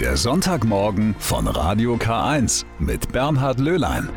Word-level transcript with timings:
Der 0.00 0.18
Sonntagmorgen 0.18 1.16
von 1.18 1.46
Radio 1.46 1.94
K1 1.94 2.66
mit 2.78 3.12
Bernhard 3.12 3.58
Löhlein. 3.58 4.10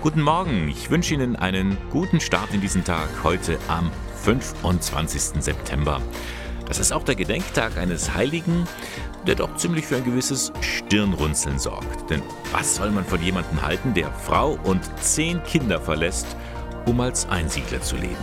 Guten 0.00 0.20
Morgen, 0.20 0.68
ich 0.68 0.90
wünsche 0.90 1.14
Ihnen 1.14 1.34
einen 1.34 1.76
guten 1.90 2.20
Start 2.20 2.54
in 2.54 2.60
diesen 2.60 2.84
Tag 2.84 3.08
heute 3.24 3.58
am 3.66 3.90
25. 4.22 5.42
September. 5.42 6.00
Das 6.68 6.78
ist 6.78 6.92
auch 6.92 7.02
der 7.02 7.16
Gedenktag 7.16 7.76
eines 7.78 8.14
Heiligen, 8.14 8.68
der 9.26 9.34
doch 9.34 9.56
ziemlich 9.56 9.86
für 9.86 9.96
ein 9.96 10.04
gewisses 10.04 10.52
Stirnrunzeln 10.60 11.58
sorgt. 11.58 12.08
Denn 12.10 12.22
was 12.52 12.76
soll 12.76 12.92
man 12.92 13.04
von 13.04 13.20
jemandem 13.20 13.60
halten, 13.60 13.92
der 13.92 14.12
Frau 14.12 14.56
und 14.62 14.82
zehn 15.00 15.42
Kinder 15.42 15.80
verlässt, 15.80 16.28
um 16.86 17.00
als 17.00 17.28
Einsiedler 17.28 17.80
zu 17.80 17.96
leben? 17.96 18.14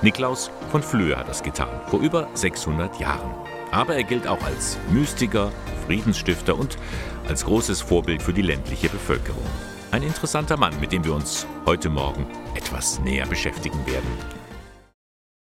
Niklaus 0.00 0.50
von 0.70 0.82
Flöhe 0.82 1.18
hat 1.18 1.28
das 1.28 1.42
getan, 1.42 1.82
vor 1.88 2.00
über 2.00 2.28
600 2.32 2.98
Jahren. 2.98 3.34
Aber 3.74 3.96
er 3.96 4.04
gilt 4.04 4.28
auch 4.28 4.40
als 4.44 4.78
Mystiker, 4.92 5.50
Friedensstifter 5.86 6.56
und 6.56 6.78
als 7.26 7.44
großes 7.44 7.80
Vorbild 7.80 8.22
für 8.22 8.32
die 8.32 8.42
ländliche 8.42 8.88
Bevölkerung. 8.88 9.42
Ein 9.90 10.04
interessanter 10.04 10.56
Mann, 10.56 10.78
mit 10.78 10.92
dem 10.92 11.04
wir 11.04 11.12
uns 11.12 11.44
heute 11.66 11.90
Morgen 11.90 12.24
etwas 12.54 13.00
näher 13.00 13.26
beschäftigen 13.26 13.84
werden. 13.84 14.08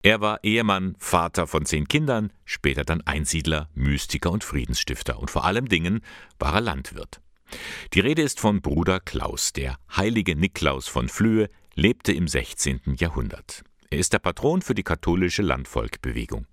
Er 0.02 0.22
war 0.22 0.42
Ehemann, 0.42 0.96
Vater 0.98 1.46
von 1.46 1.66
zehn 1.66 1.86
Kindern, 1.86 2.32
später 2.46 2.84
dann 2.84 3.02
Einsiedler, 3.02 3.68
Mystiker 3.74 4.30
und 4.32 4.44
Friedensstifter 4.44 5.18
und 5.18 5.30
vor 5.30 5.44
allem 5.44 5.68
Dingen 5.68 6.00
war 6.38 6.54
er 6.54 6.62
Landwirt. 6.62 7.20
Die 7.92 8.00
Rede 8.00 8.22
ist 8.22 8.40
von 8.40 8.62
Bruder 8.62 8.98
Klaus, 8.98 9.52
der 9.52 9.76
heilige 9.94 10.36
Niklaus 10.36 10.88
von 10.88 11.10
Flöhe, 11.10 11.50
lebte 11.74 12.12
im 12.12 12.26
16. 12.26 12.96
Jahrhundert. 12.96 13.62
Er 13.90 13.98
ist 13.98 14.14
der 14.14 14.20
Patron 14.20 14.62
für 14.62 14.74
die 14.74 14.84
katholische 14.84 15.42
Landvolkbewegung. 15.42 16.46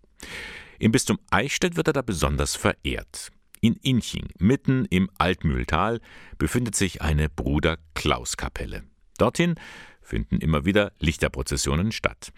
Im 0.79 0.93
Bistum 0.93 1.19
Eichstätt 1.29 1.75
wird 1.75 1.88
er 1.88 1.93
da 1.93 2.01
besonders 2.01 2.55
verehrt. 2.55 3.31
In 3.59 3.75
Inching, 3.75 4.29
mitten 4.38 4.85
im 4.85 5.09
Altmühltal, 5.17 5.99
befindet 6.38 6.75
sich 6.75 7.02
eine 7.02 7.27
Bruder 7.27 7.77
Klaus 7.94 8.38
Kapelle. 8.38 8.83
Dorthin 9.17 9.55
finden 10.02 10.39
immer 10.39 10.63
wieder 10.63 10.94
Lichterprozessionen 11.00 11.91
statt. 11.91 12.31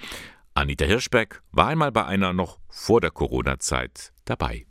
Anita 0.56 0.86
Hirschberg 0.86 1.44
war 1.52 1.68
einmal 1.68 1.92
bei 1.92 2.06
einer 2.06 2.34
noch 2.34 2.60
vor 2.68 3.00
der 3.00 3.12
Corona-Zeit 3.12 4.12
dabei. 4.26 4.66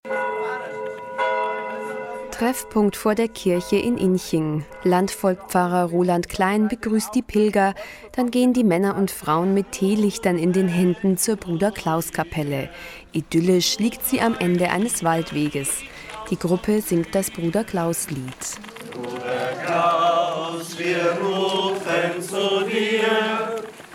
Treffpunkt 2.41 2.97
vor 2.97 3.15
der 3.15 3.29
Kirche 3.29 3.77
in 3.77 3.99
Inching. 3.99 4.65
Landvolkpfarrer 4.83 5.91
Roland 5.91 6.31
Klein 6.31 6.69
begrüßt 6.69 7.15
die 7.15 7.21
Pilger. 7.21 7.75
Dann 8.13 8.31
gehen 8.31 8.55
die 8.55 8.65
Männer 8.65 8.97
und 8.97 9.11
Frauen 9.11 9.53
mit 9.53 9.73
Teelichtern 9.73 10.39
in 10.39 10.55
den 10.55 10.67
Händen 10.67 11.19
zur 11.19 11.37
Bruder 11.37 11.71
Klaus 11.71 12.13
Kapelle. 12.13 12.71
Idyllisch 13.13 13.79
liegt 13.79 14.07
sie 14.07 14.23
am 14.23 14.35
Ende 14.39 14.71
eines 14.71 15.05
Waldweges. 15.05 15.83
Die 16.31 16.39
Gruppe 16.39 16.81
singt 16.81 17.15
das 17.15 17.31
Bruder 17.31 17.63
Klaus 17.63 18.09
Lied. 18.09 18.25
Bruder 18.91 19.53
Klaus, 19.67 20.79
wir 20.79 21.19
rufen 21.21 22.23
zu 22.23 22.65
dir. 22.65 23.40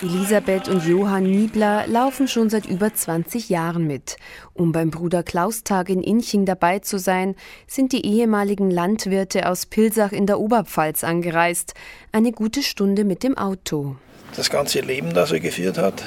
Elisabeth 0.05 0.69
und 0.69 0.85
Johann 0.85 1.23
Niebler 1.23 1.87
laufen 1.87 2.27
schon 2.27 2.51
seit 2.51 2.67
über 2.67 2.93
20 2.93 3.49
Jahren 3.49 3.87
mit. 3.87 4.17
Um 4.53 4.71
beim 4.71 4.91
Bruder 4.91 5.23
Klaustag 5.23 5.89
in 5.89 6.03
Inching 6.03 6.45
dabei 6.45 6.77
zu 6.77 6.99
sein, 6.99 7.33
sind 7.65 7.91
die 7.91 8.05
ehemaligen 8.05 8.69
Landwirte 8.69 9.49
aus 9.49 9.65
Pilsach 9.65 10.11
in 10.11 10.27
der 10.27 10.39
Oberpfalz 10.39 11.03
angereist. 11.03 11.73
Eine 12.11 12.33
gute 12.33 12.61
Stunde 12.61 13.03
mit 13.03 13.23
dem 13.23 13.35
Auto. 13.35 13.95
Das 14.35 14.51
ganze 14.51 14.81
Leben, 14.81 15.11
das 15.15 15.31
er 15.31 15.39
geführt 15.39 15.79
hat, 15.79 16.03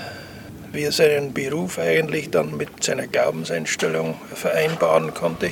wie 0.71 0.83
er 0.83 0.93
seinen 0.93 1.33
Beruf 1.33 1.81
eigentlich 1.81 2.31
dann 2.31 2.57
mit 2.57 2.85
seiner 2.85 3.09
Glaubenseinstellung 3.09 4.15
vereinbaren 4.33 5.13
konnte, 5.13 5.51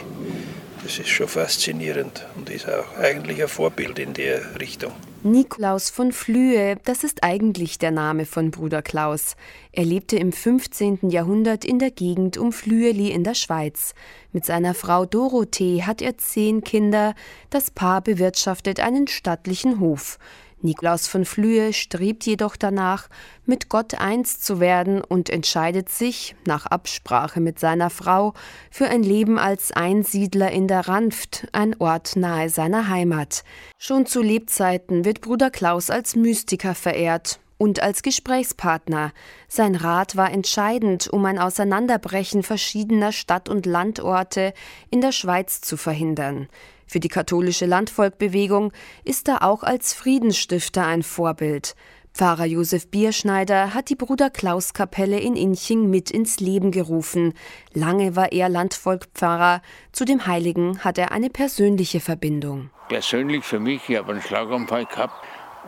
das 0.86 1.00
ist 1.00 1.08
schon 1.08 1.26
faszinierend 1.26 2.24
und 2.36 2.48
ist 2.48 2.68
auch 2.68 2.96
eigentlich 2.96 3.42
ein 3.42 3.48
Vorbild 3.48 3.98
in 3.98 4.14
der 4.14 4.60
Richtung. 4.60 4.92
Nikolaus 5.24 5.90
von 5.90 6.12
Flühe, 6.12 6.76
das 6.84 7.02
ist 7.02 7.24
eigentlich 7.24 7.78
der 7.78 7.90
Name 7.90 8.24
von 8.24 8.52
Bruder 8.52 8.82
Klaus. 8.82 9.34
Er 9.72 9.84
lebte 9.84 10.16
im 10.16 10.30
15. 10.30 11.10
Jahrhundert 11.10 11.64
in 11.64 11.80
der 11.80 11.90
Gegend 11.90 12.38
um 12.38 12.52
Flüeli 12.52 13.10
in 13.10 13.24
der 13.24 13.34
Schweiz. 13.34 13.94
Mit 14.30 14.44
seiner 14.44 14.74
Frau 14.74 15.06
Dorothee 15.06 15.82
hat 15.82 16.00
er 16.00 16.18
zehn 16.18 16.62
Kinder. 16.62 17.16
Das 17.50 17.72
Paar 17.72 18.00
bewirtschaftet 18.00 18.78
einen 18.78 19.08
stattlichen 19.08 19.80
Hof. 19.80 20.20
Nikolaus 20.62 21.06
von 21.06 21.24
Flühe 21.24 21.72
strebt 21.72 22.24
jedoch 22.24 22.56
danach, 22.56 23.08
mit 23.44 23.68
Gott 23.68 23.94
eins 23.94 24.40
zu 24.40 24.58
werden 24.58 25.02
und 25.02 25.28
entscheidet 25.28 25.88
sich, 25.88 26.34
nach 26.46 26.66
Absprache 26.66 27.40
mit 27.40 27.58
seiner 27.58 27.90
Frau, 27.90 28.32
für 28.70 28.88
ein 28.88 29.02
Leben 29.02 29.38
als 29.38 29.72
Einsiedler 29.72 30.50
in 30.50 30.66
der 30.66 30.88
Ranft, 30.88 31.46
ein 31.52 31.78
Ort 31.78 32.16
nahe 32.16 32.48
seiner 32.48 32.88
Heimat. 32.88 33.44
Schon 33.78 34.06
zu 34.06 34.22
Lebzeiten 34.22 35.04
wird 35.04 35.20
Bruder 35.20 35.50
Klaus 35.50 35.90
als 35.90 36.16
Mystiker 36.16 36.74
verehrt 36.74 37.38
und 37.58 37.82
als 37.82 38.02
Gesprächspartner. 38.02 39.12
Sein 39.48 39.74
Rat 39.74 40.16
war 40.16 40.30
entscheidend, 40.30 41.08
um 41.08 41.24
ein 41.24 41.38
Auseinanderbrechen 41.38 42.42
verschiedener 42.42 43.12
Stadt- 43.12 43.48
und 43.48 43.66
Landorte 43.66 44.52
in 44.90 45.00
der 45.00 45.12
Schweiz 45.12 45.60
zu 45.60 45.76
verhindern. 45.76 46.48
Für 46.86 47.00
die 47.00 47.08
katholische 47.08 47.66
Landvolkbewegung 47.66 48.72
ist 49.04 49.28
er 49.28 49.42
auch 49.42 49.62
als 49.62 49.92
Friedensstifter 49.92 50.86
ein 50.86 51.02
Vorbild. 51.02 51.74
Pfarrer 52.16 52.46
Josef 52.46 52.88
Bierschneider 52.90 53.74
hat 53.74 53.90
die 53.90 53.94
Bruder 53.94 54.30
Klaus 54.30 54.72
Kapelle 54.72 55.20
in 55.20 55.36
Inching 55.36 55.90
mit 55.90 56.10
ins 56.10 56.40
Leben 56.40 56.70
gerufen. 56.70 57.34
Lange 57.74 58.16
war 58.16 58.32
er 58.32 58.48
Landvolkpfarrer. 58.48 59.60
Zu 59.92 60.06
dem 60.06 60.26
Heiligen 60.26 60.82
hat 60.82 60.96
er 60.96 61.12
eine 61.12 61.28
persönliche 61.28 62.00
Verbindung. 62.00 62.70
Persönlich 62.88 63.44
für 63.44 63.60
mich, 63.60 63.82
ich 63.88 63.98
habe 63.98 64.12
einen 64.12 64.22
Schlaganfall 64.22 64.86
gehabt 64.86 65.12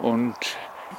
und 0.00 0.36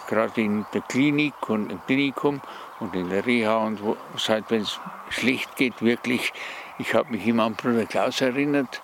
gerade 0.07 0.39
in 0.39 0.67
der 0.71 0.81
Klinik 0.81 1.49
und 1.49 1.71
im 1.71 1.81
Klinikum 1.87 2.41
und 2.79 2.93
in 2.93 3.09
der 3.09 3.25
Reha 3.25 3.57
und 3.57 3.83
wo 3.83 3.97
halt, 4.27 4.45
wenn 4.49 4.61
es 4.61 4.79
schlecht 5.09 5.55
geht, 5.55 5.81
wirklich, 5.81 6.31
ich 6.77 6.93
habe 6.93 7.09
mich 7.09 7.25
immer 7.25 7.45
an 7.45 7.55
Bruder 7.55 7.85
Klaus 7.85 8.21
erinnert, 8.21 8.83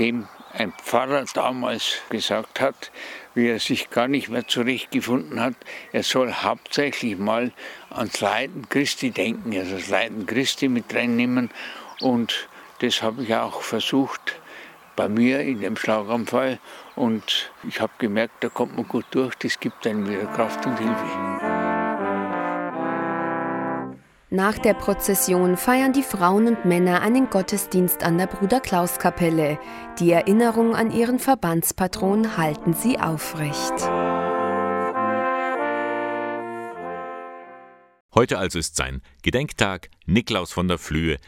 dem 0.00 0.26
ein 0.56 0.72
Pfarrer 0.72 1.24
damals 1.34 1.98
gesagt 2.10 2.60
hat, 2.60 2.90
wie 3.34 3.48
er 3.48 3.58
sich 3.58 3.90
gar 3.90 4.08
nicht 4.08 4.28
mehr 4.28 4.46
zurechtgefunden 4.46 5.40
hat, 5.40 5.54
er 5.92 6.02
soll 6.02 6.32
hauptsächlich 6.32 7.18
mal 7.18 7.52
ans 7.90 8.20
Leiden 8.20 8.68
Christi 8.68 9.10
denken, 9.10 9.56
also 9.56 9.76
das 9.76 9.88
Leiden 9.88 10.26
Christi 10.26 10.68
mit 10.68 10.94
reinnehmen. 10.94 11.50
Und 12.00 12.48
das 12.80 13.02
habe 13.02 13.22
ich 13.22 13.34
auch 13.34 13.62
versucht 13.62 14.40
bei 14.96 15.08
mir 15.08 15.40
in 15.40 15.60
dem 15.60 15.76
Schlaganfall. 15.76 16.58
Und 16.94 17.50
ich 17.66 17.80
habe 17.80 17.92
gemerkt, 17.98 18.44
da 18.44 18.48
kommt 18.48 18.76
man 18.76 18.86
gut 18.86 19.06
durch, 19.10 19.34
das 19.36 19.58
gibt 19.58 19.86
einem 19.86 20.08
wieder 20.08 20.26
Kraft 20.26 20.64
und 20.66 20.78
Hilfe. 20.78 21.53
Nach 24.34 24.58
der 24.58 24.74
Prozession 24.74 25.56
feiern 25.56 25.92
die 25.92 26.02
Frauen 26.02 26.48
und 26.48 26.64
Männer 26.64 27.02
einen 27.02 27.30
Gottesdienst 27.30 28.02
an 28.02 28.18
der 28.18 28.26
Bruder 28.26 28.58
Klaus 28.58 28.98
Kapelle. 28.98 29.60
Die 30.00 30.10
Erinnerung 30.10 30.74
an 30.74 30.90
ihren 30.90 31.20
Verbandspatron 31.20 32.36
halten 32.36 32.72
sie 32.74 32.98
aufrecht. 32.98 33.74
Heute 38.12 38.38
also 38.38 38.58
ist 38.58 38.74
sein 38.74 39.02
Gedenktag 39.22 39.88
Niklaus 40.04 40.50
von 40.50 40.66
der 40.66 40.78
Flöhe. 40.78 41.18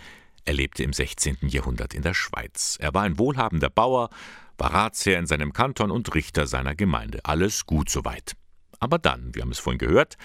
Er 0.44 0.54
lebte 0.54 0.82
im 0.82 0.92
16. 0.92 1.36
Jahrhundert 1.42 1.94
in 1.94 2.02
der 2.02 2.14
Schweiz. 2.14 2.76
Er 2.80 2.92
war 2.92 3.02
ein 3.02 3.20
wohlhabender 3.20 3.70
Bauer, 3.70 4.10
war 4.58 4.74
Ratsherr 4.74 5.20
in 5.20 5.28
seinem 5.28 5.52
Kanton 5.52 5.92
und 5.92 6.12
Richter 6.12 6.48
seiner 6.48 6.74
Gemeinde. 6.74 7.20
Alles 7.22 7.66
gut 7.66 7.88
soweit. 7.88 8.32
Aber 8.80 8.98
dann, 8.98 9.32
wir 9.32 9.42
haben 9.42 9.52
es 9.52 9.60
vorhin 9.60 9.78
gehört, 9.78 10.16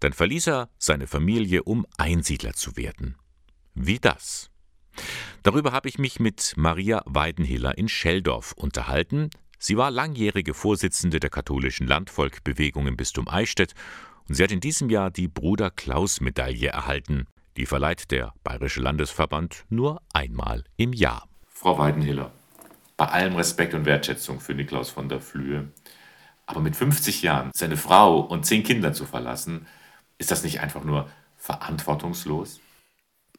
dann 0.00 0.12
verließ 0.12 0.48
er 0.48 0.68
seine 0.78 1.06
Familie, 1.06 1.62
um 1.62 1.86
Einsiedler 1.96 2.54
zu 2.54 2.76
werden. 2.76 3.16
Wie 3.74 3.98
das? 3.98 4.50
Darüber 5.42 5.72
habe 5.72 5.88
ich 5.88 5.98
mich 5.98 6.20
mit 6.20 6.54
Maria 6.56 7.02
Weidenhiller 7.06 7.76
in 7.76 7.88
Scheldorf 7.88 8.52
unterhalten. 8.52 9.30
Sie 9.58 9.76
war 9.76 9.90
langjährige 9.90 10.54
Vorsitzende 10.54 11.20
der 11.20 11.30
katholischen 11.30 11.86
Landvolkbewegung 11.86 12.86
im 12.86 12.96
Bistum 12.96 13.28
Eichstätt 13.28 13.74
und 14.28 14.34
sie 14.34 14.42
hat 14.42 14.52
in 14.52 14.60
diesem 14.60 14.90
Jahr 14.90 15.10
die 15.10 15.28
Bruder 15.28 15.70
Klaus 15.70 16.20
Medaille 16.20 16.68
erhalten. 16.68 17.26
Die 17.56 17.66
verleiht 17.66 18.10
der 18.10 18.32
Bayerische 18.42 18.80
Landesverband 18.80 19.64
nur 19.68 20.00
einmal 20.12 20.64
im 20.76 20.92
Jahr. 20.92 21.28
Frau 21.48 21.78
Weidenhiller, 21.78 22.32
bei 22.96 23.06
allem 23.06 23.36
Respekt 23.36 23.74
und 23.74 23.84
Wertschätzung 23.84 24.40
für 24.40 24.54
Niklaus 24.54 24.90
von 24.90 25.08
der 25.08 25.20
Flühe, 25.20 25.68
aber 26.46 26.60
mit 26.60 26.76
50 26.76 27.22
Jahren 27.22 27.50
seine 27.54 27.76
Frau 27.76 28.20
und 28.20 28.44
zehn 28.44 28.62
Kinder 28.62 28.92
zu 28.92 29.06
verlassen, 29.06 29.66
ist 30.24 30.30
das 30.30 30.42
nicht 30.42 30.60
einfach 30.60 30.84
nur 30.84 31.10
verantwortungslos? 31.36 32.58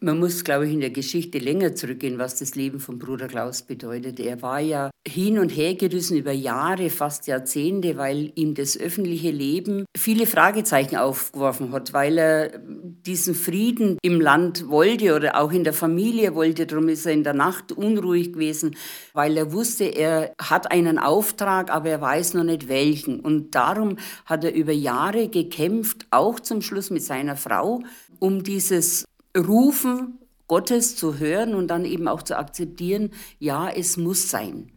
Man 0.02 0.20
muss, 0.20 0.44
glaube 0.44 0.68
ich, 0.68 0.74
in 0.74 0.82
der 0.82 0.90
Geschichte 0.90 1.38
länger 1.38 1.74
zurückgehen, 1.74 2.20
was 2.20 2.38
das 2.38 2.56
Leben 2.56 2.82
von 2.82 3.00
Bruder 3.00 3.28
Klaus 3.28 3.62
bedeutet. 3.62 4.20
Er 4.20 4.42
war 4.42 4.60
ja 4.60 4.92
hin 5.08 5.40
und 5.40 5.50
her 5.50 5.76
gerissen 5.76 6.18
über 6.18 6.34
Jahre, 6.34 6.90
fast 6.90 7.28
Jahrzehnte, 7.28 7.96
weil 7.96 8.34
ihm 8.36 8.56
das 8.56 8.78
öffentliche 8.78 9.32
Leben 9.32 9.86
viele 9.98 10.28
Fragezeichen 10.28 10.98
aufgeworfen 10.98 11.72
hat, 11.72 11.94
weil 11.94 12.18
er 12.18 12.60
diesen 12.60 13.36
Frieden 13.36 13.98
im 14.02 14.20
Land 14.20 14.68
wollte 14.68 15.16
oder 15.16 15.40
auch 15.40 15.54
in 15.54 15.64
der 15.64 15.74
Familie 15.74 16.36
wollte. 16.36 16.66
Darum 16.66 16.90
ist 16.90 17.06
er 17.06 17.14
in 17.14 17.24
der 17.24 17.34
Nacht 17.34 17.72
unruhig 17.72 18.34
gewesen, 18.34 18.76
weil 19.14 19.38
er 19.38 19.54
wusste, 19.54 19.86
er 19.86 20.34
hat 20.42 20.72
einen 20.72 21.00
Auftrag, 21.00 21.72
aber 21.72 21.90
er 21.90 22.02
weiß 22.02 22.34
noch 22.34 22.44
nicht 22.44 22.68
welchen. 22.68 23.22
Und 23.22 23.56
darum 23.56 23.98
hat 24.26 24.44
er 24.44 24.54
über 24.54 24.74
Jahre 24.74 25.30
gekämpft, 25.30 26.06
auch 26.12 26.42
zum 26.42 26.62
Schluss 26.62 26.90
mit 26.90 27.04
seiner 27.04 27.38
Frau, 27.38 27.82
um 28.20 28.44
dieses 28.44 29.06
Rufen 29.36 30.20
Gottes 30.48 30.96
zu 30.96 31.18
hören 31.20 31.56
und 31.56 31.68
dann 31.68 31.86
eben 31.86 32.08
auch 32.08 32.22
zu 32.22 32.38
akzeptieren, 32.38 33.12
ja, 33.40 33.70
es 33.70 33.98
muss 33.98 34.30
sein. 34.30 34.72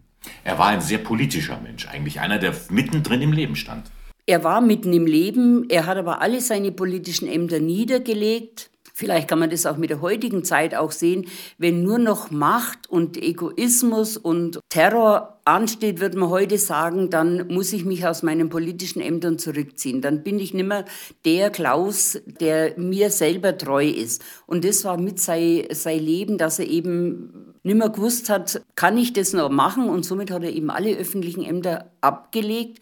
Er 0.44 0.58
war 0.58 0.68
ein 0.68 0.80
sehr 0.80 0.98
politischer 0.98 1.60
Mensch, 1.60 1.86
eigentlich 1.86 2.20
einer, 2.20 2.38
der 2.38 2.54
mittendrin 2.70 3.22
im 3.22 3.32
Leben 3.32 3.56
stand. 3.56 3.90
Er 4.26 4.44
war 4.44 4.60
mitten 4.60 4.92
im 4.92 5.06
Leben, 5.06 5.68
er 5.70 5.86
hat 5.86 5.96
aber 5.96 6.20
alle 6.20 6.40
seine 6.40 6.72
politischen 6.72 7.28
Ämter 7.28 7.60
niedergelegt. 7.60 8.70
Vielleicht 8.98 9.28
kann 9.28 9.38
man 9.38 9.48
das 9.48 9.64
auch 9.64 9.76
mit 9.76 9.90
der 9.90 10.00
heutigen 10.00 10.42
Zeit 10.42 10.74
auch 10.74 10.90
sehen, 10.90 11.26
wenn 11.56 11.84
nur 11.84 12.00
noch 12.00 12.32
Macht 12.32 12.90
und 12.90 13.16
Egoismus 13.16 14.16
und 14.16 14.58
Terror 14.70 15.38
ansteht, 15.44 16.00
wird 16.00 16.16
man 16.16 16.30
heute 16.30 16.58
sagen, 16.58 17.08
dann 17.08 17.46
muss 17.46 17.72
ich 17.72 17.84
mich 17.84 18.04
aus 18.08 18.24
meinen 18.24 18.48
politischen 18.48 19.00
Ämtern 19.00 19.38
zurückziehen. 19.38 20.02
Dann 20.02 20.24
bin 20.24 20.40
ich 20.40 20.52
nicht 20.52 20.66
mehr 20.66 20.84
der 21.24 21.50
Klaus, 21.50 22.20
der 22.26 22.76
mir 22.76 23.10
selber 23.10 23.56
treu 23.56 23.86
ist. 23.86 24.24
Und 24.48 24.64
das 24.64 24.84
war 24.84 24.96
mit 24.96 25.20
sein, 25.20 25.66
sein 25.70 26.00
Leben, 26.00 26.36
dass 26.36 26.58
er 26.58 26.66
eben 26.66 27.54
nicht 27.62 27.78
mehr 27.78 27.90
gewusst 27.90 28.28
hat, 28.28 28.62
kann 28.74 28.96
ich 28.96 29.12
das 29.12 29.32
noch 29.32 29.48
machen? 29.48 29.88
Und 29.88 30.06
somit 30.06 30.32
hat 30.32 30.42
er 30.42 30.50
eben 30.50 30.70
alle 30.70 30.96
öffentlichen 30.96 31.44
Ämter 31.44 31.92
abgelegt 32.00 32.80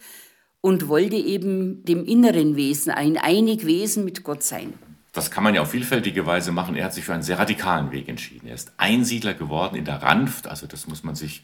und 0.61 0.87
wollte 0.87 1.15
eben 1.15 1.85
dem 1.85 2.05
inneren 2.05 2.55
Wesen, 2.55 2.89
ein 2.89 3.17
einig 3.17 3.67
Wesen 3.67 4.03
mit 4.03 4.23
Gott 4.23 4.41
sein. 4.41 4.73
Das 5.17 5.31
kann 5.31 5.43
man 5.43 5.55
ja 5.55 5.61
auf 5.63 5.71
vielfältige 5.71 6.27
Weise 6.27 6.51
machen. 6.51 6.75
Er 6.75 6.85
hat 6.85 6.93
sich 6.93 7.03
für 7.03 7.13
einen 7.15 7.23
sehr 7.23 7.39
radikalen 7.39 7.91
Weg 7.91 8.07
entschieden. 8.07 8.47
Er 8.47 8.53
ist 8.53 8.71
Einsiedler 8.77 9.33
geworden 9.33 9.75
in 9.75 9.83
der 9.83 10.03
Ranft, 10.03 10.47
also 10.47 10.67
das 10.67 10.85
muss 10.85 11.03
man 11.03 11.15
sich 11.15 11.41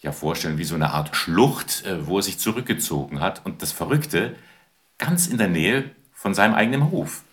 ja 0.00 0.12
vorstellen, 0.12 0.58
wie 0.58 0.64
so 0.64 0.76
eine 0.76 0.90
Art 0.90 1.16
Schlucht, 1.16 1.84
äh, 1.86 2.06
wo 2.06 2.18
er 2.18 2.22
sich 2.22 2.38
zurückgezogen 2.38 3.18
hat. 3.18 3.44
Und 3.44 3.62
das 3.62 3.72
Verrückte, 3.72 4.36
ganz 4.98 5.26
in 5.26 5.38
der 5.38 5.48
Nähe 5.48 5.90
von 6.12 6.34
seinem 6.34 6.54
eigenen 6.54 6.92
Hof. 6.92 7.24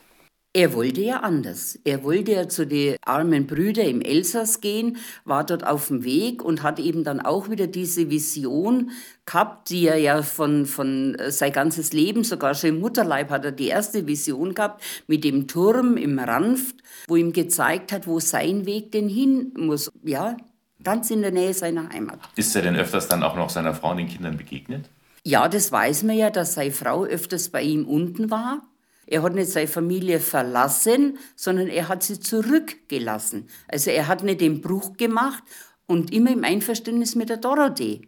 Er 0.56 0.76
wollte 0.76 1.02
ja 1.02 1.22
anders. 1.22 1.80
Er 1.84 2.04
wollte 2.04 2.34
ja 2.34 2.48
zu 2.48 2.68
den 2.68 2.98
armen 3.04 3.48
Brüdern 3.48 3.88
im 3.88 4.02
Elsass 4.02 4.62
gehen, 4.62 4.98
war 5.26 5.44
dort 5.44 5.66
auf 5.66 5.88
dem 5.88 6.04
Weg 6.04 6.44
und 6.44 6.62
hat 6.62 6.78
eben 6.78 7.04
dann 7.04 7.20
auch 7.20 7.50
wieder 7.50 7.66
diese 7.66 8.12
Vision 8.12 8.92
gehabt, 9.26 9.72
die 9.72 9.88
er 9.88 9.98
ja 9.98 10.22
von, 10.22 10.68
von 10.68 11.16
äh, 11.16 11.32
sein 11.32 11.52
ganzes 11.52 11.92
Leben, 11.92 12.24
sogar 12.24 12.54
schon 12.54 12.70
im 12.70 12.80
Mutterleib 12.82 13.32
hat 13.32 13.46
er 13.46 13.52
die 13.52 13.70
erste 13.70 14.06
Vision 14.06 14.54
gehabt 14.54 14.84
mit 15.08 15.24
dem 15.24 15.48
Turm 15.48 15.98
im 15.98 16.20
Ranft, 16.20 16.76
wo 17.08 17.16
ihm 17.16 17.34
gezeigt 17.34 17.92
hat, 17.92 18.06
wo 18.06 18.20
sein 18.20 18.68
Weg 18.68 18.92
denn 18.92 19.10
hin 19.10 19.54
muss. 19.58 19.92
Ja, 20.04 20.38
ganz 20.84 21.10
in 21.10 21.24
der 21.24 21.32
Nähe 21.32 21.56
seiner 21.56 21.90
Heimat. 21.90 22.20
Ist 22.36 22.56
er 22.56 22.62
denn 22.62 22.76
öfters 22.76 23.08
dann 23.08 23.24
auch 23.24 23.36
noch 23.36 23.50
seiner 23.50 23.74
Frau 23.74 23.90
und 23.90 23.98
den 23.98 24.08
Kindern 24.08 24.38
begegnet? 24.38 24.88
Ja, 25.24 25.48
das 25.50 25.72
weiß 25.72 26.04
man 26.04 26.16
ja, 26.16 26.30
dass 26.30 26.54
seine 26.54 26.72
Frau 26.72 27.06
öfters 27.06 27.50
bei 27.50 27.64
ihm 27.64 27.88
unten 27.88 28.30
war 28.30 28.62
er 29.08 29.24
hat 29.24 29.36
nicht 29.36 29.52
seine 29.52 29.68
Familie 29.68 30.20
verlassen, 30.20 31.18
sondern 31.36 31.68
er 31.68 31.88
hat 31.88 32.04
sie 32.04 32.20
zurückgelassen. 32.20 33.48
Also 33.68 33.92
er 33.92 34.08
hat 34.08 34.24
nicht 34.24 34.42
den 34.42 34.62
Bruch 34.62 34.98
gemacht 34.98 35.44
und 35.86 36.12
immer 36.12 36.32
im 36.32 36.44
Einverständnis 36.44 37.16
mit 37.16 37.30
der 37.30 37.38
Dorothee. 37.38 38.02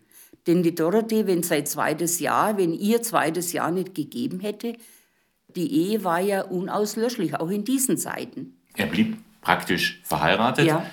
Denn 0.48 0.64
die 0.64 0.76
Dorothee, 0.76 1.28
wenn 1.28 1.44
sein 1.44 1.66
zweites 1.66 2.20
Jahr, 2.20 2.58
wenn 2.58 2.74
ihr 2.74 3.02
zweites 3.02 3.52
Jahr 3.52 3.72
nicht 3.72 3.96
gegeben 3.96 4.40
hätte, 4.40 4.76
die 5.56 5.72
Ehe 5.72 6.04
war 6.04 6.20
ja 6.20 6.44
unauslöschlich, 6.44 7.36
auch 7.36 7.50
in 7.50 7.64
diesen 7.64 7.98
Zeiten. 7.98 8.58
Er 8.76 8.88
blieb 8.88 9.18
praktisch 9.42 10.02
verheiratet. 10.04 10.66
Ja. 10.66 10.86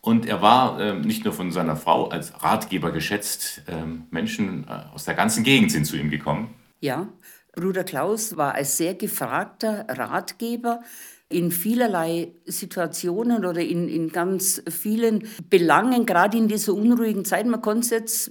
Und 0.00 0.26
er 0.26 0.42
war 0.42 0.78
äh, 0.80 0.94
nicht 0.94 1.24
nur 1.24 1.32
von 1.32 1.50
seiner 1.50 1.76
Frau 1.76 2.08
als 2.08 2.42
Ratgeber 2.42 2.92
geschätzt. 2.92 3.62
Ähm, 3.66 4.06
Menschen 4.10 4.64
äh, 4.68 4.94
aus 4.94 5.04
der 5.04 5.14
ganzen 5.14 5.44
Gegend 5.44 5.72
sind 5.72 5.86
zu 5.86 5.96
ihm 5.96 6.10
gekommen. 6.10 6.54
Ja, 6.80 7.08
Bruder 7.54 7.84
Klaus 7.84 8.36
war 8.36 8.54
als 8.54 8.76
sehr 8.76 8.94
gefragter 8.94 9.86
Ratgeber 9.88 10.80
in 11.28 11.50
vielerlei 11.50 12.32
Situationen 12.44 13.44
oder 13.44 13.60
in, 13.60 13.88
in 13.88 14.10
ganz 14.10 14.62
vielen 14.68 15.26
Belangen, 15.50 16.06
gerade 16.06 16.36
in 16.36 16.48
dieser 16.48 16.74
unruhigen 16.74 17.24
Zeit. 17.24 17.46
Man 17.46 17.62
konnte 17.62 17.80
es 17.80 17.90
jetzt 17.90 18.30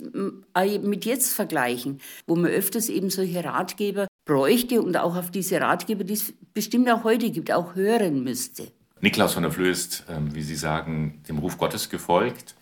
mit 0.82 1.06
jetzt 1.06 1.34
vergleichen, 1.34 2.00
wo 2.28 2.36
man 2.36 2.52
öfters 2.52 2.90
eben 2.90 3.10
solche 3.10 3.44
Ratgeber 3.44 4.08
bräuchte 4.26 4.82
und 4.82 4.96
auch 4.96 5.16
auf 5.16 5.32
diese 5.32 5.60
Ratgeber, 5.60 6.04
die 6.04 6.14
es 6.14 6.34
bestimmt 6.54 6.90
auch 6.90 7.04
heute 7.04 7.30
gibt, 7.30 7.52
auch 7.52 7.76
hören 7.76 8.24
müsste. 8.24 8.68
Niklaus 9.02 9.34
von 9.34 9.44
der 9.44 9.52
Flöhe 9.52 9.72
ist, 9.72 10.06
ähm, 10.10 10.34
wie 10.34 10.44
Sie 10.44 10.56
sagen, 10.56 11.22
dem 11.28 11.40
Ruf 11.40 11.58
Gottes 11.58 11.90
gefolgt 11.90 12.56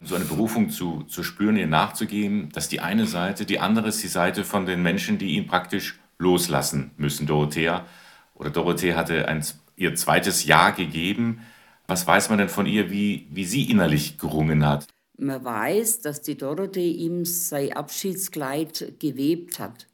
so 0.00 0.14
eine 0.14 0.24
Berufung 0.24 0.70
zu, 0.70 1.02
zu 1.04 1.22
spüren, 1.22 1.56
ihr 1.56 1.66
nachzugehen, 1.66 2.50
dass 2.52 2.68
die 2.68 2.80
eine 2.80 3.06
Seite, 3.06 3.44
die 3.44 3.58
andere 3.58 3.88
ist 3.88 4.02
die 4.02 4.08
Seite 4.08 4.44
von 4.44 4.66
den 4.66 4.82
Menschen, 4.82 5.18
die 5.18 5.36
ihn 5.36 5.46
praktisch 5.46 5.98
loslassen 6.18 6.92
müssen. 6.96 7.26
Dorothea 7.26 7.86
oder 8.34 8.50
Dorothee 8.50 8.94
hatte 8.94 9.26
ein, 9.26 9.44
ihr 9.76 9.94
zweites 9.96 10.44
Ja 10.44 10.70
gegeben. 10.70 11.40
Was 11.86 12.06
weiß 12.06 12.28
man 12.28 12.38
denn 12.38 12.48
von 12.48 12.66
ihr, 12.66 12.90
wie, 12.90 13.26
wie 13.30 13.44
sie 13.44 13.70
innerlich 13.70 14.18
gerungen 14.18 14.64
hat? 14.64 14.86
Man 15.16 15.44
weiß, 15.44 16.00
dass 16.00 16.22
die 16.22 16.36
Dorothee 16.36 16.92
ihm 16.92 17.24
sein 17.24 17.72
Abschiedskleid 17.72 19.00
gewebt 19.00 19.58
hat. 19.58 19.88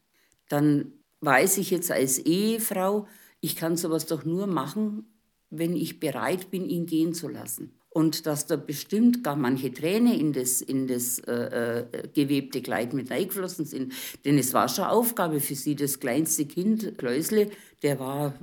Dann 0.51 0.93
weiß 1.21 1.57
ich 1.57 1.71
jetzt 1.71 1.91
als 1.91 2.19
Ehefrau, 2.19 3.07
ich 3.41 3.57
kann 3.57 3.77
sowas 3.77 4.05
doch 4.05 4.25
nur 4.25 4.47
machen, 4.47 5.07
wenn 5.49 5.77
ich 5.77 6.01
bereit 6.01 6.51
bin, 6.51 6.69
ihn 6.69 6.85
gehen 6.85 7.15
zu 7.15 7.29
lassen 7.29 7.73
und 7.95 8.27
dass 8.27 8.47
da 8.47 8.57
bestimmt 8.57 9.23
gar 9.23 9.37
manche 9.37 9.73
Tränen 9.73 10.13
in 10.13 10.33
das, 10.33 10.61
in 10.61 10.89
das 10.89 11.21
äh, 11.21 11.33
äh, 11.33 12.09
gewebte 12.13 12.61
Kleid 12.61 12.93
mit 12.93 13.11
eingeflossen 13.13 13.65
sind. 13.67 13.93
Denn 14.25 14.37
es 14.37 14.53
war 14.53 14.69
schon 14.69 14.85
Aufgabe 14.85 15.39
für 15.39 15.55
sie, 15.55 15.77
das 15.77 16.01
kleinste 16.01 16.45
Kind, 16.45 16.99
Kläusle, 16.99 17.51
der 17.85 18.01
war 18.01 18.35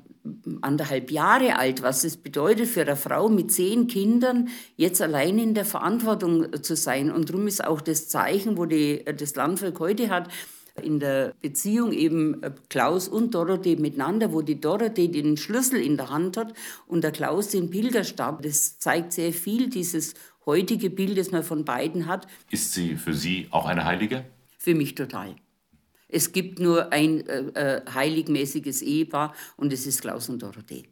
anderthalb 0.62 1.12
Jahre 1.12 1.57
alt, 1.57 1.81
was 1.81 2.06
es 2.06 2.15
bedeutet 2.15 2.68
für 2.68 2.83
eine 2.83 2.95
Frau 2.95 3.27
mit 3.27 3.51
zehn 3.51 3.88
Kindern, 3.88 4.48
jetzt 4.77 5.01
allein 5.01 5.38
in 5.38 5.54
der 5.54 5.65
Verantwortung 5.65 6.63
zu 6.63 6.77
sein. 6.77 7.12
Und 7.12 7.30
darum 7.30 7.45
ist 7.45 7.62
auch 7.62 7.81
das 7.81 8.07
Zeichen, 8.07 8.57
wo 8.57 8.65
die, 8.65 9.04
das 9.04 9.36
Landvolk 9.36 9.80
heute 9.81 10.09
hat, 10.09 10.30
in 10.81 11.00
der 11.00 11.33
Beziehung 11.41 11.91
eben 11.91 12.41
äh, 12.44 12.51
Klaus 12.69 13.07
und 13.07 13.33
Dorothee 13.33 13.75
miteinander, 13.75 14.31
wo 14.31 14.41
die 14.41 14.59
Dorothee 14.59 15.07
den 15.07 15.38
Schlüssel 15.38 15.81
in 15.81 15.97
der 15.97 16.09
Hand 16.09 16.38
hat 16.38 16.53
und 16.88 17.03
der 17.03 17.12
Klaus 17.12 17.50
den 17.50 17.69
Pilgerstab. 17.69 18.41
Das 18.41 18.79
zeigt 18.79 19.13
sehr 19.13 19.33
viel, 19.33 19.69
dieses 19.69 20.13
heutige 20.45 20.89
Bild, 20.89 21.18
das 21.18 21.31
man 21.31 21.44
von 21.44 21.65
beiden 21.65 22.07
hat. 22.07 22.27
Ist 22.49 22.73
sie 22.73 22.95
für 22.95 23.13
Sie 23.13 23.47
auch 23.51 23.66
eine 23.66 23.85
Heilige? 23.85 24.25
Für 24.57 24.75
mich 24.75 24.95
total. 24.95 25.35
Es 26.07 26.33
gibt 26.33 26.59
nur 26.59 26.92
ein 26.92 27.25
äh, 27.28 27.42
äh 27.54 27.81
heiligmäßiges 27.94 28.81
Ehepaar 28.81 29.33
und 29.56 29.71
es 29.71 29.85
ist 29.87 30.01
Klaus 30.01 30.30
und 30.30 30.42
Dorothee. 30.42 30.83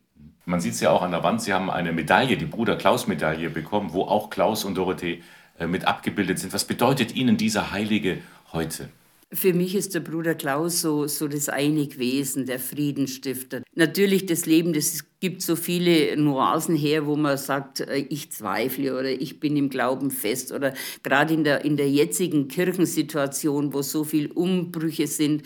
Man 0.45 0.62
sieht 0.62 0.74
es 0.74 0.79
ja 0.79 0.91
auch 0.91 1.01
an 1.01 1.12
der 1.12 1.24
Wand, 1.24 1.41
Sie 1.41 1.53
haben 1.53 1.69
eine 1.69 1.91
Medaille, 1.91 2.36
die 2.38 2.45
Bruder-Klaus-Medaille 2.45 3.50
bekommen, 3.50 3.93
wo 3.93 4.03
auch 4.03 4.29
Klaus 4.29 4.65
und 4.65 4.75
Dorothee 4.75 5.21
äh, 5.59 5.67
mit 5.67 5.86
abgebildet 5.86 6.39
sind. 6.39 6.53
Was 6.53 6.65
bedeutet 6.65 7.15
Ihnen 7.15 7.38
dieser 7.38 7.71
Heilige 7.71 8.19
heute? 8.51 8.89
Für 9.31 9.53
mich 9.53 9.75
ist 9.75 9.93
der 9.93 10.00
Bruder 10.00 10.33
Klaus 10.33 10.81
so, 10.81 11.05
so 11.05 11.27
das 11.27 11.50
Einigwesen, 11.50 12.48
der 12.48 12.59
Friedensstifter. 12.59 13.62
Natürlich 13.75 14.25
das 14.25 14.48
Leben, 14.48 14.74
das 14.74 15.05
gibt 15.19 15.43
so 15.43 15.55
viele 15.55 16.17
Nuancen 16.17 16.75
her, 16.75 17.05
wo 17.05 17.15
man 17.15 17.38
sagt, 17.38 17.81
äh, 17.81 17.98
ich 18.09 18.31
zweifle 18.31 18.98
oder 18.98 19.09
ich 19.12 19.39
bin 19.39 19.55
im 19.55 19.69
Glauben 19.69 20.09
fest 20.09 20.51
oder 20.51 20.74
gerade 21.03 21.36
in 21.36 21.43
der, 21.43 21.63
in 21.63 21.77
der 21.77 21.91
jetzigen 21.91 22.48
Kirchensituation, 22.48 23.71
wo 23.71 23.83
so 23.83 24.03
viele 24.03 24.33
Umbrüche 24.33 25.05
sind, 25.05 25.43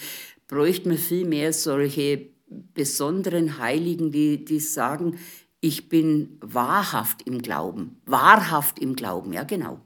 bräuchte 0.47 0.87
man 0.87 0.97
viel 0.97 1.25
mehr 1.25 1.51
solche 1.51 2.27
besonderen 2.73 3.57
Heiligen, 3.57 4.11
die, 4.11 4.45
die 4.45 4.59
sagen, 4.59 5.17
ich 5.59 5.89
bin 5.89 6.37
wahrhaft 6.39 7.23
im 7.23 7.41
Glauben, 7.41 7.97
wahrhaft 8.05 8.79
im 8.79 8.95
Glauben, 8.95 9.33
ja 9.33 9.43
genau. 9.43 9.81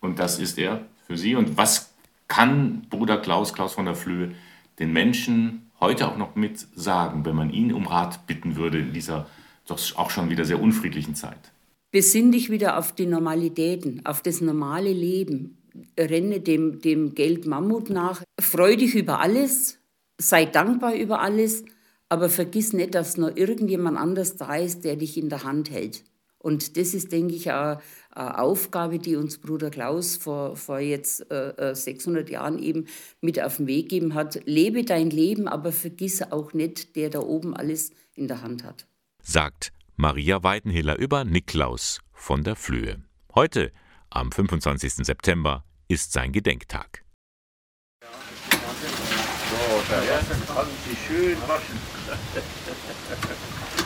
Und 0.00 0.18
das 0.18 0.38
ist 0.38 0.58
er 0.58 0.86
für 1.06 1.16
Sie. 1.16 1.34
Und 1.34 1.56
was 1.56 1.87
kann 2.28 2.86
Bruder 2.90 3.18
Klaus, 3.18 3.52
Klaus 3.52 3.74
von 3.74 3.86
der 3.86 3.94
Flöhe, 3.94 4.34
den 4.78 4.92
Menschen 4.92 5.70
heute 5.80 6.08
auch 6.08 6.16
noch 6.16 6.36
mit 6.36 6.66
sagen, 6.74 7.24
wenn 7.24 7.34
man 7.34 7.50
ihn 7.50 7.72
um 7.72 7.86
Rat 7.86 8.26
bitten 8.26 8.56
würde 8.56 8.78
in 8.78 8.92
dieser 8.92 9.26
doch 9.68 9.96
auch 9.96 10.10
schon 10.10 10.30
wieder 10.30 10.44
sehr 10.44 10.60
unfriedlichen 10.60 11.14
Zeit? 11.14 11.52
Besinn 11.90 12.32
dich 12.32 12.50
wieder 12.50 12.78
auf 12.78 12.94
die 12.94 13.06
Normalitäten, 13.06 14.04
auf 14.04 14.22
das 14.22 14.40
normale 14.40 14.92
Leben. 14.92 15.58
Renne 15.98 16.40
dem, 16.40 16.80
dem 16.80 17.14
Geld 17.14 17.46
Mammut 17.46 17.90
nach. 17.90 18.22
Freu 18.40 18.76
dich 18.76 18.94
über 18.94 19.20
alles, 19.20 19.78
sei 20.18 20.44
dankbar 20.44 20.94
über 20.94 21.20
alles, 21.20 21.64
aber 22.08 22.28
vergiss 22.28 22.72
nicht, 22.72 22.94
dass 22.94 23.16
noch 23.16 23.34
irgendjemand 23.36 23.96
anders 23.96 24.36
da 24.36 24.56
ist, 24.56 24.84
der 24.84 24.96
dich 24.96 25.16
in 25.16 25.28
der 25.28 25.44
Hand 25.44 25.70
hält. 25.70 26.02
Und 26.38 26.76
das 26.76 26.94
ist, 26.94 27.12
denke 27.12 27.34
ich, 27.34 27.50
auch 27.50 27.80
eine 28.10 28.38
Aufgabe, 28.38 28.98
die 28.98 29.16
uns 29.16 29.38
Bruder 29.38 29.70
Klaus 29.70 30.16
vor, 30.16 30.56
vor 30.56 30.78
jetzt 30.78 31.30
äh, 31.30 31.74
600 31.74 32.28
äh, 32.28 32.32
Jahren 32.32 32.58
eben 32.58 32.86
mit 33.20 33.40
auf 33.40 33.56
den 33.56 33.66
Weg 33.66 33.88
gegeben 33.88 34.14
hat. 34.14 34.40
Lebe 34.44 34.84
dein 34.84 35.10
Leben, 35.10 35.48
aber 35.48 35.72
vergiss 35.72 36.22
auch 36.22 36.52
nicht, 36.52 36.96
der 36.96 37.10
da 37.10 37.20
oben 37.20 37.54
alles 37.54 37.90
in 38.14 38.28
der 38.28 38.42
Hand 38.42 38.64
hat. 38.64 38.86
Sagt 39.22 39.72
Maria 39.96 40.42
Weidenhiller 40.42 40.96
über 40.98 41.24
Niklaus 41.24 42.00
von 42.12 42.44
der 42.44 42.54
Flöhe. 42.54 43.02
Heute, 43.34 43.72
am 44.10 44.30
25. 44.32 45.04
September, 45.04 45.64
ist 45.88 46.12
sein 46.12 46.32
Gedenktag. 46.32 47.04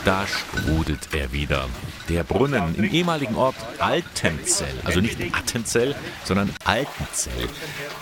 Da 0.05 0.27
sprudelt 0.27 1.13
er 1.13 1.31
wieder. 1.31 1.69
Der 2.09 2.25
Brunnen 2.25 2.75
im 2.75 2.83
ehemaligen 2.83 3.35
Ort 3.35 3.55
Altenzell, 3.79 4.75
also 4.83 4.99
nicht 4.99 5.17
Attenzell, 5.33 5.95
sondern 6.25 6.49
Altenzell. 6.65 7.47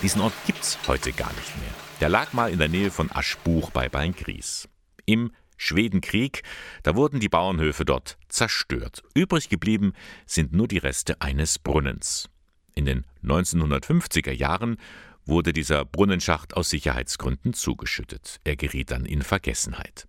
Diesen 0.02 0.22
Ort 0.22 0.34
gibt's 0.48 0.80
heute 0.88 1.12
gar 1.12 1.32
nicht 1.34 1.56
mehr. 1.58 1.70
Der 2.00 2.10
lag 2.10 2.34
mal 2.34 2.50
in 2.50 2.58
der 2.58 2.70
Nähe 2.70 2.90
von 2.90 3.12
Aschbuch 3.12 3.70
bei 3.70 3.88
Beingries. 3.88 4.68
Im 5.06 5.32
Schwedenkrieg, 5.58 6.42
da 6.82 6.96
wurden 6.96 7.20
die 7.20 7.30
Bauernhöfe 7.30 7.86
dort 7.86 8.18
zerstört. 8.30 9.04
Übrig 9.14 9.50
geblieben 9.50 9.94
sind 10.26 10.54
nur 10.54 10.68
die 10.68 10.80
Reste 10.80 11.22
eines 11.22 11.60
Brunnens. 11.60 12.30
In 12.74 12.86
den 12.86 13.06
1950er 13.24 14.32
Jahren 14.32 14.78
wurde 15.26 15.54
dieser 15.54 15.86
Brunnenschacht 15.86 16.58
aus 16.58 16.72
Sicherheitsgründen 16.72 17.54
zugeschüttet. 17.54 18.40
Er 18.44 18.56
geriet 18.56 18.90
dann 18.90 19.06
in 19.06 19.22
Vergessenheit. 19.22 20.08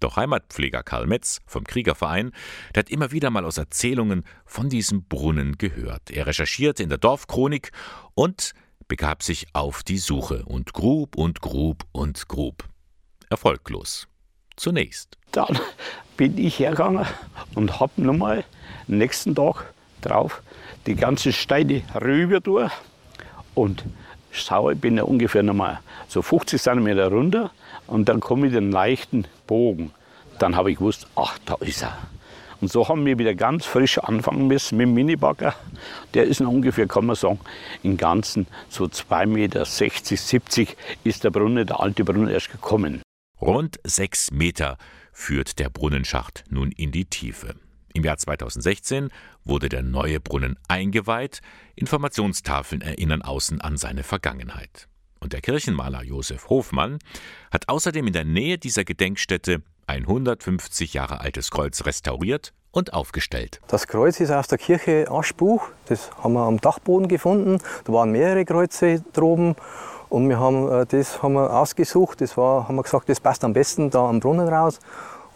Doch 0.00 0.16
Heimatpfleger 0.16 0.82
Karl 0.82 1.06
Metz 1.06 1.40
vom 1.46 1.64
Kriegerverein, 1.64 2.32
der 2.74 2.80
hat 2.80 2.90
immer 2.90 3.12
wieder 3.12 3.30
mal 3.30 3.44
aus 3.44 3.58
Erzählungen 3.58 4.24
von 4.46 4.70
diesem 4.70 5.04
Brunnen 5.04 5.58
gehört. 5.58 6.10
Er 6.10 6.26
recherchierte 6.26 6.82
in 6.82 6.88
der 6.88 6.98
Dorfchronik 6.98 7.70
und 8.14 8.54
begab 8.88 9.22
sich 9.22 9.46
auf 9.52 9.82
die 9.82 9.98
Suche 9.98 10.44
und 10.46 10.72
grub 10.72 11.16
und 11.16 11.42
grub 11.42 11.84
und 11.92 12.28
grub. 12.28 12.64
Erfolglos. 13.28 14.08
Zunächst. 14.56 15.16
Dann 15.32 15.58
bin 16.16 16.36
ich 16.38 16.58
hergegangen 16.58 17.06
und 17.54 17.78
habe 17.78 18.02
nochmal 18.02 18.44
nächsten 18.88 19.34
Tag 19.34 19.72
drauf 20.00 20.42
die 20.86 20.94
ganzen 20.94 21.32
Steine 21.32 21.82
rüber 21.94 22.40
durch 22.40 22.72
und 23.54 23.84
schaue, 24.30 24.76
bin 24.76 24.96
ja 24.96 25.02
ungefähr 25.02 25.42
nochmal 25.42 25.80
so 26.08 26.22
50 26.22 26.60
cm 26.60 26.98
runter 26.98 27.50
und 27.90 28.08
dann 28.08 28.20
komme 28.20 28.46
ich 28.46 28.52
den 28.52 28.70
leichten 28.70 29.26
Bogen. 29.46 29.90
Dann 30.38 30.56
habe 30.56 30.70
ich 30.70 30.78
gewusst, 30.78 31.06
ach, 31.16 31.38
da 31.44 31.56
ist 31.60 31.82
er. 31.82 31.98
Und 32.60 32.70
so 32.70 32.88
haben 32.88 33.06
wir 33.06 33.18
wieder 33.18 33.34
ganz 33.34 33.64
frisch 33.64 33.98
anfangen 33.98 34.46
müssen 34.46 34.76
mit 34.76 34.86
dem 34.86 34.94
Minibagger. 34.94 35.54
Der 36.14 36.24
ist 36.24 36.40
noch 36.40 36.50
ungefähr, 36.50 36.86
kann 36.86 37.06
man 37.06 37.16
sagen, 37.16 37.40
im 37.82 37.96
Ganzen 37.96 38.46
so 38.68 38.84
2,60 38.84 39.26
Meter, 39.26 39.64
70 39.64 40.76
ist 41.04 41.24
der 41.24 41.30
Brunnen, 41.30 41.66
der 41.66 41.80
alte 41.80 42.04
Brunnen 42.04 42.28
erst 42.28 42.52
gekommen. 42.52 43.02
Rund 43.40 43.78
sechs 43.84 44.30
Meter 44.30 44.76
führt 45.12 45.58
der 45.58 45.70
Brunnenschacht 45.70 46.44
nun 46.50 46.70
in 46.72 46.92
die 46.92 47.06
Tiefe. 47.06 47.54
Im 47.94 48.04
Jahr 48.04 48.18
2016 48.18 49.08
wurde 49.44 49.68
der 49.68 49.82
neue 49.82 50.20
Brunnen 50.20 50.58
eingeweiht. 50.68 51.40
Informationstafeln 51.74 52.82
erinnern 52.82 53.22
außen 53.22 53.60
an 53.60 53.78
seine 53.78 54.02
Vergangenheit. 54.02 54.89
Und 55.20 55.34
der 55.34 55.42
Kirchenmaler 55.42 56.02
Josef 56.02 56.48
Hofmann 56.48 56.98
hat 57.50 57.68
außerdem 57.68 58.06
in 58.06 58.12
der 58.12 58.24
Nähe 58.24 58.56
dieser 58.56 58.84
Gedenkstätte 58.84 59.62
ein 59.86 60.02
150 60.02 60.94
Jahre 60.94 61.20
altes 61.20 61.50
Kreuz 61.50 61.84
restauriert 61.84 62.54
und 62.70 62.94
aufgestellt. 62.94 63.60
Das 63.68 63.86
Kreuz 63.86 64.20
ist 64.20 64.30
aus 64.30 64.48
der 64.48 64.58
Kirche 64.58 65.10
Aschbuch. 65.10 65.68
Das 65.86 66.10
haben 66.22 66.34
wir 66.34 66.44
am 66.44 66.60
Dachboden 66.60 67.08
gefunden. 67.08 67.58
Da 67.84 67.92
waren 67.92 68.12
mehrere 68.12 68.44
Kreuze 68.44 69.04
droben. 69.12 69.56
Und 70.08 70.28
wir 70.28 70.38
haben 70.38 70.68
äh, 70.70 70.86
das 70.86 71.22
haben 71.22 71.34
wir 71.34 71.52
ausgesucht. 71.52 72.20
Das 72.20 72.36
war, 72.36 72.66
haben 72.66 72.76
wir 72.76 72.82
gesagt, 72.82 73.08
das 73.08 73.20
passt 73.20 73.44
am 73.44 73.52
besten 73.52 73.90
da 73.90 74.08
am 74.08 74.20
Brunnen 74.20 74.48
raus. 74.48 74.78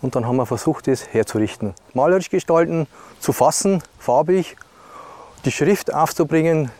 Und 0.01 0.17
dann 0.17 0.27
haben 0.27 0.37
wir 0.37 0.47
versucht, 0.47 0.87
das 0.87 1.13
herzurichten. 1.13 1.75
Malerisch 1.93 2.31
gestalten, 2.31 2.87
zu 3.21 3.33
fassen, 3.33 3.83
farbig, 3.99 4.57
die 5.45 5.53
Schrift 5.53 5.93
aufzubringen, 5.93 6.71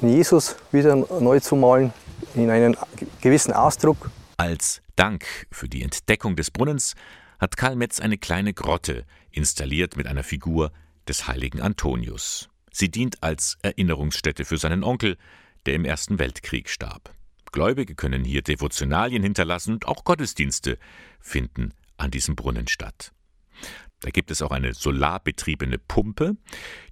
Jesus 0.00 0.56
wieder 0.70 0.94
neu 0.94 1.40
zu 1.40 1.56
malen, 1.56 1.92
in 2.34 2.50
einen 2.50 2.76
gewissen 3.20 3.52
Ausdruck. 3.52 4.10
Als 4.36 4.82
Dank 4.96 5.24
für 5.50 5.68
die 5.68 5.82
Entdeckung 5.82 6.36
des 6.36 6.50
Brunnens 6.50 6.94
hat 7.38 7.56
Karl 7.56 7.76
Metz 7.76 8.00
eine 8.00 8.18
kleine 8.18 8.54
Grotte 8.54 9.04
installiert 9.30 9.96
mit 9.96 10.06
einer 10.06 10.22
Figur 10.22 10.72
des 11.08 11.26
heiligen 11.26 11.60
Antonius. 11.60 12.48
Sie 12.72 12.90
dient 12.90 13.22
als 13.22 13.58
Erinnerungsstätte 13.62 14.44
für 14.44 14.58
seinen 14.58 14.82
Onkel, 14.82 15.16
der 15.66 15.74
im 15.74 15.84
Ersten 15.84 16.18
Weltkrieg 16.18 16.68
starb. 16.68 17.14
Gläubige 17.52 17.94
können 17.94 18.24
hier 18.24 18.42
Devotionalien 18.42 19.22
hinterlassen 19.22 19.74
und 19.74 19.86
auch 19.86 20.04
Gottesdienste 20.04 20.78
finden 21.20 21.72
an 21.96 22.10
diesem 22.10 22.34
Brunnen 22.34 22.66
statt. 22.66 23.12
Da 24.00 24.10
gibt 24.10 24.30
es 24.30 24.42
auch 24.42 24.50
eine 24.50 24.74
solarbetriebene 24.74 25.78
Pumpe, 25.78 26.36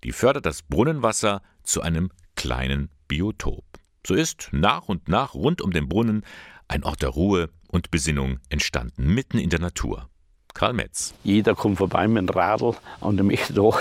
die 0.04 0.12
fördert 0.12 0.46
das 0.46 0.62
Brunnenwasser 0.62 1.42
zu 1.64 1.82
einem 1.82 2.12
kleinen 2.36 2.90
Biotop. 3.08 3.71
So 4.06 4.14
ist 4.14 4.48
nach 4.52 4.88
und 4.88 5.08
nach 5.08 5.34
rund 5.34 5.60
um 5.62 5.70
den 5.70 5.88
Brunnen 5.88 6.24
ein 6.68 6.84
Ort 6.84 7.02
der 7.02 7.10
Ruhe 7.10 7.50
und 7.68 7.90
Besinnung 7.90 8.40
entstanden, 8.48 9.14
mitten 9.14 9.38
in 9.38 9.50
der 9.50 9.60
Natur. 9.60 10.08
Karl 10.54 10.72
Metz. 10.72 11.14
Jeder 11.24 11.54
kommt 11.54 11.78
vorbei 11.78 12.06
mit 12.08 12.28
dem 12.28 12.28
Radl 12.28 12.74
und 13.00 13.22
möchte 13.22 13.54
doch 13.54 13.80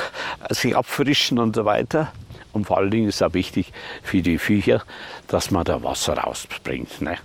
sich 0.50 0.76
abfrischen 0.76 1.40
und 1.40 1.56
so 1.56 1.66
weiter. 1.66 2.14
Und 2.54 2.66
vor 2.66 2.78
allen 2.78 2.92
Dingen 2.92 3.08
ist 3.08 3.16
es 3.16 3.22
auch 3.22 3.34
wichtig 3.34 3.72
für 4.04 4.22
die 4.22 4.38
Viecher, 4.38 4.84
dass 5.28 5.52
man 5.52 5.64
da 5.64 5.84
Wasser 5.84 6.18
rausbringt. 6.18 7.02
Ne? 7.02 7.18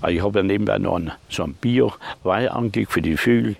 Weil 0.00 0.16
ich 0.16 0.22
habe 0.22 0.38
ja 0.38 0.42
nebenbei 0.42 0.78
noch 0.78 0.96
einen, 0.96 1.12
so 1.28 1.44
ein 1.44 1.54
Bio-Weih 1.54 2.50
angelegt 2.50 2.92
für 2.92 3.02
die 3.02 3.16
Vögel. 3.16 3.56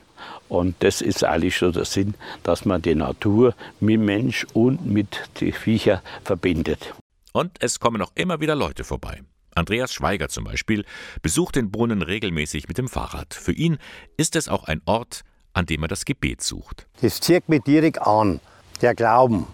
Und 0.49 0.77
das 0.81 1.01
ist 1.01 1.25
eigentlich 1.25 1.57
so 1.57 1.71
der 1.71 1.85
Sinn, 1.85 2.15
dass 2.43 2.65
man 2.65 2.83
die 2.83 2.95
Natur 2.95 3.55
mit 3.81 4.01
Mensch 4.01 4.47
und 4.53 4.85
mit 4.85 5.31
den 5.41 5.53
Viecher 5.53 6.03
verbindet. 6.25 6.95
Und 7.33 7.57
es 7.61 7.81
kommen 7.81 8.03
auch 8.03 8.13
immer 8.15 8.41
wieder 8.41 8.55
Leute 8.55 8.85
vorbei. 8.85 9.23
Andreas 9.55 9.93
Schweiger 9.93 10.29
zum 10.29 10.45
Beispiel 10.45 10.85
besucht 11.23 11.57
den 11.57 11.71
Brunnen 11.71 12.03
regelmäßig 12.03 12.69
mit 12.69 12.79
dem 12.79 12.89
Fahrrad. 12.89 13.35
Für 13.35 13.53
ihn 13.53 13.79
ist 14.17 14.37
es 14.37 14.49
auch 14.49 14.65
ein 14.65 14.81
Ort, 14.87 15.23
an 15.53 15.67
dem 15.67 15.83
er 15.83 15.89
das 15.89 16.05
Gebet 16.05 16.43
sucht. 16.43 16.87
Das 17.03 17.21
zieht 17.21 17.49
mich 17.49 17.63
direkt 17.63 18.01
an, 18.01 18.41
der 18.81 18.95
Glauben. 18.95 19.47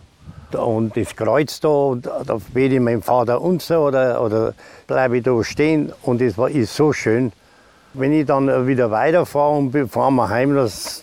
Und 0.53 0.97
das 0.97 1.17
Kreuz 1.17 1.61
da, 1.61 1.95
da 1.97 2.39
bete 2.55 2.77
ich 2.77 2.81
meinem 2.81 3.03
Vater 3.03 3.41
unser 3.41 3.81
oder, 3.81 4.23
oder 4.23 4.55
bleibe 4.87 5.19
ich 5.19 5.25
da 5.25 5.43
stehen. 5.43 5.93
Und 6.03 6.21
das 6.21 6.39
war, 6.39 6.49
ist 6.49 6.75
so 6.75 6.93
schön. 6.93 7.33
Wenn 7.95 8.13
ich 8.13 8.27
dann 8.27 8.67
wieder 8.67 8.91
weiterfahre 8.91 9.57
und 9.57 9.89
fahren 9.89 10.15
wir 10.15 10.29
heim, 10.29 10.55
das, 10.55 11.03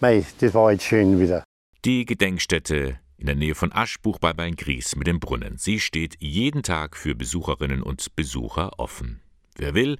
mei, 0.00 0.24
das 0.40 0.54
war 0.54 0.72
jetzt 0.72 0.84
schön 0.84 1.20
wieder. 1.20 1.44
Die 1.84 2.06
Gedenkstätte 2.06 2.98
in 3.18 3.26
der 3.26 3.34
Nähe 3.34 3.54
von 3.54 3.72
Aschbuch 3.72 4.18
bei 4.18 4.32
Beingries 4.32 4.96
mit 4.96 5.06
dem 5.06 5.20
Brunnen. 5.20 5.58
Sie 5.58 5.80
steht 5.80 6.16
jeden 6.20 6.62
Tag 6.62 6.96
für 6.96 7.14
Besucherinnen 7.14 7.82
und 7.82 8.14
Besucher 8.16 8.78
offen. 8.78 9.20
Wer 9.56 9.74
will, 9.74 9.98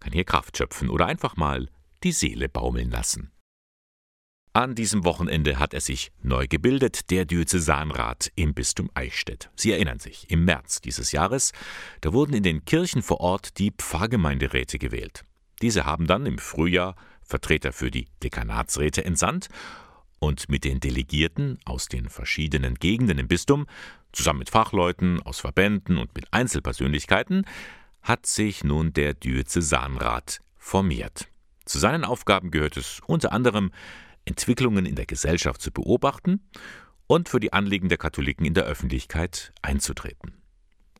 kann 0.00 0.12
hier 0.12 0.24
Kraft 0.24 0.56
schöpfen 0.56 0.88
oder 0.88 1.06
einfach 1.06 1.36
mal 1.36 1.68
die 2.04 2.12
Seele 2.12 2.48
baumeln 2.48 2.90
lassen. 2.90 3.32
An 4.54 4.74
diesem 4.74 5.04
Wochenende 5.04 5.58
hat 5.58 5.72
er 5.72 5.80
sich 5.80 6.12
neu 6.22 6.46
gebildet, 6.46 7.10
der 7.10 7.24
Diözesanrat 7.24 8.30
im 8.36 8.52
Bistum 8.52 8.90
Eichstätt. 8.92 9.50
Sie 9.56 9.72
erinnern 9.72 9.98
sich, 9.98 10.30
im 10.30 10.44
März 10.44 10.82
dieses 10.82 11.10
Jahres, 11.10 11.52
da 12.02 12.12
wurden 12.12 12.34
in 12.34 12.42
den 12.42 12.64
Kirchen 12.64 13.02
vor 13.02 13.20
Ort 13.20 13.58
die 13.58 13.70
Pfarrgemeinderäte 13.70 14.78
gewählt. 14.78 15.24
Diese 15.62 15.86
haben 15.86 16.06
dann 16.06 16.26
im 16.26 16.38
Frühjahr 16.38 16.96
Vertreter 17.22 17.72
für 17.72 17.90
die 17.90 18.08
Dekanatsräte 18.22 19.04
entsandt 19.04 19.48
und 20.22 20.48
mit 20.48 20.62
den 20.62 20.78
Delegierten 20.78 21.58
aus 21.64 21.88
den 21.88 22.08
verschiedenen 22.08 22.76
Gegenden 22.76 23.18
im 23.18 23.26
Bistum, 23.26 23.66
zusammen 24.12 24.38
mit 24.38 24.50
Fachleuten 24.50 25.20
aus 25.20 25.40
Verbänden 25.40 25.98
und 25.98 26.14
mit 26.14 26.32
Einzelpersönlichkeiten, 26.32 27.44
hat 28.02 28.24
sich 28.26 28.62
nun 28.62 28.92
der 28.92 29.14
Diözesanrat 29.14 30.38
formiert. 30.56 31.26
Zu 31.64 31.80
seinen 31.80 32.04
Aufgaben 32.04 32.52
gehört 32.52 32.76
es 32.76 33.00
unter 33.04 33.32
anderem, 33.32 33.72
Entwicklungen 34.24 34.86
in 34.86 34.94
der 34.94 35.06
Gesellschaft 35.06 35.60
zu 35.60 35.72
beobachten 35.72 36.40
und 37.08 37.28
für 37.28 37.40
die 37.40 37.52
Anliegen 37.52 37.88
der 37.88 37.98
Katholiken 37.98 38.46
in 38.46 38.54
der 38.54 38.64
Öffentlichkeit 38.64 39.52
einzutreten. 39.60 40.34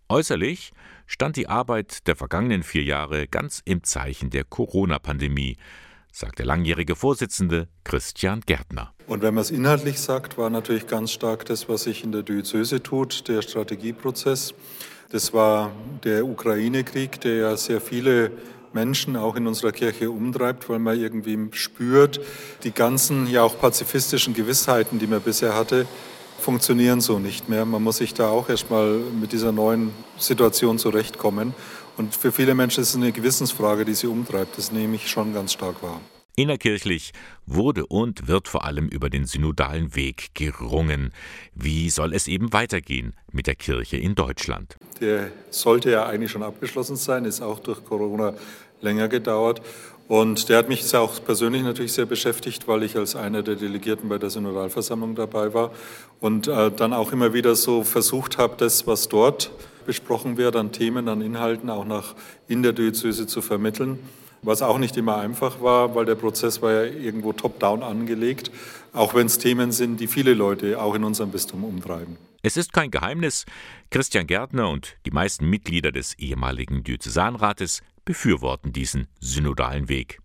Äußerlich 0.09 0.73
stand 1.07 1.37
die 1.37 1.49
Arbeit 1.49 2.09
der 2.09 2.17
vergangenen 2.17 2.65
vier 2.65 2.83
Jahre 2.83 3.29
ganz 3.29 3.63
im 3.65 3.85
Zeichen 3.85 4.31
der 4.31 4.43
Corona-Pandemie, 4.43 5.59
sagt 6.13 6.39
der 6.39 6.47
langjährige 6.47 6.95
Vorsitzende 6.95 7.69
Christian 7.85 8.43
Gärtner. 8.47 8.93
Und 9.07 9.23
wenn 9.23 9.35
man 9.35 9.43
es 9.43 9.51
inhaltlich 9.51 9.99
sagt, 9.99 10.39
war 10.39 10.51
natürlich 10.51 10.87
ganz 10.87 11.11
stark 11.11 11.45
das, 11.47 11.69
was 11.69 11.85
sich 11.85 12.05
in 12.05 12.13
der 12.13 12.23
Diözese 12.23 12.83
tut, 12.83 13.27
der 13.29 13.43
Strategieprozess. 13.43 14.55
Das 15.11 15.33
war 15.33 15.73
der 16.05 16.25
Ukraine-Krieg, 16.25 17.21
der 17.23 17.35
ja 17.37 17.57
sehr 17.57 17.81
viele 17.81 18.31
Menschen 18.73 19.17
auch 19.17 19.37
in 19.37 19.47
unserer 19.47 19.73
Kirche 19.73 20.11
umtreibt, 20.11 20.69
weil 20.69 20.79
man 20.79 20.99
irgendwie 20.99 21.39
spürt, 21.53 22.21
die 22.63 22.73
ganzen 22.73 23.27
ja 23.27 23.43
auch 23.43 23.59
pazifistischen 23.59 24.35
Gewissheiten, 24.35 24.99
die 24.99 25.07
man 25.07 25.21
bisher 25.21 25.55
hatte, 25.55 25.87
funktionieren 26.39 27.01
so 27.01 27.19
nicht 27.19 27.49
mehr. 27.49 27.65
Man 27.65 27.83
muss 27.83 27.99
sich 27.99 28.15
da 28.15 28.29
auch 28.29 28.49
erstmal 28.49 28.99
mit 28.99 29.33
dieser 29.33 29.53
neuen 29.53 29.93
Situation 30.19 30.79
zurechtkommen. 30.79 31.55
Und 31.97 32.15
für 32.15 32.33
viele 32.33 32.55
Menschen 32.55 32.83
ist 32.83 32.91
es 32.91 32.97
eine 32.97 33.13
Gewissensfrage, 33.13 33.85
die 33.85 33.95
sie 33.95 34.07
umtreibt. 34.07 34.57
Das 34.57 34.73
nehme 34.73 34.97
ich 34.97 35.09
schon 35.09 35.35
ganz 35.35 35.53
stark 35.53 35.83
wahr. 35.83 36.01
Innerkirchlich 36.35 37.13
wurde 37.45 37.85
und 37.85 38.27
wird 38.27 38.49
vor 38.49 38.65
allem 38.65 38.89
über 38.89 39.11
den 39.11 39.27
synodalen 39.27 39.95
Weg 39.95 40.31
gerungen. 40.35 41.13
Wie 41.55 41.91
soll 41.91 42.15
es 42.15 42.27
eben 42.27 42.55
weitergehen 42.55 43.15
mit 43.33 43.47
der 43.47 43.55
Kirche 43.55 43.99
in 43.99 44.15
Deutschland? 44.15 44.79
Der 45.01 45.31
sollte 45.51 45.91
ja 45.91 46.07
eigentlich 46.07 46.31
schon 46.31 46.43
abgeschlossen 46.43 46.97
sein, 46.97 47.27
ist 47.27 47.43
auch 47.43 47.59
durch 47.59 47.85
Corona 47.85 48.33
länger 48.81 49.09
gedauert. 49.09 49.61
Und 50.09 50.49
der 50.49 50.59
hat 50.59 50.71
mich 50.71 50.95
auch 50.95 51.23
persönlich 51.23 51.63
natürlich 51.63 51.93
sehr 51.93 52.07
beschäftigt, 52.07 52.67
weil 52.67 52.83
ich 52.83 52.97
als 52.97 53.15
einer 53.15 53.43
der 53.43 53.57
Delegierten 53.57 54.09
bei 54.09 54.17
der 54.17 54.31
Synodalversammlung 54.31 55.15
dabei 55.15 55.53
war 55.53 55.71
und 56.21 56.49
äh, 56.49 56.71
dann 56.71 56.95
auch 56.95 57.13
immer 57.13 57.35
wieder 57.35 57.55
so 57.57 57.85
versucht 57.85 58.39
habe, 58.39 58.55
das, 58.57 58.87
was 58.87 59.09
dort 59.09 59.51
besprochen 59.87 60.37
wird, 60.37 60.57
an 60.57 60.73
Themen, 60.73 61.09
an 61.09 61.21
Inhalten 61.21 61.71
auch 61.71 61.85
nach 61.85 62.15
in 62.49 62.63
der 62.63 62.73
Diözese 62.73 63.27
zu 63.27 63.43
vermitteln. 63.43 63.99
Was 64.43 64.61
auch 64.61 64.79
nicht 64.79 64.97
immer 64.97 65.19
einfach 65.19 65.61
war, 65.61 65.95
weil 65.95 66.05
der 66.05 66.17
Prozess 66.17 66.63
war 66.63 66.73
ja 66.73 66.83
irgendwo 66.85 67.33
top-down 67.33 67.85
angelegt, 67.85 68.51
auch 68.93 69.15
wenn 69.15 69.27
es 69.27 69.39
Themen 69.39 69.71
sind, 69.71 70.01
die 70.01 70.09
viele 70.09 70.35
Leute 70.35 70.81
auch 70.83 70.95
in 70.97 71.05
unserem 71.05 71.31
Bistum 71.31 71.63
umtreiben. 71.63 72.17
Es 72.43 72.57
ist 72.57 72.73
kein 72.73 72.91
Geheimnis, 72.91 73.47
Christian 73.91 74.27
Gärtner 74.27 74.69
und 74.69 74.97
die 75.07 75.13
meisten 75.13 75.49
Mitglieder 75.49 75.93
des 75.93 76.19
ehemaligen 76.19 76.83
Diözesanrates 76.83 77.83
befürworten 78.05 78.73
diesen 78.73 79.07
synodalen 79.21 79.89
Weg. 79.89 80.22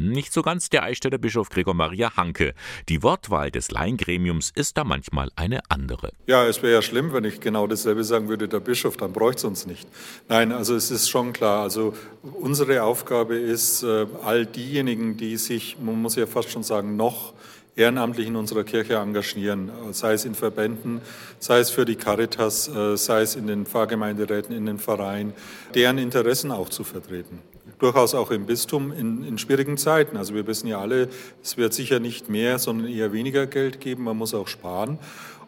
Nicht 0.00 0.32
so 0.32 0.40
ganz 0.40 0.70
der 0.70 0.82
Eichstätter 0.82 1.18
Bischof 1.18 1.50
Gregor 1.50 1.74
Maria 1.74 2.16
Hanke. 2.16 2.54
Die 2.88 3.02
Wortwahl 3.02 3.50
des 3.50 3.70
Laiengremiums 3.70 4.50
ist 4.54 4.78
da 4.78 4.84
manchmal 4.84 5.30
eine 5.36 5.60
andere. 5.68 6.12
Ja, 6.26 6.46
es 6.46 6.62
wäre 6.62 6.72
ja 6.72 6.80
schlimm, 6.80 7.12
wenn 7.12 7.24
ich 7.24 7.38
genau 7.40 7.66
dasselbe 7.66 8.02
sagen 8.02 8.30
würde, 8.30 8.48
der 8.48 8.60
Bischof, 8.60 8.96
dann 8.96 9.12
bräuchte 9.12 9.40
es 9.40 9.44
uns 9.44 9.66
nicht. 9.66 9.86
Nein, 10.26 10.52
also 10.52 10.74
es 10.74 10.90
ist 10.90 11.10
schon 11.10 11.34
klar. 11.34 11.60
Also 11.60 11.92
unsere 12.22 12.82
Aufgabe 12.82 13.36
ist, 13.36 13.82
äh, 13.82 14.06
all 14.24 14.46
diejenigen, 14.46 15.18
die 15.18 15.36
sich, 15.36 15.76
man 15.78 16.00
muss 16.00 16.16
ja 16.16 16.26
fast 16.26 16.50
schon 16.50 16.62
sagen, 16.62 16.96
noch 16.96 17.34
ehrenamtlich 17.76 18.26
in 18.26 18.36
unserer 18.36 18.64
Kirche 18.64 18.94
engagieren, 18.94 19.70
sei 19.92 20.14
es 20.14 20.24
in 20.24 20.34
Verbänden, 20.34 21.02
sei 21.40 21.58
es 21.58 21.68
für 21.68 21.84
die 21.84 21.96
Caritas, 21.96 22.68
äh, 22.68 22.96
sei 22.96 23.20
es 23.20 23.36
in 23.36 23.46
den 23.46 23.66
Pfarrgemeinderäten, 23.66 24.56
in 24.56 24.64
den 24.64 24.78
Vereinen, 24.78 25.34
deren 25.74 25.98
Interessen 25.98 26.52
auch 26.52 26.70
zu 26.70 26.84
vertreten. 26.84 27.49
Durchaus 27.80 28.14
auch 28.14 28.30
im 28.30 28.46
Bistum 28.46 28.92
in, 28.92 29.24
in 29.24 29.38
schwierigen 29.38 29.76
Zeiten. 29.78 30.16
Also 30.16 30.34
wir 30.34 30.46
wissen 30.46 30.66
ja 30.66 30.78
alle, 30.80 31.08
es 31.42 31.56
wird 31.56 31.72
sicher 31.72 31.98
nicht 31.98 32.28
mehr, 32.28 32.58
sondern 32.58 32.88
eher 32.88 33.12
weniger 33.12 33.46
Geld 33.46 33.80
geben. 33.80 34.04
Man 34.04 34.18
muss 34.18 34.34
auch 34.34 34.48
sparen. 34.48 34.98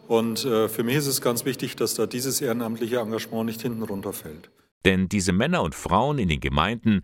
Und 0.08 0.44
äh, 0.44 0.68
für 0.68 0.82
mich 0.82 0.96
ist 0.96 1.06
es 1.06 1.20
ganz 1.20 1.44
wichtig, 1.44 1.76
dass 1.76 1.94
da 1.94 2.06
dieses 2.06 2.40
ehrenamtliche 2.40 2.98
Engagement 2.98 3.46
nicht 3.46 3.62
hinten 3.62 3.82
runterfällt. 3.82 4.50
Denn 4.84 5.08
diese 5.08 5.32
Männer 5.32 5.62
und 5.62 5.74
Frauen 5.74 6.18
in 6.18 6.28
den 6.28 6.40
Gemeinden, 6.40 7.02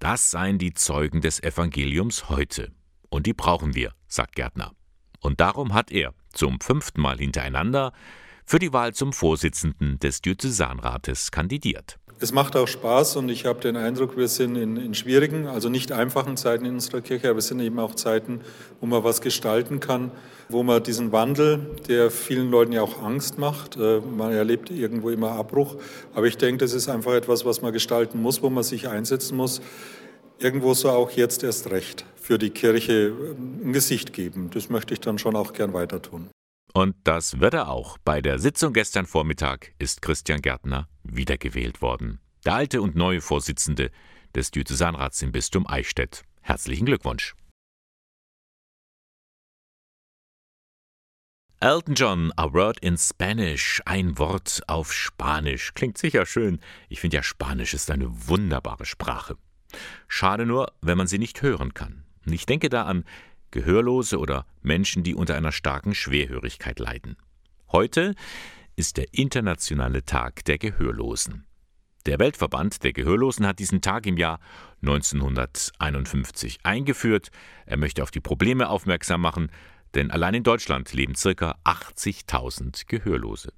das 0.00 0.30
seien 0.30 0.58
die 0.58 0.74
Zeugen 0.74 1.20
des 1.20 1.42
Evangeliums 1.42 2.28
heute. 2.28 2.72
Und 3.08 3.26
die 3.26 3.34
brauchen 3.34 3.74
wir, 3.74 3.92
sagt 4.08 4.36
Gärtner. 4.36 4.72
Und 5.20 5.40
darum 5.40 5.74
hat 5.74 5.90
er 5.90 6.12
zum 6.32 6.60
fünften 6.60 7.00
Mal 7.00 7.18
hintereinander 7.18 7.92
für 8.44 8.58
die 8.58 8.72
Wahl 8.72 8.94
zum 8.94 9.12
Vorsitzenden 9.12 9.98
des 9.98 10.20
Diözesanrates 10.20 11.30
kandidiert. 11.30 11.98
Es 12.18 12.32
macht 12.32 12.56
auch 12.56 12.66
Spaß 12.66 13.16
und 13.16 13.28
ich 13.28 13.44
habe 13.44 13.60
den 13.60 13.76
Eindruck, 13.76 14.16
wir 14.16 14.28
sind 14.28 14.56
in, 14.56 14.78
in, 14.78 14.94
schwierigen, 14.94 15.46
also 15.46 15.68
nicht 15.68 15.92
einfachen 15.92 16.38
Zeiten 16.38 16.64
in 16.64 16.74
unserer 16.74 17.02
Kirche, 17.02 17.28
aber 17.28 17.40
es 17.40 17.48
sind 17.48 17.60
eben 17.60 17.78
auch 17.78 17.94
Zeiten, 17.94 18.40
wo 18.80 18.86
man 18.86 19.04
was 19.04 19.20
gestalten 19.20 19.80
kann, 19.80 20.10
wo 20.48 20.62
man 20.62 20.82
diesen 20.82 21.12
Wandel, 21.12 21.76
der 21.88 22.10
vielen 22.10 22.50
Leuten 22.50 22.72
ja 22.72 22.80
auch 22.80 23.02
Angst 23.02 23.38
macht, 23.38 23.76
äh, 23.76 24.00
man 24.00 24.32
erlebt 24.32 24.70
irgendwo 24.70 25.10
immer 25.10 25.32
Abbruch, 25.32 25.76
aber 26.14 26.26
ich 26.26 26.38
denke, 26.38 26.64
das 26.64 26.72
ist 26.72 26.88
einfach 26.88 27.12
etwas, 27.12 27.44
was 27.44 27.60
man 27.60 27.74
gestalten 27.74 28.22
muss, 28.22 28.42
wo 28.42 28.48
man 28.48 28.64
sich 28.64 28.88
einsetzen 28.88 29.36
muss 29.36 29.60
irgendwo 30.38 30.74
so 30.74 30.90
auch 30.90 31.10
jetzt 31.10 31.42
erst 31.42 31.70
recht 31.70 32.04
für 32.16 32.38
die 32.38 32.50
Kirche 32.50 33.12
ein 33.38 33.72
Gesicht 33.72 34.12
geben. 34.12 34.50
Das 34.52 34.68
möchte 34.68 34.94
ich 34.94 35.00
dann 35.00 35.18
schon 35.18 35.36
auch 35.36 35.52
gern 35.52 35.72
weiter 35.72 36.02
tun. 36.02 36.28
Und 36.76 36.94
das 37.04 37.40
wird 37.40 37.54
er 37.54 37.70
auch. 37.70 37.96
Bei 38.04 38.20
der 38.20 38.38
Sitzung 38.38 38.74
gestern 38.74 39.06
Vormittag 39.06 39.72
ist 39.78 40.02
Christian 40.02 40.42
Gärtner 40.42 40.90
wiedergewählt 41.04 41.80
worden. 41.80 42.20
Der 42.44 42.52
alte 42.52 42.82
und 42.82 42.94
neue 42.94 43.22
Vorsitzende 43.22 43.90
des 44.34 44.50
Diözesanrats 44.50 45.22
im 45.22 45.32
Bistum 45.32 45.66
Eichstätt. 45.66 46.24
Herzlichen 46.42 46.84
Glückwunsch. 46.84 47.34
Elton 51.60 51.94
John, 51.94 52.30
a 52.36 52.52
word 52.52 52.78
in 52.80 52.98
Spanish, 52.98 53.80
ein 53.86 54.18
Wort 54.18 54.60
auf 54.66 54.92
Spanisch. 54.92 55.72
Klingt 55.72 55.96
sicher 55.96 56.26
schön. 56.26 56.60
Ich 56.90 57.00
finde 57.00 57.16
ja, 57.16 57.22
Spanisch 57.22 57.72
ist 57.72 57.90
eine 57.90 58.28
wunderbare 58.28 58.84
Sprache. 58.84 59.38
Schade 60.08 60.44
nur, 60.44 60.74
wenn 60.82 60.98
man 60.98 61.06
sie 61.06 61.18
nicht 61.18 61.40
hören 61.40 61.72
kann. 61.72 62.04
Ich 62.26 62.44
denke 62.44 62.68
da 62.68 62.82
an 62.82 63.06
Gehörlose 63.50 64.18
oder 64.18 64.46
Menschen, 64.62 65.02
die 65.02 65.14
unter 65.14 65.34
einer 65.34 65.52
starken 65.52 65.94
Schwerhörigkeit 65.94 66.78
leiden. 66.78 67.16
Heute 67.72 68.14
ist 68.76 68.96
der 68.96 69.06
internationale 69.12 70.04
Tag 70.04 70.44
der 70.44 70.58
Gehörlosen. 70.58 71.46
Der 72.06 72.20
Weltverband 72.20 72.84
der 72.84 72.92
Gehörlosen 72.92 73.46
hat 73.46 73.58
diesen 73.58 73.80
Tag 73.80 74.06
im 74.06 74.16
Jahr 74.16 74.38
1951 74.82 76.60
eingeführt. 76.62 77.30
Er 77.64 77.78
möchte 77.78 78.02
auf 78.04 78.12
die 78.12 78.20
Probleme 78.20 78.68
aufmerksam 78.68 79.22
machen, 79.22 79.50
denn 79.94 80.12
allein 80.12 80.34
in 80.34 80.44
Deutschland 80.44 80.92
leben 80.92 81.14
ca. 81.14 81.56
80.000 81.64 82.86
Gehörlose. 82.86 83.52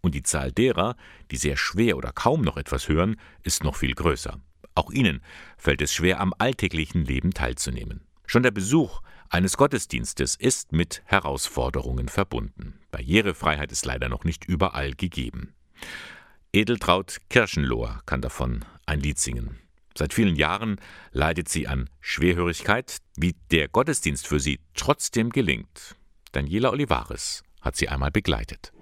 Und 0.00 0.14
die 0.14 0.22
Zahl 0.22 0.52
derer, 0.52 0.96
die 1.30 1.36
sehr 1.36 1.58
schwer 1.58 1.98
oder 1.98 2.12
kaum 2.12 2.40
noch 2.40 2.56
etwas 2.56 2.88
hören, 2.88 3.16
ist 3.42 3.64
noch 3.64 3.76
viel 3.76 3.92
größer. 3.92 4.40
Auch 4.74 4.90
ihnen 4.90 5.20
fällt 5.58 5.82
es 5.82 5.92
schwer, 5.92 6.20
am 6.20 6.32
alltäglichen 6.38 7.04
Leben 7.04 7.34
teilzunehmen. 7.34 8.05
Schon 8.26 8.42
der 8.42 8.50
Besuch 8.50 9.00
eines 9.30 9.56
Gottesdienstes 9.56 10.36
ist 10.36 10.72
mit 10.72 11.02
Herausforderungen 11.04 12.08
verbunden. 12.08 12.78
Barrierefreiheit 12.90 13.72
ist 13.72 13.86
leider 13.86 14.08
noch 14.08 14.24
nicht 14.24 14.44
überall 14.44 14.92
gegeben. 14.92 15.54
Edeltraut 16.52 17.18
Kirschenlohr 17.28 18.00
kann 18.06 18.20
davon 18.20 18.64
ein 18.86 19.00
Lied 19.00 19.18
singen. 19.18 19.58
Seit 19.96 20.12
vielen 20.12 20.36
Jahren 20.36 20.80
leidet 21.12 21.48
sie 21.48 21.66
an 21.66 21.88
Schwerhörigkeit. 22.00 22.98
Wie 23.16 23.34
der 23.50 23.68
Gottesdienst 23.68 24.26
für 24.26 24.40
sie 24.40 24.60
trotzdem 24.74 25.30
gelingt, 25.30 25.96
Daniela 26.32 26.70
Olivares 26.70 27.42
hat 27.60 27.76
sie 27.76 27.88
einmal 27.88 28.10
begleitet. 28.10 28.72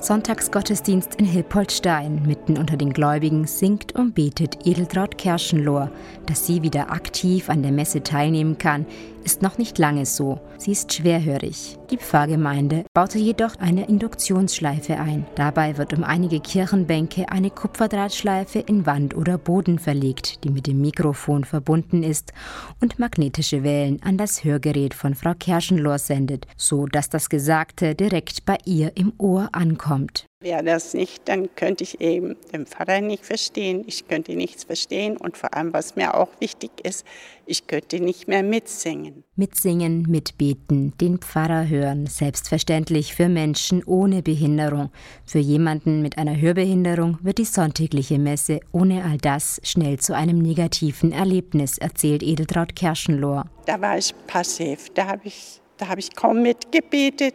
Sonntagsgottesdienst 0.00 1.16
in 1.16 1.24
Hilpoltstein. 1.24 2.22
Mitten 2.24 2.56
unter 2.56 2.76
den 2.76 2.92
Gläubigen 2.92 3.46
singt 3.46 3.94
und 3.96 4.14
betet 4.14 4.66
Edeltraut 4.66 5.18
Kerschenlohr. 5.18 5.90
Dass 6.26 6.46
sie 6.46 6.62
wieder 6.62 6.92
aktiv 6.92 7.50
an 7.50 7.62
der 7.62 7.72
Messe 7.72 8.02
teilnehmen 8.02 8.58
kann, 8.58 8.86
ist 9.28 9.42
noch 9.42 9.58
nicht 9.58 9.76
lange 9.76 10.06
so. 10.06 10.40
Sie 10.56 10.72
ist 10.72 10.90
schwerhörig. 10.90 11.76
Die 11.90 11.98
Pfarrgemeinde 11.98 12.86
baute 12.94 13.18
jedoch 13.18 13.56
eine 13.56 13.86
Induktionsschleife 13.86 14.98
ein. 14.98 15.26
Dabei 15.34 15.76
wird 15.76 15.92
um 15.92 16.02
einige 16.02 16.40
Kirchenbänke 16.40 17.28
eine 17.28 17.50
Kupferdrahtschleife 17.50 18.60
in 18.60 18.86
Wand 18.86 19.14
oder 19.14 19.36
Boden 19.36 19.78
verlegt, 19.78 20.44
die 20.44 20.48
mit 20.48 20.66
dem 20.66 20.80
Mikrofon 20.80 21.44
verbunden 21.44 22.02
ist 22.02 22.32
und 22.80 22.98
magnetische 22.98 23.62
Wellen 23.64 24.00
an 24.02 24.16
das 24.16 24.44
Hörgerät 24.44 24.94
von 24.94 25.14
Frau 25.14 25.34
Kerschenlohr 25.38 25.98
sendet, 25.98 26.46
so 26.56 26.86
dass 26.86 27.10
das 27.10 27.28
Gesagte 27.28 27.94
direkt 27.94 28.46
bei 28.46 28.56
ihr 28.64 28.96
im 28.96 29.12
Ohr 29.18 29.50
ankommt. 29.52 30.27
Wäre 30.40 30.62
das 30.62 30.94
nicht, 30.94 31.28
dann 31.28 31.52
könnte 31.56 31.82
ich 31.82 32.00
eben 32.00 32.36
den 32.52 32.64
Pfarrer 32.64 33.00
nicht 33.00 33.26
verstehen, 33.26 33.82
ich 33.88 34.06
könnte 34.06 34.36
nichts 34.36 34.62
verstehen 34.62 35.16
und 35.16 35.36
vor 35.36 35.52
allem, 35.52 35.72
was 35.72 35.96
mir 35.96 36.14
auch 36.14 36.28
wichtig 36.38 36.70
ist, 36.84 37.04
ich 37.44 37.66
könnte 37.66 37.98
nicht 37.98 38.28
mehr 38.28 38.44
mitsingen. 38.44 39.24
Mitsingen, 39.34 40.02
mitbeten, 40.02 40.96
den 40.98 41.18
Pfarrer 41.18 41.68
hören, 41.68 42.06
selbstverständlich 42.06 43.16
für 43.16 43.28
Menschen 43.28 43.82
ohne 43.82 44.22
Behinderung. 44.22 44.92
Für 45.24 45.40
jemanden 45.40 46.02
mit 46.02 46.18
einer 46.18 46.40
Hörbehinderung 46.40 47.18
wird 47.20 47.38
die 47.38 47.44
sonntägliche 47.44 48.20
Messe 48.20 48.60
ohne 48.70 49.04
all 49.04 49.18
das 49.18 49.60
schnell 49.64 49.98
zu 49.98 50.14
einem 50.14 50.38
negativen 50.38 51.10
Erlebnis, 51.10 51.78
erzählt 51.78 52.22
Edeltraut 52.22 52.76
Kerschenlohr. 52.76 53.46
Da 53.66 53.80
war 53.80 53.98
ich 53.98 54.14
passiv, 54.28 54.90
da 54.90 55.08
habe 55.08 55.22
ich, 55.24 55.60
hab 55.80 55.98
ich 55.98 56.14
kaum 56.14 56.42
mitgebetet, 56.42 57.34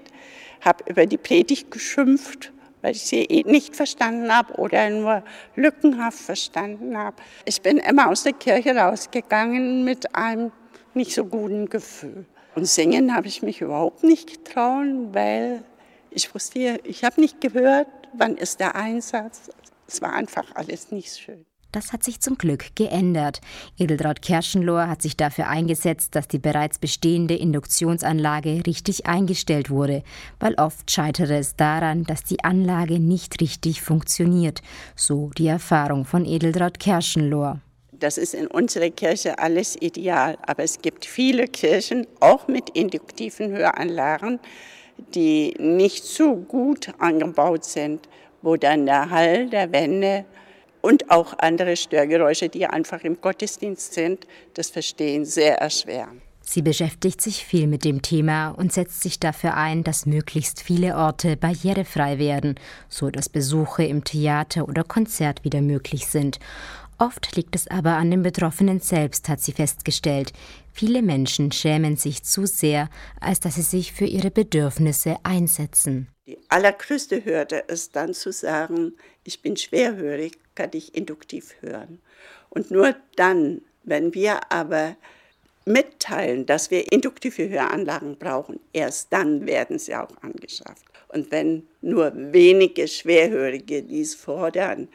habe 0.61 0.85
über 0.89 1.05
die 1.05 1.17
Predigt 1.17 1.69
geschimpft 1.69 2.52
weil 2.83 2.91
ich 2.91 3.01
sie 3.01 3.23
eh 3.23 3.43
nicht 3.49 3.75
verstanden 3.75 4.31
habe 4.31 4.53
oder 4.55 4.89
nur 4.89 5.23
lückenhaft 5.55 6.19
verstanden 6.19 6.95
habe. 6.97 7.15
Ich 7.45 7.61
bin 7.61 7.77
immer 7.77 8.09
aus 8.09 8.23
der 8.23 8.33
Kirche 8.33 8.75
rausgegangen 8.75 9.83
mit 9.83 10.13
einem 10.15 10.51
nicht 10.93 11.15
so 11.15 11.25
guten 11.25 11.69
Gefühl. 11.69 12.25
Und 12.55 12.67
singen 12.67 13.15
habe 13.15 13.27
ich 13.27 13.41
mich 13.41 13.61
überhaupt 13.61 14.03
nicht 14.03 14.45
getraut, 14.45 14.85
weil 15.13 15.63
ich 16.11 16.33
wusste, 16.35 16.79
ich 16.83 17.03
habe 17.03 17.19
nicht 17.19 17.41
gehört, 17.41 17.87
wann 18.13 18.37
ist 18.37 18.59
der 18.59 18.75
Einsatz. 18.75 19.49
Es 19.87 20.01
war 20.01 20.13
einfach 20.13 20.53
alles 20.55 20.91
nicht 20.91 21.17
schön. 21.17 21.45
Das 21.73 21.91
hat 21.91 22.03
sich 22.03 22.19
zum 22.19 22.37
Glück 22.37 22.75
geändert. 22.75 23.41
Edeltraud 23.79 24.21
Kerschenlohr 24.21 24.87
hat 24.87 25.01
sich 25.01 25.17
dafür 25.17 25.47
eingesetzt, 25.47 26.13
dass 26.13 26.27
die 26.27 26.37
bereits 26.37 26.77
bestehende 26.77 27.33
Induktionsanlage 27.33 28.61
richtig 28.67 29.07
eingestellt 29.07 29.71
wurde, 29.71 30.03
weil 30.39 30.53
oft 30.53 30.91
scheitere 30.91 31.39
es 31.39 31.55
daran, 31.55 32.03
dass 32.03 32.23
die 32.23 32.43
Anlage 32.43 32.99
nicht 32.99 33.41
richtig 33.41 33.81
funktioniert, 33.81 34.61
so 34.95 35.31
die 35.35 35.47
Erfahrung 35.47 36.05
von 36.05 36.25
Edeltraud 36.25 36.79
Kerschenlohr. 36.79 37.59
Das 37.91 38.19
ist 38.19 38.35
in 38.35 38.45
unserer 38.45 38.91
Kirche 38.91 39.39
alles 39.39 39.75
ideal, 39.81 40.37
aber 40.45 40.61
es 40.61 40.79
gibt 40.79 41.05
viele 41.05 41.47
Kirchen, 41.47 42.05
auch 42.19 42.47
mit 42.47 42.69
induktiven 42.69 43.51
Höranlagen, 43.51 44.39
die 45.15 45.55
nicht 45.57 46.03
so 46.03 46.35
gut 46.35 46.89
angebaut 46.99 47.65
sind, 47.65 48.07
wo 48.43 48.57
dann 48.57 48.85
der 48.85 49.09
Hall 49.09 49.49
der 49.49 49.71
Wände 49.71 50.25
und 50.83 51.09
auch 51.09 51.33
andere 51.39 51.77
Störgeräusche, 51.77 52.49
die 52.49 52.67
einfach 52.67 53.03
im 53.03 53.19
Gottesdienst 53.21 53.93
sind, 53.93 54.27
das 54.53 54.69
Verstehen 54.69 55.25
sehr 55.25 55.57
erschweren. 55.59 56.21
Sie 56.45 56.61
beschäftigt 56.61 57.21
sich 57.21 57.45
viel 57.45 57.67
mit 57.67 57.85
dem 57.85 58.01
Thema 58.01 58.49
und 58.49 58.73
setzt 58.73 59.01
sich 59.01 59.17
dafür 59.17 59.55
ein, 59.55 59.85
dass 59.85 60.05
möglichst 60.05 60.61
viele 60.61 60.97
Orte 60.97 61.37
barrierefrei 61.37 62.19
werden, 62.19 62.55
so 62.89 63.09
dass 63.09 63.29
Besuche 63.29 63.85
im 63.85 64.03
Theater 64.03 64.67
oder 64.67 64.83
Konzert 64.83 65.45
wieder 65.45 65.61
möglich 65.61 66.05
sind. 66.07 66.39
Oft 66.99 67.33
liegt 67.37 67.55
es 67.55 67.67
aber 67.69 67.95
an 67.95 68.11
den 68.11 68.21
Betroffenen 68.21 68.81
selbst, 68.81 69.29
hat 69.29 69.39
sie 69.39 69.53
festgestellt. 69.53 70.33
Viele 70.73 71.01
Menschen 71.01 71.53
schämen 71.53 71.95
sich 71.95 72.23
zu 72.23 72.45
sehr, 72.45 72.89
als 73.21 73.39
dass 73.39 73.55
sie 73.55 73.61
sich 73.61 73.93
für 73.93 74.05
ihre 74.05 74.29
Bedürfnisse 74.29 75.15
einsetzen. 75.23 76.12
Die 76.25 76.39
allergrößte 76.47 77.25
Hürde 77.25 77.65
ist 77.67 77.95
dann 77.97 78.13
zu 78.13 78.31
sagen, 78.31 78.93
ich 79.25 79.41
bin 79.41 79.57
schwerhörig, 79.57 80.33
kann 80.55 80.69
ich 80.73 80.95
induktiv 80.95 81.55
hören. 81.59 81.99
Und 82.49 82.71
nur 82.71 82.95
dann, 83.17 83.61
wenn 83.83 84.13
wir 84.13 84.51
aber 84.51 84.95
mitteilen, 85.65 86.45
dass 86.45 86.71
wir 86.71 86.91
induktive 86.91 87.49
Höranlagen 87.49 88.17
brauchen, 88.17 88.59
erst 88.71 89.11
dann 89.11 89.45
werden 89.45 89.79
sie 89.79 89.95
auch 89.95 90.15
angeschafft. 90.21 90.85
Und 91.09 91.31
wenn 91.31 91.67
nur 91.81 92.11
wenige 92.15 92.87
Schwerhörige 92.87 93.83
dies 93.83 94.15
fordern, 94.15 94.87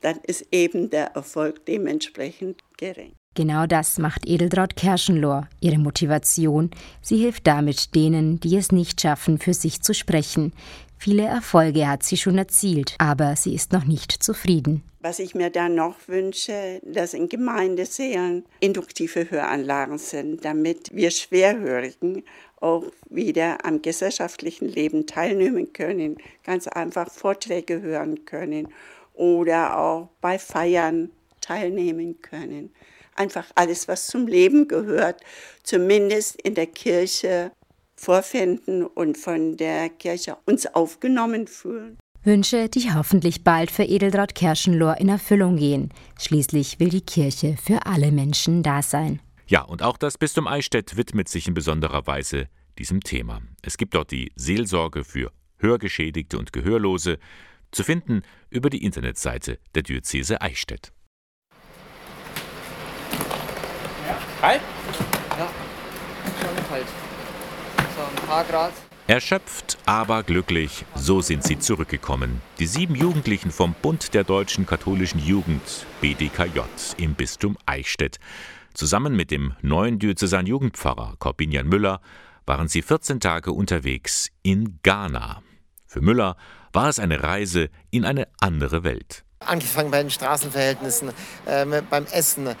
dann 0.00 0.20
ist 0.24 0.46
eben 0.52 0.90
der 0.90 1.06
Erfolg 1.14 1.64
dementsprechend 1.66 2.62
gering. 2.76 3.14
Genau 3.34 3.66
das 3.66 3.98
macht 3.98 4.28
Edeltraud 4.28 4.76
Kerschenlohr. 4.76 5.48
Ihre 5.60 5.78
Motivation, 5.78 6.70
sie 7.00 7.16
hilft 7.16 7.46
damit 7.46 7.94
denen, 7.94 8.40
die 8.40 8.56
es 8.56 8.72
nicht 8.72 9.00
schaffen, 9.00 9.38
für 9.38 9.54
sich 9.54 9.80
zu 9.80 9.94
sprechen. 9.94 10.52
Viele 10.98 11.24
Erfolge 11.24 11.88
hat 11.88 12.02
sie 12.02 12.18
schon 12.18 12.36
erzielt, 12.36 12.94
aber 12.98 13.34
sie 13.34 13.54
ist 13.54 13.72
noch 13.72 13.84
nicht 13.84 14.12
zufrieden. 14.22 14.82
Was 15.00 15.18
ich 15.18 15.34
mir 15.34 15.50
da 15.50 15.68
noch 15.68 15.96
wünsche, 16.06 16.80
dass 16.84 17.14
in 17.14 17.28
Gemeindeseelen 17.28 18.44
induktive 18.60 19.30
Höranlagen 19.30 19.98
sind, 19.98 20.44
damit 20.44 20.94
wir 20.94 21.10
Schwerhörigen 21.10 22.22
auch 22.60 22.84
wieder 23.08 23.64
am 23.64 23.82
gesellschaftlichen 23.82 24.68
Leben 24.68 25.06
teilnehmen 25.06 25.72
können, 25.72 26.18
ganz 26.44 26.68
einfach 26.68 27.10
Vorträge 27.10 27.80
hören 27.80 28.26
können 28.26 28.68
oder 29.14 29.78
auch 29.78 30.10
bei 30.20 30.38
Feiern 30.38 31.10
teilnehmen 31.40 32.20
können 32.20 32.70
einfach 33.14 33.46
alles, 33.54 33.88
was 33.88 34.06
zum 34.06 34.26
Leben 34.26 34.68
gehört, 34.68 35.20
zumindest 35.62 36.40
in 36.42 36.54
der 36.54 36.66
Kirche 36.66 37.52
vorfinden 37.96 38.84
und 38.84 39.16
von 39.16 39.56
der 39.56 39.88
Kirche 39.88 40.36
uns 40.46 40.66
aufgenommen 40.66 41.46
fühlen. 41.46 41.98
Wünsche, 42.24 42.68
die 42.68 42.92
hoffentlich 42.92 43.42
bald 43.42 43.70
für 43.70 43.82
Edeltraud 43.82 44.34
Kerschenlohr 44.34 44.98
in 44.98 45.08
Erfüllung 45.08 45.56
gehen. 45.56 45.92
Schließlich 46.20 46.78
will 46.78 46.88
die 46.88 47.00
Kirche 47.00 47.56
für 47.56 47.84
alle 47.86 48.12
Menschen 48.12 48.62
da 48.62 48.82
sein. 48.82 49.20
Ja, 49.46 49.62
und 49.62 49.82
auch 49.82 49.96
das 49.96 50.18
Bistum 50.18 50.46
Eichstätt 50.46 50.96
widmet 50.96 51.28
sich 51.28 51.48
in 51.48 51.54
besonderer 51.54 52.06
Weise 52.06 52.48
diesem 52.78 53.00
Thema. 53.00 53.42
Es 53.62 53.76
gibt 53.76 53.94
dort 53.94 54.12
die 54.12 54.32
Seelsorge 54.36 55.04
für 55.04 55.32
Hörgeschädigte 55.58 56.38
und 56.38 56.52
Gehörlose, 56.52 57.18
zu 57.72 57.84
finden 57.84 58.22
über 58.50 58.70
die 58.70 58.84
Internetseite 58.84 59.58
der 59.74 59.82
Diözese 59.82 60.40
Eichstätt. 60.40 60.92
Kalt? 64.42 64.60
Ja, 65.38 65.48
schon 66.40 66.68
kalt. 66.68 66.86
So 67.96 68.02
ein 68.02 68.26
paar 68.26 68.42
Grad. 68.42 68.72
Erschöpft, 69.06 69.78
aber 69.86 70.24
glücklich, 70.24 70.84
so 70.96 71.20
sind 71.20 71.44
sie 71.44 71.60
zurückgekommen. 71.60 72.42
Die 72.58 72.66
sieben 72.66 72.96
Jugendlichen 72.96 73.52
vom 73.52 73.72
Bund 73.80 74.14
der 74.14 74.24
deutschen 74.24 74.66
katholischen 74.66 75.24
Jugend, 75.24 75.86
BDKJ, 76.00 76.58
im 76.96 77.14
Bistum 77.14 77.56
Eichstätt. 77.66 78.18
Zusammen 78.74 79.14
mit 79.14 79.30
dem 79.30 79.54
neuen 79.62 80.00
Diözesan 80.00 80.46
Jugendpfarrer 80.46 81.14
Corbinian 81.20 81.68
Müller 81.68 82.00
waren 82.44 82.66
sie 82.66 82.82
14 82.82 83.20
Tage 83.20 83.52
unterwegs 83.52 84.28
in 84.42 84.80
Ghana. 84.82 85.40
Für 85.86 86.00
Müller 86.00 86.36
war 86.72 86.88
es 86.88 86.98
eine 86.98 87.22
Reise 87.22 87.70
in 87.92 88.04
eine 88.04 88.26
andere 88.40 88.82
Welt. 88.82 89.22
Angefangen 89.38 89.92
bei 89.92 90.02
den 90.02 90.10
Straßenverhältnissen, 90.10 91.12
äh, 91.46 91.82
beim 91.88 92.06
Essen, 92.06 92.56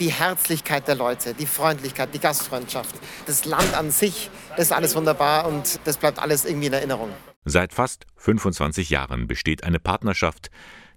die 0.00 0.12
Herzlichkeit 0.12 0.88
der 0.88 0.94
Leute, 0.94 1.34
die 1.34 1.46
Freundlichkeit, 1.46 2.14
die 2.14 2.18
Gastfreundschaft, 2.18 2.94
das 3.26 3.44
Land 3.44 3.74
an 3.74 3.90
sich, 3.90 4.30
das 4.50 4.66
ist 4.66 4.72
alles 4.72 4.94
wunderbar 4.94 5.46
und 5.46 5.80
das 5.84 5.96
bleibt 5.96 6.18
alles 6.18 6.44
irgendwie 6.44 6.66
in 6.66 6.72
Erinnerung. 6.72 7.10
Seit 7.44 7.72
fast 7.72 8.06
25 8.16 8.90
Jahren 8.90 9.26
besteht 9.26 9.64
eine 9.64 9.78
Partnerschaft 9.78 10.50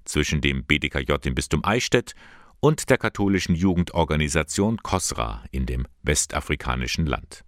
zwischen 0.06 0.42
dem 0.42 0.64
BDKJ 0.64 1.14
im 1.26 1.36
Bistum 1.36 1.64
Eichstätt 1.64 2.14
und 2.60 2.90
der 2.90 2.98
katholischen 2.98 3.56
Jugendorganisation 3.56 4.78
COSRA 4.78 5.44
in 5.52 5.66
dem 5.66 5.86
westafrikanischen 6.02 7.06
Land. 7.06 7.44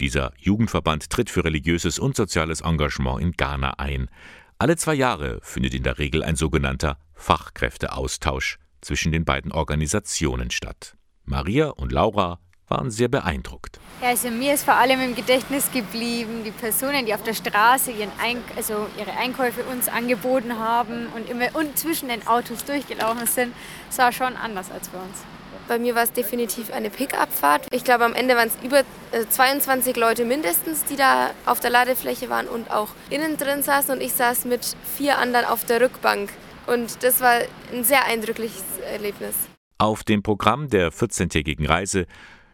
Dieser 0.00 0.32
Jugendverband 0.38 1.10
tritt 1.10 1.30
für 1.30 1.44
religiöses 1.44 1.98
und 1.98 2.16
soziales 2.16 2.62
Engagement 2.62 3.20
in 3.20 3.32
Ghana 3.32 3.74
ein. 3.78 4.08
Alle 4.58 4.76
zwei 4.76 4.94
Jahre 4.94 5.38
findet 5.42 5.74
in 5.74 5.82
der 5.82 5.98
Regel 5.98 6.24
ein 6.24 6.36
sogenannter 6.36 6.98
Fachkräfteaustausch 7.14 8.58
zwischen 8.84 9.12
den 9.12 9.24
beiden 9.24 9.52
Organisationen 9.52 10.50
statt. 10.50 10.96
Maria 11.24 11.70
und 11.70 11.90
Laura 11.90 12.38
waren 12.68 12.90
sehr 12.90 13.08
beeindruckt. 13.08 13.78
Ja, 14.00 14.08
also 14.08 14.30
mir 14.30 14.54
ist 14.54 14.64
vor 14.64 14.74
allem 14.74 15.00
im 15.00 15.14
Gedächtnis 15.14 15.70
geblieben, 15.70 16.42
die 16.44 16.50
Personen, 16.50 17.06
die 17.06 17.14
auf 17.14 17.22
der 17.22 17.34
Straße 17.34 17.90
ihren 17.90 18.12
Eink 18.20 18.42
also 18.56 18.86
ihre 18.98 19.12
Einkäufe 19.12 19.62
uns 19.64 19.88
angeboten 19.88 20.58
haben 20.58 21.06
und 21.14 21.28
immer 21.28 21.54
und 21.54 21.78
zwischen 21.78 22.08
den 22.08 22.26
Autos 22.26 22.64
durchgelaufen 22.64 23.26
sind, 23.26 23.54
das 23.88 23.98
war 23.98 24.12
schon 24.12 24.36
anders 24.36 24.70
als 24.70 24.88
bei 24.88 24.98
uns. 24.98 25.24
Bei 25.66 25.78
mir 25.78 25.94
war 25.94 26.02
es 26.02 26.12
definitiv 26.12 26.70
eine 26.72 26.90
Pickup-Fahrt. 26.90 27.68
Ich 27.70 27.84
glaube, 27.84 28.04
am 28.04 28.14
Ende 28.14 28.36
waren 28.36 28.48
es 28.48 28.56
über 28.62 28.82
22 29.30 29.96
äh, 29.96 30.00
Leute 30.00 30.26
mindestens, 30.26 30.84
die 30.84 30.96
da 30.96 31.30
auf 31.46 31.58
der 31.60 31.70
Ladefläche 31.70 32.28
waren 32.28 32.48
und 32.48 32.70
auch 32.70 32.88
innen 33.08 33.38
drin 33.38 33.62
saßen. 33.62 33.94
Und 33.94 34.02
ich 34.02 34.12
saß 34.12 34.44
mit 34.44 34.76
vier 34.96 35.16
anderen 35.16 35.46
auf 35.46 35.64
der 35.64 35.80
Rückbank. 35.80 36.28
Und 36.66 37.02
das 37.02 37.20
war 37.20 37.40
ein 37.72 37.82
sehr 37.82 38.04
eindrückliches 38.04 38.62
Erlebnis. 38.84 39.34
Auf 39.78 40.04
dem 40.04 40.22
Programm 40.22 40.68
der 40.68 40.92
14-tägigen 40.92 41.66
Reise 41.66 42.06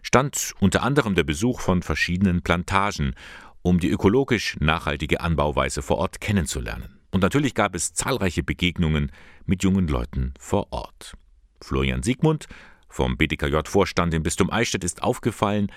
stand 0.03 0.55
unter 0.61 0.83
anderem 0.83 1.14
der 1.14 1.25
Besuch 1.25 1.61
von 1.61 1.83
verschiedenen 1.83 2.43
Plantagen, 2.43 3.14
um 3.62 3.79
die 3.79 3.90
ökologisch 3.90 4.57
nachhaltige 4.61 5.21
Anbauweise 5.21 5.83
vor 5.83 5.99
Ort 5.99 6.21
kennenzulernen. 6.21 6.99
Und 7.11 7.21
natürlich 7.21 7.55
gab 7.55 7.75
es 7.75 7.93
zahlreiche 7.93 8.43
Begegnungen 8.43 9.12
mit 9.45 9.62
jungen 9.62 9.88
Leuten 9.88 10.33
vor 10.38 10.69
Ort. 10.73 11.14
Florian 11.61 12.03
Siegmund 12.03 12.47
vom 12.88 13.16
BDKJ-Vorstand 13.16 14.14
im 14.14 14.23
Bistum 14.23 14.51
Eichstätt 14.51 14.85
ist 14.85 15.03
aufgefallen, 15.03 15.71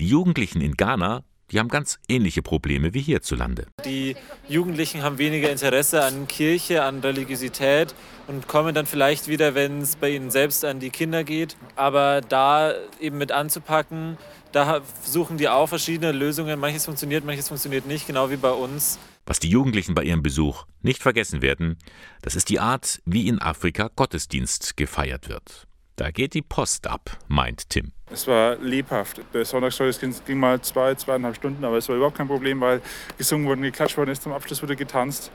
die 0.00 0.08
Jugendlichen 0.08 0.60
in 0.60 0.72
Ghana 0.72 1.24
die 1.50 1.58
haben 1.58 1.68
ganz 1.68 1.98
ähnliche 2.08 2.42
Probleme 2.42 2.94
wie 2.94 3.00
hierzulande. 3.00 3.66
Die 3.84 4.16
Jugendlichen 4.48 5.02
haben 5.02 5.18
weniger 5.18 5.50
Interesse 5.50 6.04
an 6.04 6.28
Kirche, 6.28 6.82
an 6.82 7.00
Religiosität 7.00 7.94
und 8.26 8.48
kommen 8.48 8.74
dann 8.74 8.86
vielleicht 8.86 9.28
wieder, 9.28 9.54
wenn 9.54 9.80
es 9.80 9.96
bei 9.96 10.10
ihnen 10.10 10.30
selbst 10.30 10.64
an 10.64 10.80
die 10.80 10.90
Kinder 10.90 11.24
geht. 11.24 11.56
Aber 11.76 12.20
da 12.20 12.74
eben 13.00 13.18
mit 13.18 13.32
anzupacken, 13.32 14.18
da 14.52 14.80
suchen 15.02 15.38
die 15.38 15.48
auch 15.48 15.68
verschiedene 15.68 16.12
Lösungen. 16.12 16.58
Manches 16.58 16.84
funktioniert, 16.84 17.24
manches 17.24 17.48
funktioniert 17.48 17.86
nicht, 17.86 18.06
genau 18.06 18.30
wie 18.30 18.36
bei 18.36 18.50
uns. 18.50 18.98
Was 19.26 19.40
die 19.40 19.50
Jugendlichen 19.50 19.94
bei 19.94 20.04
ihrem 20.04 20.22
Besuch 20.22 20.64
nicht 20.80 21.02
vergessen 21.02 21.42
werden, 21.42 21.76
das 22.22 22.34
ist 22.34 22.48
die 22.48 22.60
Art, 22.60 23.02
wie 23.04 23.28
in 23.28 23.40
Afrika 23.40 23.90
Gottesdienst 23.94 24.76
gefeiert 24.76 25.28
wird. 25.28 25.67
Da 25.98 26.12
geht 26.12 26.34
die 26.34 26.42
Post 26.42 26.86
ab, 26.86 27.18
meint 27.26 27.70
Tim. 27.70 27.90
Es 28.08 28.28
war 28.28 28.54
lebhaft. 28.54 29.20
Der 29.34 29.44
Sonntagsgottesdienst 29.44 30.24
ging 30.24 30.38
mal 30.38 30.60
zwei, 30.60 30.94
zweieinhalb 30.94 31.34
Stunden, 31.34 31.64
aber 31.64 31.76
es 31.76 31.88
war 31.88 31.96
überhaupt 31.96 32.16
kein 32.16 32.28
Problem, 32.28 32.60
weil 32.60 32.80
gesungen 33.18 33.48
wurde, 33.48 33.62
geklatscht 33.62 33.96
worden 33.96 34.10
ist, 34.10 34.22
zum 34.22 34.32
Abschluss 34.32 34.62
wurde 34.62 34.76
getanzt. 34.76 35.32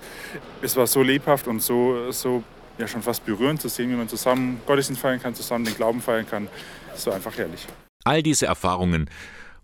Es 0.62 0.78
war 0.78 0.88
so 0.88 1.04
lebhaft 1.04 1.48
und 1.48 1.62
so, 1.62 2.10
so 2.12 2.46
ja, 2.78 2.88
schon 2.88 3.02
fast 3.02 3.26
berührend 3.26 3.62
zu 3.62 3.68
sehen, 3.68 3.92
wie 3.92 3.96
man 3.96 4.08
zusammen 4.08 4.62
Gottesdienst 4.66 5.02
feiern 5.02 5.22
kann, 5.22 5.36
zusammen 5.36 5.66
den 5.66 5.76
Glauben 5.76 6.00
feiern 6.02 6.26
kann. 6.26 6.48
Es 6.96 7.06
war 7.08 7.14
einfach 7.14 7.38
herrlich. 7.38 7.68
All 8.06 8.24
diese 8.24 8.46
Erfahrungen 8.46 9.10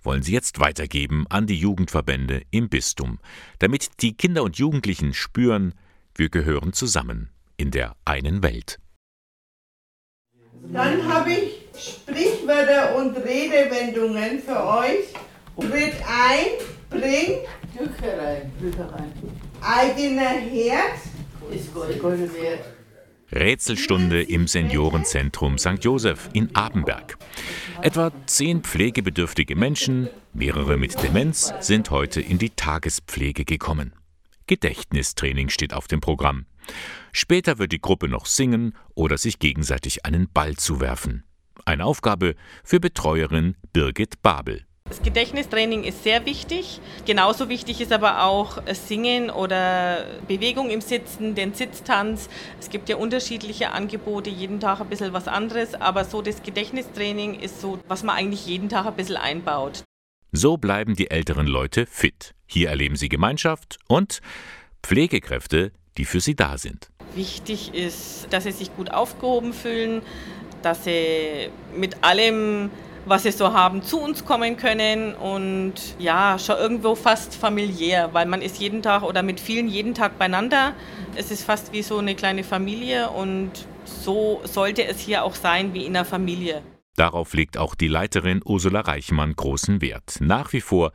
wollen 0.03 0.21
sie 0.21 0.33
jetzt 0.33 0.59
weitergeben 0.59 1.25
an 1.29 1.47
die 1.47 1.57
Jugendverbände 1.57 2.41
im 2.51 2.67
Bistum, 2.67 3.19
damit 3.59 4.01
die 4.01 4.17
Kinder 4.17 4.43
und 4.43 4.57
Jugendlichen 4.57 5.13
spüren, 5.13 5.75
wir 6.13 6.27
gehören 6.27 6.73
zusammen 6.73 7.29
in 7.55 7.71
der 7.71 7.95
einen 8.03 8.43
Welt. 8.43 8.79
Dann 10.67 11.07
habe 11.07 11.31
ich 11.31 11.67
Sprichwörter 11.77 12.95
und 12.95 13.15
Redewendungen 13.17 14.39
für 14.39 14.63
euch. 14.65 15.13
Tritt 15.59 15.95
ein, 16.07 16.45
bring 16.89 17.39
Bücherein. 18.59 19.11
eigener 19.61 20.29
Herd 20.29 20.99
ist 21.51 21.73
Gold 21.73 22.01
wert. 22.33 22.65
Rätselstunde 23.31 24.23
im 24.23 24.47
Seniorenzentrum 24.47 25.57
St. 25.57 25.77
Joseph 25.81 26.29
in 26.33 26.55
Abenberg. 26.55 27.17
Etwa 27.81 28.11
zehn 28.25 28.61
pflegebedürftige 28.61 29.55
Menschen, 29.55 30.09
mehrere 30.33 30.77
mit 30.77 31.01
Demenz, 31.03 31.53
sind 31.59 31.91
heute 31.91 32.21
in 32.21 32.39
die 32.39 32.49
Tagespflege 32.49 33.45
gekommen. 33.45 33.93
Gedächtnistraining 34.47 35.49
steht 35.49 35.73
auf 35.73 35.87
dem 35.87 36.01
Programm. 36.01 36.45
Später 37.11 37.57
wird 37.57 37.71
die 37.71 37.81
Gruppe 37.81 38.07
noch 38.07 38.25
singen 38.25 38.75
oder 38.95 39.17
sich 39.17 39.39
gegenseitig 39.39 40.05
einen 40.05 40.29
Ball 40.31 40.55
zuwerfen. 40.55 41.23
Eine 41.65 41.85
Aufgabe 41.85 42.35
für 42.63 42.79
Betreuerin 42.79 43.55
Birgit 43.73 44.21
Babel. 44.21 44.65
Das 44.89 45.03
Gedächtnistraining 45.03 45.83
ist 45.83 46.03
sehr 46.03 46.25
wichtig. 46.25 46.81
Genauso 47.05 47.47
wichtig 47.47 47.79
ist 47.79 47.91
aber 47.91 48.23
auch 48.23 48.59
Singen 48.73 49.29
oder 49.29 50.03
Bewegung 50.27 50.71
im 50.71 50.81
Sitzen, 50.81 51.35
den 51.35 51.53
Sitztanz. 51.53 52.27
Es 52.59 52.71
gibt 52.71 52.89
ja 52.89 52.95
unterschiedliche 52.95 53.71
Angebote, 53.71 54.31
jeden 54.31 54.59
Tag 54.59 54.81
ein 54.81 54.89
bisschen 54.89 55.13
was 55.13 55.27
anderes, 55.27 55.75
aber 55.75 56.05
so 56.05 56.23
das 56.23 56.41
Gedächtnistraining 56.41 57.35
ist 57.35 57.61
so, 57.61 57.79
was 57.87 58.01
man 58.01 58.15
eigentlich 58.15 58.47
jeden 58.47 58.67
Tag 58.67 58.87
ein 58.87 58.95
bisschen 58.95 59.17
einbaut. 59.17 59.83
So 60.31 60.57
bleiben 60.57 60.95
die 60.95 61.11
älteren 61.11 61.45
Leute 61.45 61.85
fit. 61.85 62.33
Hier 62.47 62.69
erleben 62.69 62.95
sie 62.95 63.09
Gemeinschaft 63.09 63.77
und 63.87 64.21
Pflegekräfte, 64.81 65.71
die 65.97 66.05
für 66.05 66.19
sie 66.19 66.35
da 66.35 66.57
sind. 66.57 66.89
Wichtig 67.15 67.73
ist, 67.73 68.27
dass 68.31 68.43
sie 68.43 68.51
sich 68.51 68.75
gut 68.75 68.91
aufgehoben 68.91 69.53
fühlen, 69.53 70.01
dass 70.61 70.83
sie 70.83 71.49
mit 71.75 72.03
allem 72.03 72.69
was 73.05 73.23
sie 73.23 73.31
so 73.31 73.53
haben, 73.53 73.81
zu 73.81 73.99
uns 73.99 74.23
kommen 74.25 74.57
können 74.57 75.15
und 75.15 75.73
ja, 75.97 76.37
schon 76.37 76.57
irgendwo 76.57 76.95
fast 76.95 77.35
familiär, 77.35 78.09
weil 78.13 78.25
man 78.25 78.41
ist 78.41 78.59
jeden 78.59 78.81
Tag 78.81 79.03
oder 79.03 79.23
mit 79.23 79.39
vielen 79.39 79.67
jeden 79.67 79.93
Tag 79.95 80.19
beieinander. 80.19 80.73
Es 81.15 81.31
ist 81.31 81.43
fast 81.43 81.73
wie 81.73 81.81
so 81.81 81.97
eine 81.97 82.15
kleine 82.15 82.43
Familie 82.43 83.09
und 83.09 83.51
so 83.85 84.41
sollte 84.43 84.85
es 84.85 84.99
hier 84.99 85.23
auch 85.23 85.35
sein 85.35 85.73
wie 85.73 85.85
in 85.85 85.95
einer 85.95 86.05
Familie. 86.05 86.61
Darauf 86.95 87.33
legt 87.33 87.57
auch 87.57 87.75
die 87.75 87.87
Leiterin 87.87 88.41
Ursula 88.43 88.81
Reichmann 88.81 89.33
großen 89.35 89.81
Wert. 89.81 90.17
Nach 90.19 90.53
wie 90.53 90.61
vor 90.61 90.91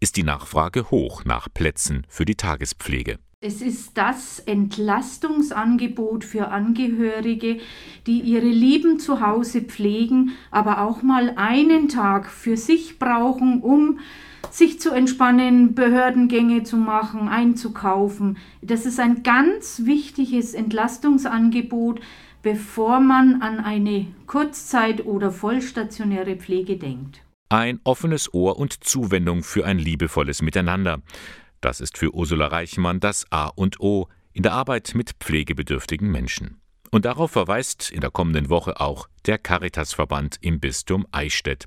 ist 0.00 0.16
die 0.16 0.22
Nachfrage 0.22 0.90
hoch 0.90 1.24
nach 1.24 1.48
Plätzen 1.52 2.06
für 2.08 2.24
die 2.24 2.34
Tagespflege. 2.34 3.18
Es 3.46 3.60
ist 3.60 3.98
das 3.98 4.38
Entlastungsangebot 4.38 6.24
für 6.24 6.48
Angehörige, 6.48 7.58
die 8.06 8.20
ihre 8.20 8.46
Lieben 8.46 8.98
zu 8.98 9.20
Hause 9.20 9.60
pflegen, 9.60 10.30
aber 10.50 10.80
auch 10.80 11.02
mal 11.02 11.34
einen 11.36 11.90
Tag 11.90 12.30
für 12.30 12.56
sich 12.56 12.98
brauchen, 12.98 13.60
um 13.60 13.98
sich 14.50 14.80
zu 14.80 14.92
entspannen, 14.92 15.74
Behördengänge 15.74 16.62
zu 16.62 16.78
machen, 16.78 17.28
einzukaufen. 17.28 18.38
Das 18.62 18.86
ist 18.86 18.98
ein 18.98 19.22
ganz 19.22 19.82
wichtiges 19.84 20.54
Entlastungsangebot, 20.54 22.00
bevor 22.40 22.98
man 22.98 23.42
an 23.42 23.60
eine 23.60 24.06
Kurzzeit- 24.26 25.04
oder 25.04 25.30
vollstationäre 25.30 26.36
Pflege 26.36 26.78
denkt. 26.78 27.20
Ein 27.50 27.78
offenes 27.84 28.32
Ohr 28.32 28.58
und 28.58 28.84
Zuwendung 28.84 29.42
für 29.42 29.66
ein 29.66 29.78
liebevolles 29.78 30.40
Miteinander. 30.40 31.02
Das 31.64 31.80
ist 31.80 31.96
für 31.96 32.14
Ursula 32.14 32.48
Reichmann 32.48 33.00
das 33.00 33.24
A 33.30 33.46
und 33.46 33.80
O 33.80 34.08
in 34.34 34.42
der 34.42 34.52
Arbeit 34.52 34.92
mit 34.94 35.12
pflegebedürftigen 35.18 36.10
Menschen. 36.10 36.60
Und 36.90 37.06
darauf 37.06 37.30
verweist 37.30 37.90
in 37.90 38.02
der 38.02 38.10
kommenden 38.10 38.50
Woche 38.50 38.80
auch 38.80 39.08
der 39.24 39.38
Caritasverband 39.38 40.36
im 40.42 40.60
Bistum 40.60 41.06
Eichstätt. 41.10 41.64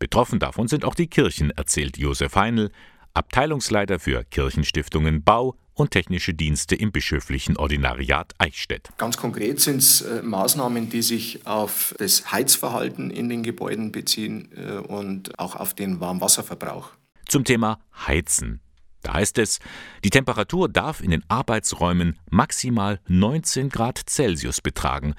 Betroffen 0.00 0.40
davon 0.40 0.66
sind 0.66 0.85
auch 0.85 0.96
die 0.96 1.06
Kirchen, 1.06 1.52
erzählt 1.52 1.96
Josef 1.96 2.35
Heinl, 2.35 2.72
Abteilungsleiter 3.14 4.00
für 4.00 4.24
Kirchenstiftungen 4.24 5.22
Bau 5.22 5.54
und 5.76 5.92
technische 5.92 6.34
Dienste 6.34 6.74
im 6.74 6.90
bischöflichen 6.90 7.56
Ordinariat 7.56 8.32
Eichstätt. 8.38 8.88
Ganz 8.98 9.16
konkret 9.16 9.60
sind 9.60 9.76
es 9.76 10.00
äh, 10.00 10.22
Maßnahmen, 10.22 10.90
die 10.90 11.02
sich 11.02 11.46
auf 11.46 11.94
das 11.98 12.32
Heizverhalten 12.32 13.10
in 13.10 13.28
den 13.28 13.44
Gebäuden 13.44 13.92
beziehen 13.92 14.48
äh, 14.56 14.78
und 14.78 15.38
auch 15.38 15.54
auf 15.54 15.74
den 15.74 16.00
Warmwasserverbrauch. 16.00 16.90
Zum 17.26 17.44
Thema 17.44 17.78
Heizen. 18.06 18.60
Da 19.06 19.14
heißt 19.14 19.38
es, 19.38 19.60
die 20.02 20.10
Temperatur 20.10 20.68
darf 20.68 21.00
in 21.00 21.12
den 21.12 21.22
Arbeitsräumen 21.28 22.18
maximal 22.28 22.98
19 23.06 23.68
Grad 23.68 24.00
Celsius 24.08 24.60
betragen. 24.60 25.14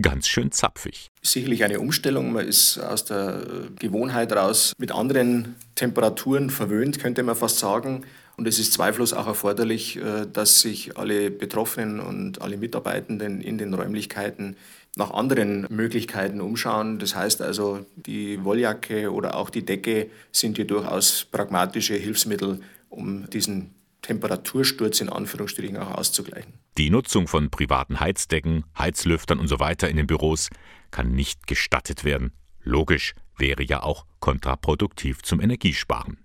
Ganz 0.00 0.26
schön 0.26 0.52
zapfig. 0.52 1.10
Sicherlich 1.20 1.62
eine 1.62 1.78
Umstellung. 1.80 2.32
Man 2.32 2.48
ist 2.48 2.78
aus 2.78 3.04
der 3.04 3.42
Gewohnheit 3.78 4.32
raus 4.32 4.72
mit 4.78 4.90
anderen 4.90 5.56
Temperaturen 5.74 6.48
verwöhnt, 6.48 6.98
könnte 6.98 7.22
man 7.22 7.36
fast 7.36 7.58
sagen. 7.58 8.06
Und 8.36 8.46
es 8.46 8.58
ist 8.58 8.74
zweifellos 8.74 9.12
auch 9.12 9.26
erforderlich, 9.26 9.96
äh, 9.96 10.26
dass 10.30 10.60
sich 10.60 10.98
alle 10.98 11.30
Betroffenen 11.30 12.00
und 12.00 12.42
alle 12.42 12.56
Mitarbeitenden 12.56 13.40
in 13.40 13.58
den 13.58 13.72
Räumlichkeiten 13.72 14.56
nach 14.96 15.10
anderen 15.10 15.66
Möglichkeiten 15.70 16.40
umschauen. 16.40 16.98
Das 16.98 17.14
heißt 17.14 17.42
also, 17.42 17.84
die 17.96 18.42
Wolljacke 18.44 19.12
oder 19.12 19.36
auch 19.36 19.50
die 19.50 19.64
Decke 19.64 20.10
sind 20.32 20.56
hier 20.56 20.66
durchaus 20.66 21.26
pragmatische 21.30 21.94
Hilfsmittel, 21.94 22.60
um 22.88 23.28
diesen 23.30 23.74
Temperatursturz 24.02 25.00
in 25.00 25.08
Anführungsstrichen 25.08 25.76
auch 25.76 25.90
auszugleichen. 25.92 26.54
Die 26.78 26.90
Nutzung 26.90 27.28
von 27.28 27.50
privaten 27.50 28.00
Heizdecken, 28.00 28.64
Heizlüftern 28.78 29.38
und 29.38 29.48
so 29.48 29.60
weiter 29.60 29.88
in 29.88 29.96
den 29.96 30.06
Büros 30.06 30.48
kann 30.90 31.12
nicht 31.12 31.46
gestattet 31.46 32.04
werden. 32.04 32.32
Logisch, 32.62 33.14
wäre 33.36 33.62
ja 33.62 33.82
auch 33.82 34.06
kontraproduktiv 34.20 35.22
zum 35.22 35.40
Energiesparen. 35.40 36.18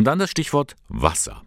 Und 0.00 0.06
dann 0.06 0.18
das 0.18 0.30
Stichwort 0.30 0.76
Wasser. 0.88 1.42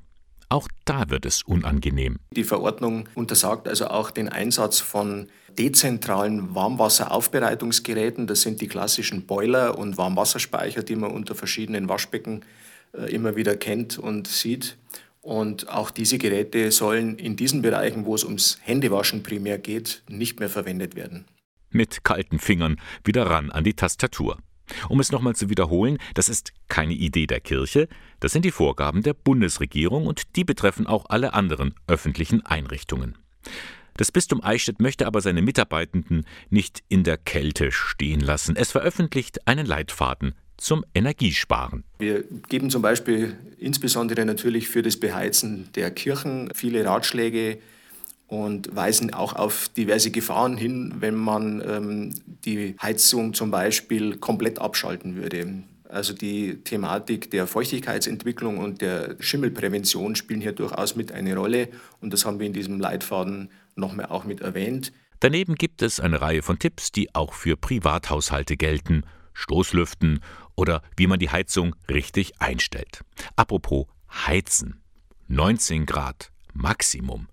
Auch 0.47 0.67
da 0.85 1.09
wird 1.09 1.25
es 1.25 1.41
unangenehm. 1.41 2.19
Die 2.35 2.43
Verordnung 2.43 3.09
untersagt 3.15 3.67
also 3.67 3.87
auch 3.87 4.11
den 4.11 4.29
Einsatz 4.29 4.79
von 4.79 5.29
dezentralen 5.57 6.53
Warmwasseraufbereitungsgeräten. 6.53 8.27
Das 8.27 8.43
sind 8.43 8.61
die 8.61 8.67
klassischen 8.67 9.25
Boiler 9.25 9.79
und 9.79 9.97
Warmwasserspeicher, 9.97 10.83
die 10.83 10.95
man 10.95 11.09
unter 11.09 11.33
verschiedenen 11.33 11.89
Waschbecken 11.89 12.45
äh, 12.95 13.11
immer 13.11 13.35
wieder 13.35 13.55
kennt 13.55 13.97
und 13.97 14.27
sieht. 14.27 14.77
Und 15.21 15.69
auch 15.69 15.89
diese 15.89 16.19
Geräte 16.19 16.71
sollen 16.71 17.17
in 17.17 17.35
diesen 17.35 17.63
Bereichen, 17.63 18.05
wo 18.05 18.13
es 18.13 18.23
ums 18.23 18.59
Händewaschen 18.61 19.23
primär 19.23 19.57
geht, 19.57 20.03
nicht 20.07 20.39
mehr 20.39 20.49
verwendet 20.49 20.95
werden. 20.95 21.25
Mit 21.71 22.03
kalten 22.03 22.37
Fingern 22.37 22.79
wieder 23.03 23.25
ran 23.25 23.49
an 23.49 23.63
die 23.63 23.73
Tastatur. 23.73 24.37
Um 24.89 24.99
es 24.99 25.11
nochmal 25.11 25.35
zu 25.35 25.49
wiederholen, 25.49 25.97
das 26.13 26.29
ist 26.29 26.53
keine 26.67 26.93
Idee 26.93 27.27
der 27.27 27.39
Kirche, 27.39 27.87
das 28.19 28.31
sind 28.31 28.45
die 28.45 28.51
Vorgaben 28.51 29.03
der 29.03 29.13
Bundesregierung 29.13 30.07
und 30.07 30.35
die 30.35 30.43
betreffen 30.43 30.87
auch 30.87 31.05
alle 31.09 31.33
anderen 31.33 31.75
öffentlichen 31.87 32.45
Einrichtungen. 32.45 33.17
Das 33.97 34.11
Bistum 34.11 34.43
Eichstätt 34.43 34.79
möchte 34.79 35.05
aber 35.05 35.21
seine 35.21 35.41
Mitarbeitenden 35.41 36.25
nicht 36.49 36.83
in 36.89 37.03
der 37.03 37.17
Kälte 37.17 37.71
stehen 37.71 38.21
lassen. 38.21 38.55
Es 38.55 38.71
veröffentlicht 38.71 39.47
einen 39.47 39.67
Leitfaden 39.67 40.33
zum 40.57 40.83
Energiesparen. 40.95 41.83
Wir 41.99 42.23
geben 42.49 42.69
zum 42.69 42.81
Beispiel 42.81 43.35
insbesondere 43.59 44.25
natürlich 44.25 44.67
für 44.67 44.81
das 44.81 44.97
Beheizen 44.97 45.69
der 45.75 45.91
Kirchen 45.91 46.49
viele 46.53 46.85
Ratschläge 46.85 47.59
und 48.27 48.75
weisen 48.75 49.13
auch 49.13 49.33
auf 49.33 49.69
diverse 49.69 50.11
Gefahren 50.11 50.57
hin, 50.57 50.95
wenn 50.99 51.15
man 51.15 51.61
ähm, 51.65 52.13
die 52.45 52.75
Heizung 52.81 53.33
zum 53.33 53.51
Beispiel 53.51 54.17
komplett 54.17 54.59
abschalten 54.59 55.15
würde. 55.15 55.63
Also 55.89 56.13
die 56.13 56.63
Thematik 56.63 57.29
der 57.29 57.45
Feuchtigkeitsentwicklung 57.45 58.57
und 58.57 58.81
der 58.81 59.15
Schimmelprävention 59.19 60.15
spielen 60.15 60.41
hier 60.41 60.53
durchaus 60.53 60.95
mit 60.95 61.11
eine 61.11 61.35
Rolle 61.35 61.69
und 62.01 62.11
das 62.13 62.25
haben 62.25 62.39
wir 62.39 62.47
in 62.47 62.53
diesem 62.53 62.79
Leitfaden 62.79 63.51
nochmal 63.75 64.07
auch 64.07 64.23
mit 64.23 64.41
erwähnt. 64.41 64.91
Daneben 65.19 65.55
gibt 65.55 65.81
es 65.83 65.99
eine 65.99 66.19
Reihe 66.19 66.41
von 66.41 66.57
Tipps, 66.57 66.91
die 66.91 67.13
auch 67.13 67.33
für 67.33 67.55
Privathaushalte 67.55 68.57
gelten. 68.57 69.03
Stoßlüften 69.33 70.19
oder 70.55 70.81
wie 70.97 71.07
man 71.07 71.19
die 71.19 71.29
Heizung 71.29 71.75
richtig 71.89 72.39
einstellt. 72.39 73.03
Apropos 73.35 73.87
Heizen. 74.09 74.81
19 75.27 75.85
Grad 75.85 76.31
Maximum. 76.53 77.27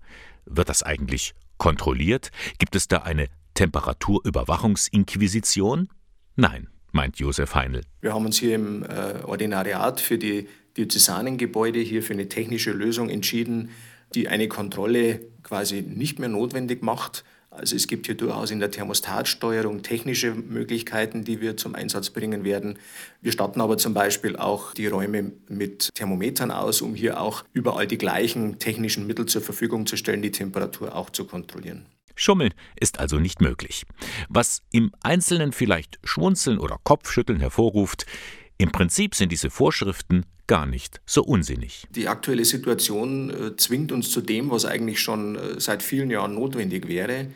Wird 0.45 0.69
das 0.69 0.83
eigentlich 0.83 1.33
kontrolliert? 1.57 2.31
Gibt 2.57 2.75
es 2.75 2.87
da 2.87 2.99
eine 2.99 3.27
Temperaturüberwachungsinquisition? 3.53 5.89
Nein, 6.35 6.67
meint 6.91 7.19
Josef 7.19 7.55
Heinl. 7.55 7.81
Wir 8.01 8.13
haben 8.13 8.25
uns 8.25 8.37
hier 8.37 8.55
im 8.55 8.83
äh, 8.83 9.23
Ordinariat 9.23 10.01
für 10.01 10.17
die 10.17 10.49
Diözesanengebäude 10.77 11.79
hier 11.79 12.03
für 12.03 12.13
eine 12.13 12.29
technische 12.29 12.71
Lösung 12.71 13.09
entschieden, 13.09 13.71
die 14.15 14.27
eine 14.27 14.47
Kontrolle 14.47 15.21
quasi 15.43 15.81
nicht 15.81 16.19
mehr 16.19 16.29
notwendig 16.29 16.81
macht. 16.81 17.23
Also 17.51 17.75
es 17.75 17.87
gibt 17.87 18.05
hier 18.05 18.15
durchaus 18.15 18.49
in 18.49 18.59
der 18.59 18.71
Thermostatsteuerung 18.71 19.83
technische 19.83 20.33
Möglichkeiten, 20.33 21.25
die 21.25 21.41
wir 21.41 21.57
zum 21.57 21.75
Einsatz 21.75 22.09
bringen 22.09 22.45
werden. 22.45 22.79
Wir 23.21 23.33
statten 23.33 23.59
aber 23.59 23.77
zum 23.77 23.93
Beispiel 23.93 24.37
auch 24.37 24.73
die 24.73 24.87
Räume 24.87 25.33
mit 25.49 25.89
Thermometern 25.93 26.49
aus, 26.49 26.81
um 26.81 26.95
hier 26.95 27.19
auch 27.19 27.43
überall 27.51 27.87
die 27.87 27.97
gleichen 27.97 28.57
technischen 28.57 29.05
Mittel 29.05 29.25
zur 29.25 29.41
Verfügung 29.41 29.85
zu 29.85 29.97
stellen, 29.97 30.21
die 30.21 30.31
Temperatur 30.31 30.95
auch 30.95 31.09
zu 31.09 31.25
kontrollieren. 31.25 31.85
Schummeln 32.15 32.53
ist 32.79 32.99
also 32.99 33.19
nicht 33.19 33.41
möglich. 33.41 33.83
Was 34.29 34.61
im 34.71 34.93
Einzelnen 35.01 35.51
vielleicht 35.51 35.99
Schwunzeln 36.05 36.57
oder 36.57 36.77
Kopfschütteln 36.83 37.41
hervorruft, 37.41 38.05
im 38.57 38.71
Prinzip 38.71 39.13
sind 39.13 39.31
diese 39.31 39.49
Vorschriften 39.49 40.25
gar 40.47 40.65
nicht 40.65 41.01
so 41.05 41.23
unsinnig. 41.23 41.87
Die 41.91 42.07
aktuelle 42.07 42.45
Situation 42.45 43.29
äh, 43.29 43.55
zwingt 43.55 43.91
uns 43.91 44.11
zu 44.11 44.21
dem, 44.21 44.51
was 44.51 44.65
eigentlich 44.65 44.99
schon 44.99 45.35
äh, 45.35 45.59
seit 45.59 45.83
vielen 45.83 46.09
Jahren 46.09 46.35
notwendig 46.35 46.87
wäre. 46.87 47.27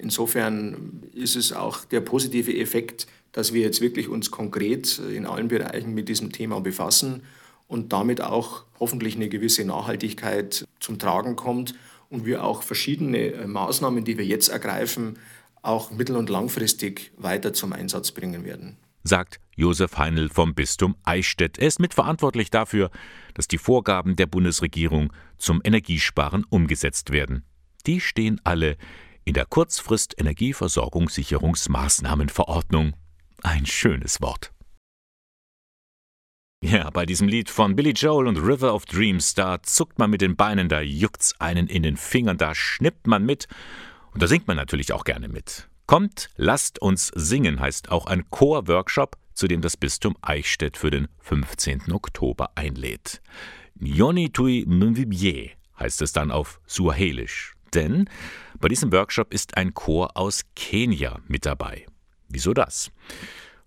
Insofern 0.00 1.02
ist 1.14 1.36
es 1.36 1.52
auch 1.52 1.84
der 1.84 2.00
positive 2.00 2.56
Effekt, 2.56 3.06
dass 3.32 3.52
wir 3.52 3.62
jetzt 3.62 3.80
wirklich 3.80 4.08
uns 4.08 4.30
konkret 4.30 4.98
äh, 4.98 5.14
in 5.14 5.26
allen 5.26 5.48
Bereichen 5.48 5.94
mit 5.94 6.08
diesem 6.08 6.32
Thema 6.32 6.60
befassen 6.60 7.22
und 7.68 7.92
damit 7.92 8.20
auch 8.20 8.64
hoffentlich 8.78 9.16
eine 9.16 9.28
gewisse 9.28 9.64
Nachhaltigkeit 9.64 10.66
zum 10.80 10.98
Tragen 10.98 11.36
kommt 11.36 11.74
und 12.08 12.26
wir 12.26 12.44
auch 12.44 12.62
verschiedene 12.62 13.46
Maßnahmen, 13.46 14.04
die 14.04 14.18
wir 14.18 14.24
jetzt 14.24 14.48
ergreifen, 14.48 15.18
auch 15.62 15.90
mittel- 15.90 16.16
und 16.16 16.30
langfristig 16.30 17.12
weiter 17.16 17.52
zum 17.52 17.72
Einsatz 17.72 18.10
bringen 18.10 18.44
werden 18.44 18.76
sagt 19.02 19.40
Josef 19.56 19.98
Heinl 19.98 20.28
vom 20.28 20.54
Bistum 20.54 20.94
Eichstätt. 21.04 21.58
Er 21.58 21.66
ist 21.68 21.80
mitverantwortlich 21.80 22.50
dafür, 22.50 22.90
dass 23.34 23.48
die 23.48 23.58
Vorgaben 23.58 24.14
der 24.16 24.26
Bundesregierung 24.26 25.12
zum 25.36 25.60
Energiesparen 25.64 26.44
umgesetzt 26.48 27.10
werden. 27.10 27.44
Die 27.86 28.00
stehen 28.00 28.40
alle 28.44 28.76
in 29.24 29.34
der 29.34 29.46
Kurzfrist 29.46 30.14
Energieversorgungssicherungsmaßnahmenverordnung. 30.18 32.94
Ein 33.42 33.66
schönes 33.66 34.20
Wort. 34.20 34.52
Ja, 36.62 36.90
bei 36.90 37.06
diesem 37.06 37.26
Lied 37.26 37.48
von 37.48 37.74
Billy 37.74 37.92
Joel 37.92 38.26
und 38.26 38.36
River 38.36 38.74
of 38.74 38.84
Dreams, 38.84 39.34
da 39.34 39.62
zuckt 39.62 39.98
man 39.98 40.10
mit 40.10 40.20
den 40.20 40.36
Beinen, 40.36 40.68
da 40.68 40.82
juckt's 40.82 41.34
einen 41.40 41.68
in 41.68 41.82
den 41.82 41.96
Fingern, 41.96 42.36
da 42.36 42.54
schnippt 42.54 43.06
man 43.06 43.24
mit 43.24 43.48
und 44.12 44.22
da 44.22 44.26
singt 44.26 44.46
man 44.46 44.58
natürlich 44.58 44.92
auch 44.92 45.04
gerne 45.04 45.28
mit. 45.28 45.69
Kommt, 45.90 46.30
lasst 46.36 46.80
uns 46.80 47.10
singen 47.16 47.58
heißt 47.58 47.90
auch 47.90 48.06
ein 48.06 48.30
Chor-Workshop, 48.30 49.16
zu 49.34 49.48
dem 49.48 49.60
das 49.60 49.76
Bistum 49.76 50.16
Eichstätt 50.22 50.76
für 50.76 50.92
den 50.92 51.08
15. 51.18 51.90
Oktober 51.90 52.52
einlädt. 52.54 53.20
Nyoni 53.74 54.30
tui 54.30 54.64
mvibye 54.68 55.50
heißt 55.80 56.00
es 56.02 56.12
dann 56.12 56.30
auf 56.30 56.60
Suahelisch. 56.64 57.56
Denn 57.74 58.08
bei 58.60 58.68
diesem 58.68 58.92
Workshop 58.92 59.34
ist 59.34 59.56
ein 59.56 59.74
Chor 59.74 60.16
aus 60.16 60.42
Kenia 60.54 61.18
mit 61.26 61.44
dabei. 61.44 61.86
Wieso 62.28 62.54
das? 62.54 62.92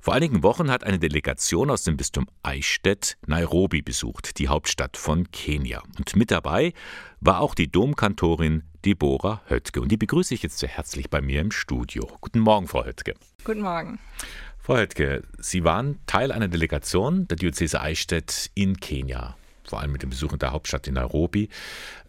Vor 0.04 0.14
einigen 0.14 0.44
Wochen 0.44 0.70
hat 0.70 0.84
eine 0.84 1.00
Delegation 1.00 1.70
aus 1.70 1.84
dem 1.84 1.96
Bistum 1.96 2.28
Eichstätt 2.44 3.16
Nairobi 3.26 3.82
besucht, 3.82 4.38
die 4.38 4.50
Hauptstadt 4.50 4.98
von 4.98 5.32
Kenia. 5.32 5.82
Und 5.98 6.18
mit 6.18 6.30
dabei 6.30 6.74
war 7.22 7.40
auch 7.40 7.56
die 7.56 7.72
Domkantorin 7.72 8.64
Deborah 8.84 9.42
Höttke. 9.48 9.80
Und 9.80 9.94
die 9.94 9.96
begrüße 9.96 10.34
ich 10.34 10.44
jetzt 10.44 10.60
sehr 10.60 10.68
herzlich 10.68 11.10
bei 11.10 11.22
mir 11.22 11.40
im 11.40 11.52
Studio. 11.52 12.06
Guten 12.20 12.42
Morgen, 12.42 12.68
Frau 12.68 12.84
Höttke. 12.84 13.14
Guten 13.46 13.62
Morgen. 13.62 13.98
Frau 14.60 14.76
Höttke, 14.76 15.24
Sie 15.38 15.64
waren 15.64 16.00
Teil 16.06 16.34
einer 16.34 16.50
Delegation 16.50 17.26
der 17.30 17.38
Diözese 17.38 17.80
Eichstätt 17.80 18.52
in 18.56 18.76
Kenia, 18.82 19.38
vor 19.64 19.80
allem 19.80 19.94
mit 19.94 20.04
dem 20.04 20.10
Besuch 20.10 20.34
in 20.34 20.40
der 20.40 20.52
Hauptstadt 20.52 20.86
in 20.86 20.96
Nairobi. 20.96 21.48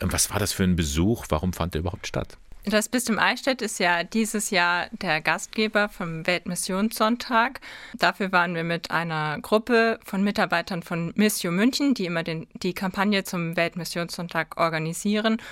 Ähm, 0.00 0.12
was 0.12 0.30
war 0.30 0.40
das 0.40 0.52
für 0.52 0.64
ein 0.64 0.74
Besuch? 0.74 1.26
Warum 1.28 1.52
fand 1.52 1.76
er 1.76 1.82
überhaupt 1.82 2.08
statt? 2.08 2.38
Das 2.66 2.88
Bistum 2.88 3.18
Eichstätt 3.18 3.60
ist 3.60 3.78
ja 3.78 4.04
dieses 4.04 4.48
Jahr 4.48 4.86
der 4.90 5.20
Gastgeber 5.20 5.90
vom 5.90 6.26
Weltmissionssonntag. 6.26 7.60
Dafür 7.92 8.32
waren 8.32 8.54
wir 8.54 8.64
mit 8.64 8.90
einer 8.90 9.38
Gruppe 9.42 10.00
von 10.02 10.24
Mitarbeitern 10.24 10.82
von 10.82 11.12
Missio 11.14 11.50
München, 11.50 11.92
die 11.92 12.06
immer 12.06 12.22
den, 12.22 12.46
die 12.54 12.72
Kampagne 12.72 13.22
zum 13.22 13.54
Weltmissionssonntag 13.56 14.56
organisieren 14.56 15.42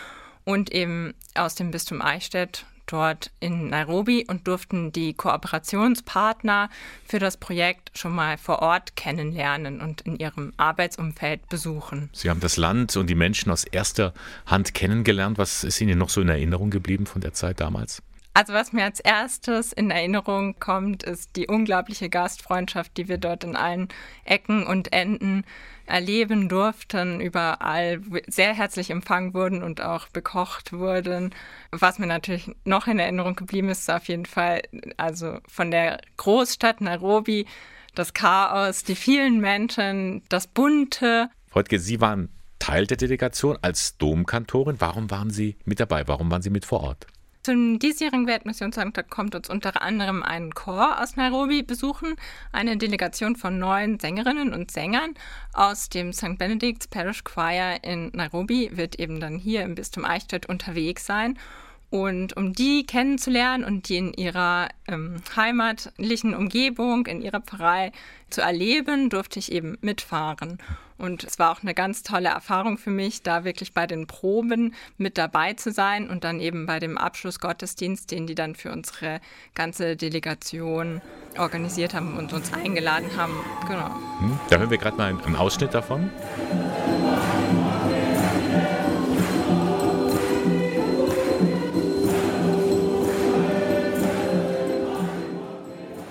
und 0.44 0.72
eben 0.72 1.12
aus 1.34 1.54
dem 1.54 1.70
Bistum 1.70 2.00
Eichstätt 2.00 2.64
dort 2.86 3.30
in 3.40 3.68
Nairobi 3.68 4.26
und 4.28 4.46
durften 4.46 4.92
die 4.92 5.14
Kooperationspartner 5.14 6.70
für 7.06 7.18
das 7.18 7.36
Projekt 7.36 7.90
schon 7.96 8.14
mal 8.14 8.38
vor 8.38 8.60
Ort 8.60 8.96
kennenlernen 8.96 9.80
und 9.80 10.02
in 10.02 10.16
ihrem 10.16 10.52
Arbeitsumfeld 10.56 11.48
besuchen. 11.48 12.10
Sie 12.12 12.30
haben 12.30 12.40
das 12.40 12.56
Land 12.56 12.96
und 12.96 13.08
die 13.08 13.14
Menschen 13.14 13.50
aus 13.50 13.64
erster 13.64 14.12
Hand 14.46 14.74
kennengelernt. 14.74 15.38
Was 15.38 15.64
ist 15.64 15.80
Ihnen 15.80 15.98
noch 15.98 16.10
so 16.10 16.20
in 16.20 16.28
Erinnerung 16.28 16.70
geblieben 16.70 17.06
von 17.06 17.20
der 17.20 17.32
Zeit 17.32 17.60
damals? 17.60 18.02
Also 18.34 18.54
was 18.54 18.72
mir 18.72 18.84
als 18.84 18.98
erstes 19.00 19.72
in 19.72 19.90
Erinnerung 19.90 20.58
kommt, 20.58 21.02
ist 21.02 21.36
die 21.36 21.48
unglaubliche 21.48 22.08
Gastfreundschaft, 22.08 22.96
die 22.96 23.08
wir 23.08 23.18
dort 23.18 23.44
in 23.44 23.56
allen 23.56 23.88
Ecken 24.24 24.66
und 24.66 24.92
Enden 24.92 25.44
erleben 25.84 26.48
durften, 26.48 27.20
überall 27.20 28.00
sehr 28.26 28.54
herzlich 28.54 28.90
empfangen 28.90 29.34
wurden 29.34 29.62
und 29.62 29.82
auch 29.82 30.08
bekocht 30.08 30.72
wurden. 30.72 31.34
Was 31.70 31.98
mir 31.98 32.06
natürlich 32.06 32.50
noch 32.64 32.86
in 32.86 32.98
Erinnerung 32.98 33.36
geblieben 33.36 33.68
ist, 33.68 33.80
ist 33.80 33.90
auf 33.90 34.08
jeden 34.08 34.26
Fall 34.26 34.62
also 34.96 35.38
von 35.46 35.70
der 35.70 36.00
Großstadt 36.16 36.80
Nairobi 36.80 37.46
das 37.94 38.14
Chaos, 38.14 38.84
die 38.84 38.94
vielen 38.94 39.40
Menschen, 39.40 40.22
das 40.30 40.46
Bunte. 40.46 41.28
Freudke, 41.48 41.78
Sie 41.78 42.00
waren 42.00 42.30
Teil 42.58 42.86
der 42.86 42.96
Delegation 42.96 43.58
als 43.60 43.98
Domkantorin. 43.98 44.80
Warum 44.80 45.10
waren 45.10 45.28
Sie 45.28 45.56
mit 45.64 45.80
dabei? 45.80 46.08
Warum 46.08 46.30
waren 46.30 46.40
Sie 46.40 46.48
mit 46.48 46.64
vor 46.64 46.80
Ort? 46.80 47.06
Zum 47.44 47.80
diesjährigen 47.80 48.28
Weltmissionssonntag 48.28 49.10
kommt 49.10 49.34
uns 49.34 49.50
unter 49.50 49.82
anderem 49.82 50.22
ein 50.22 50.54
Chor 50.54 51.00
aus 51.00 51.16
Nairobi 51.16 51.64
besuchen, 51.64 52.14
eine 52.52 52.76
Delegation 52.76 53.34
von 53.34 53.58
neun 53.58 53.98
Sängerinnen 53.98 54.54
und 54.54 54.70
Sängern 54.70 55.14
aus 55.52 55.88
dem 55.88 56.12
St. 56.12 56.38
Benedict's 56.38 56.86
Parish 56.86 57.24
Choir 57.24 57.82
in 57.82 58.12
Nairobi 58.14 58.70
wird 58.74 58.94
eben 59.00 59.18
dann 59.18 59.38
hier 59.38 59.62
im 59.62 59.74
Bistum 59.74 60.04
Eichstätt 60.04 60.46
unterwegs 60.48 61.04
sein. 61.04 61.36
Und 61.90 62.36
um 62.36 62.52
die 62.52 62.86
kennenzulernen 62.86 63.64
und 63.64 63.88
die 63.88 63.96
in 63.96 64.12
ihrer 64.12 64.68
ähm, 64.86 65.16
heimatlichen 65.34 66.34
Umgebung, 66.34 67.06
in 67.06 67.20
ihrer 67.20 67.40
Pfarrei 67.40 67.90
zu 68.30 68.40
erleben, 68.40 69.10
durfte 69.10 69.40
ich 69.40 69.50
eben 69.50 69.76
mitfahren. 69.80 70.58
Und 71.02 71.24
es 71.24 71.40
war 71.40 71.50
auch 71.50 71.62
eine 71.62 71.74
ganz 71.74 72.04
tolle 72.04 72.28
Erfahrung 72.28 72.78
für 72.78 72.90
mich, 72.90 73.24
da 73.24 73.42
wirklich 73.42 73.74
bei 73.74 73.88
den 73.88 74.06
Proben 74.06 74.72
mit 74.98 75.18
dabei 75.18 75.52
zu 75.54 75.72
sein 75.72 76.08
und 76.08 76.22
dann 76.22 76.38
eben 76.38 76.64
bei 76.64 76.78
dem 76.78 76.96
Abschlussgottesdienst, 76.96 78.12
den 78.12 78.28
die 78.28 78.36
dann 78.36 78.54
für 78.54 78.70
unsere 78.70 79.20
ganze 79.56 79.96
Delegation 79.96 81.02
organisiert 81.36 81.92
haben 81.92 82.16
und 82.16 82.32
uns 82.32 82.52
eingeladen 82.52 83.16
haben. 83.16 83.34
Genau. 83.66 83.88
Hm? 84.20 84.38
Da 84.48 84.58
hören 84.58 84.70
wir 84.70 84.78
gerade 84.78 84.96
mal 84.96 85.08
einen 85.08 85.34
Ausschnitt 85.34 85.74
davon. 85.74 86.08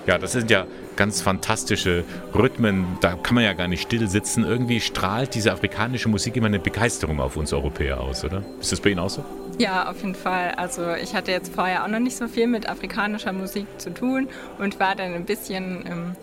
Ja, 0.06 0.18
das 0.18 0.32
sind 0.32 0.50
ja 0.50 0.66
ganz 0.96 1.20
fantastische 1.22 2.04
Rhythmen. 2.34 2.98
Da 3.00 3.14
kann 3.14 3.34
man 3.34 3.44
ja 3.44 3.52
gar 3.52 3.68
nicht 3.68 3.82
still 3.82 4.08
sitzen. 4.08 4.44
Irgendwie 4.44 4.80
strahlt 4.80 5.34
diese 5.34 5.52
afrikanische 5.52 6.08
Musik 6.08 6.36
immer 6.36 6.46
eine 6.46 6.58
Begeisterung 6.58 7.20
auf 7.20 7.36
uns 7.36 7.52
Europäer 7.52 8.00
aus, 8.00 8.24
oder? 8.24 8.42
Ist 8.60 8.72
das 8.72 8.80
bei 8.80 8.90
Ihnen 8.90 9.00
auch 9.00 9.10
so? 9.10 9.24
Ja, 9.58 9.88
auf 9.90 10.00
jeden 10.00 10.14
Fall. 10.14 10.52
Also 10.56 10.94
ich 10.94 11.14
hatte 11.14 11.30
jetzt 11.30 11.54
vorher 11.54 11.84
auch 11.84 11.88
noch 11.88 12.00
nicht 12.00 12.16
so 12.16 12.28
viel 12.28 12.46
mit 12.46 12.68
afrikanischer 12.68 13.32
Musik 13.32 13.66
zu 13.78 13.92
tun 13.92 14.28
und 14.58 14.80
war 14.80 14.94
dann 14.94 15.14
ein 15.14 15.24
bisschen... 15.24 15.84
Ähm 15.86 16.16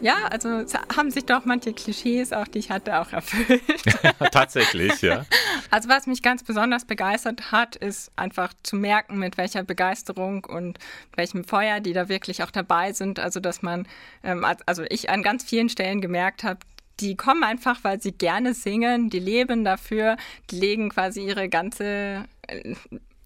ja, 0.00 0.26
also 0.30 0.64
haben 0.94 1.10
sich 1.10 1.24
doch 1.24 1.44
manche 1.44 1.72
Klischees, 1.72 2.32
auch 2.32 2.48
die 2.48 2.58
ich 2.58 2.70
hatte, 2.70 3.00
auch 3.00 3.12
erfüllt. 3.12 3.62
Tatsächlich, 4.32 5.00
ja. 5.02 5.24
Also 5.70 5.88
was 5.88 6.06
mich 6.06 6.22
ganz 6.22 6.42
besonders 6.42 6.84
begeistert 6.84 7.52
hat, 7.52 7.76
ist 7.76 8.10
einfach 8.16 8.52
zu 8.62 8.76
merken, 8.76 9.18
mit 9.18 9.36
welcher 9.38 9.62
Begeisterung 9.62 10.44
und 10.44 10.78
welchem 11.14 11.44
Feuer 11.44 11.80
die 11.80 11.92
da 11.92 12.08
wirklich 12.08 12.42
auch 12.42 12.50
dabei 12.50 12.92
sind. 12.92 13.18
Also 13.18 13.40
dass 13.40 13.62
man, 13.62 13.86
ähm, 14.22 14.44
also 14.66 14.84
ich 14.88 15.10
an 15.10 15.22
ganz 15.22 15.44
vielen 15.44 15.68
Stellen 15.68 16.00
gemerkt 16.00 16.44
habe, 16.44 16.60
die 17.00 17.16
kommen 17.16 17.44
einfach, 17.44 17.84
weil 17.84 18.00
sie 18.00 18.12
gerne 18.12 18.54
singen, 18.54 19.10
die 19.10 19.18
leben 19.18 19.64
dafür, 19.64 20.16
die 20.50 20.58
legen 20.58 20.88
quasi 20.90 21.26
ihre 21.26 21.48
ganze 21.48 22.24
äh, 22.46 22.74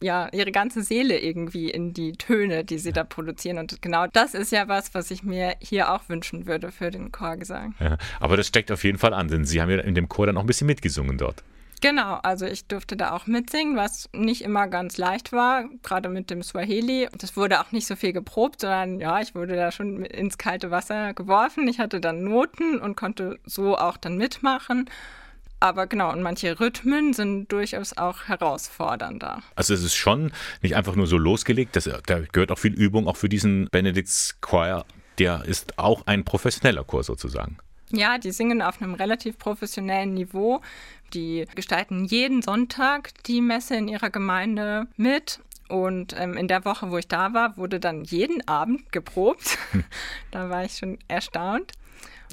ja, 0.01 0.28
ihre 0.32 0.53
ganze 0.53 0.82
Seele 0.82 1.18
irgendwie 1.18 1.70
in 1.70 1.92
die 1.92 2.12
Töne, 2.12 2.64
die 2.64 2.78
sie 2.78 2.92
da 2.92 3.05
produzieren. 3.05 3.59
Und 3.59 3.82
genau 3.82 4.07
das 4.07 4.34
ist 4.34 4.53
ja 4.53 4.68
was, 4.68 4.94
was 4.94 5.11
ich 5.11 5.22
mir 5.22 5.55
hier 5.61 5.92
auch 5.92 6.09
wünschen 6.09 6.46
würde 6.46 6.72
für 6.72 6.90
den 6.90 7.12
Chorgesang. 7.12 7.74
Ja, 7.80 7.98
aber 8.18 8.36
das 8.36 8.46
steckt 8.46 8.72
auf 8.72 8.84
jeden 8.84 8.98
Fall 8.98 9.14
an, 9.14 9.28
denn 9.28 9.44
Sie 9.44 9.61
haben 9.61 9.70
ja 9.70 9.78
in 9.78 9.94
dem 9.94 10.09
Chor 10.09 10.26
dann 10.26 10.36
auch 10.36 10.42
ein 10.42 10.46
bisschen 10.46 10.66
mitgesungen 10.66 11.18
dort. 11.18 11.42
Genau, 11.82 12.16
also 12.22 12.44
ich 12.44 12.66
durfte 12.66 12.94
da 12.94 13.12
auch 13.12 13.26
mitsingen, 13.26 13.74
was 13.74 14.11
nicht 14.12 14.42
immer 14.42 14.68
ganz 14.68 14.98
leicht 14.98 15.32
war, 15.32 15.64
gerade 15.82 16.11
mit 16.11 16.28
dem 16.28 16.42
Swahili. 16.42 17.09
Das 17.16 17.36
wurde 17.38 17.59
auch 17.61 17.72
nicht 17.72 17.86
so 17.86 17.96
viel 17.96 18.12
geprobt, 18.12 18.61
sondern 18.61 19.01
ja, 19.01 19.20
ich 19.20 19.34
wurde 19.34 19.57
da 19.57 19.72
schon 19.72 20.05
ins 20.05 20.36
kalte 20.36 20.70
Wasser 20.70 21.14
geworfen. 21.14 21.66
Ich 21.68 21.78
hatte 21.78 22.01
dann 22.01 22.22
Noten 22.22 22.78
und 22.78 22.96
konnte 22.96 23.38
so 23.46 23.78
auch 23.78 23.96
dann 23.96 24.18
mitmachen. 24.18 24.90
Aber 25.61 25.86
genau, 25.86 26.11
und 26.11 26.22
manche 26.22 26.58
Rhythmen 26.58 27.12
sind 27.12 27.52
durchaus 27.52 27.96
auch 27.96 28.24
herausfordernder. 28.24 29.42
Also 29.54 29.74
es 29.74 29.82
ist 29.82 29.94
schon 29.94 30.32
nicht 30.62 30.74
einfach 30.74 30.96
nur 30.96 31.06
so 31.06 31.18
losgelegt, 31.18 31.76
das, 31.76 31.84
da 31.84 32.20
gehört 32.20 32.50
auch 32.50 32.58
viel 32.58 32.72
Übung, 32.72 33.06
auch 33.06 33.18
für 33.18 33.28
diesen 33.28 33.68
Benedicts 33.70 34.38
Choir. 34.40 34.86
Der 35.18 35.44
ist 35.44 35.78
auch 35.78 36.06
ein 36.06 36.24
professioneller 36.24 36.82
Chor 36.84 37.04
sozusagen. 37.04 37.58
Ja, 37.92 38.18
die 38.18 38.30
singen 38.30 38.62
auf 38.62 38.80
einem 38.80 38.94
relativ 38.94 39.36
professionellen 39.36 40.14
Niveau. 40.14 40.62
Die 41.12 41.46
gestalten 41.54 42.04
jeden 42.04 42.40
Sonntag 42.40 43.11
die 43.24 43.42
Messe 43.42 43.76
in 43.76 43.88
ihrer 43.88 44.11
Gemeinde 44.11 44.86
mit. 44.96 45.40
Und 45.68 46.16
ähm, 46.18 46.36
in 46.36 46.48
der 46.48 46.64
Woche, 46.64 46.90
wo 46.90 46.98
ich 46.98 47.06
da 47.06 47.32
war, 47.34 47.56
wurde 47.56 47.80
dann 47.80 48.04
jeden 48.04 48.46
Abend 48.48 48.90
geprobt. 48.92 49.58
da 50.30 50.48
war 50.48 50.64
ich 50.64 50.78
schon 50.78 50.98
erstaunt. 51.06 51.72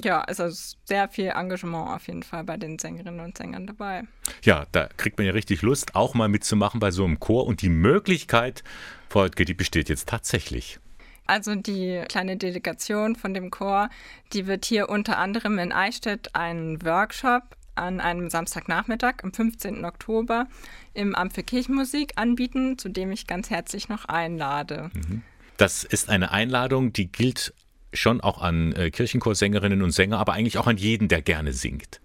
Ja, 0.04 0.24
es 0.28 0.38
ist 0.38 0.78
sehr 0.84 1.08
viel 1.08 1.32
Engagement 1.34 1.90
auf 1.90 2.06
jeden 2.06 2.22
Fall 2.22 2.44
bei 2.44 2.56
den 2.56 2.78
Sängerinnen 2.78 3.20
und 3.20 3.36
Sängern 3.36 3.66
dabei. 3.66 4.04
Ja, 4.44 4.66
da 4.72 4.88
kriegt 4.96 5.18
man 5.18 5.26
ja 5.26 5.32
richtig 5.32 5.62
Lust, 5.62 5.94
auch 5.94 6.14
mal 6.14 6.28
mitzumachen 6.28 6.78
bei 6.78 6.90
so 6.90 7.04
einem 7.04 7.18
Chor. 7.18 7.46
Und 7.46 7.62
die 7.62 7.68
Möglichkeit, 7.68 8.62
Frau 9.08 9.22
Oetke, 9.22 9.44
die 9.44 9.54
besteht 9.54 9.88
jetzt 9.88 10.08
tatsächlich. 10.08 10.78
Also 11.26 11.54
die 11.54 12.02
kleine 12.08 12.36
Delegation 12.36 13.16
von 13.16 13.34
dem 13.34 13.50
Chor, 13.50 13.90
die 14.32 14.46
wird 14.46 14.64
hier 14.64 14.88
unter 14.88 15.18
anderem 15.18 15.58
in 15.58 15.72
Eichstätt 15.72 16.34
einen 16.34 16.82
Workshop 16.84 17.42
an 17.74 18.00
einem 18.00 18.30
Samstagnachmittag 18.30 19.16
am 19.22 19.32
15. 19.32 19.84
Oktober 19.84 20.48
im 20.94 21.14
Amt 21.14 21.34
für 21.34 21.42
Kirchenmusik 21.42 22.12
anbieten, 22.16 22.78
zu 22.78 22.88
dem 22.88 23.12
ich 23.12 23.26
ganz 23.26 23.50
herzlich 23.50 23.88
noch 23.88 24.06
einlade. 24.06 24.90
Mhm. 24.94 25.22
Das 25.58 25.84
ist 25.84 26.08
eine 26.08 26.30
Einladung, 26.30 26.92
die 26.92 27.10
gilt 27.10 27.52
schon 27.92 28.20
auch 28.20 28.40
an 28.40 28.72
äh, 28.72 28.90
Kirchenchorsängerinnen 28.90 29.82
und 29.82 29.92
Sänger, 29.92 30.18
aber 30.18 30.34
eigentlich 30.34 30.58
auch 30.58 30.66
an 30.66 30.76
jeden, 30.76 31.08
der 31.08 31.22
gerne 31.22 31.52
singt. 31.52 32.00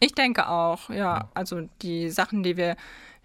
Ich 0.00 0.14
denke 0.14 0.48
auch, 0.48 0.90
ja. 0.90 1.28
Also 1.34 1.68
die 1.82 2.10
Sachen, 2.10 2.42
die 2.42 2.56
wir 2.56 2.76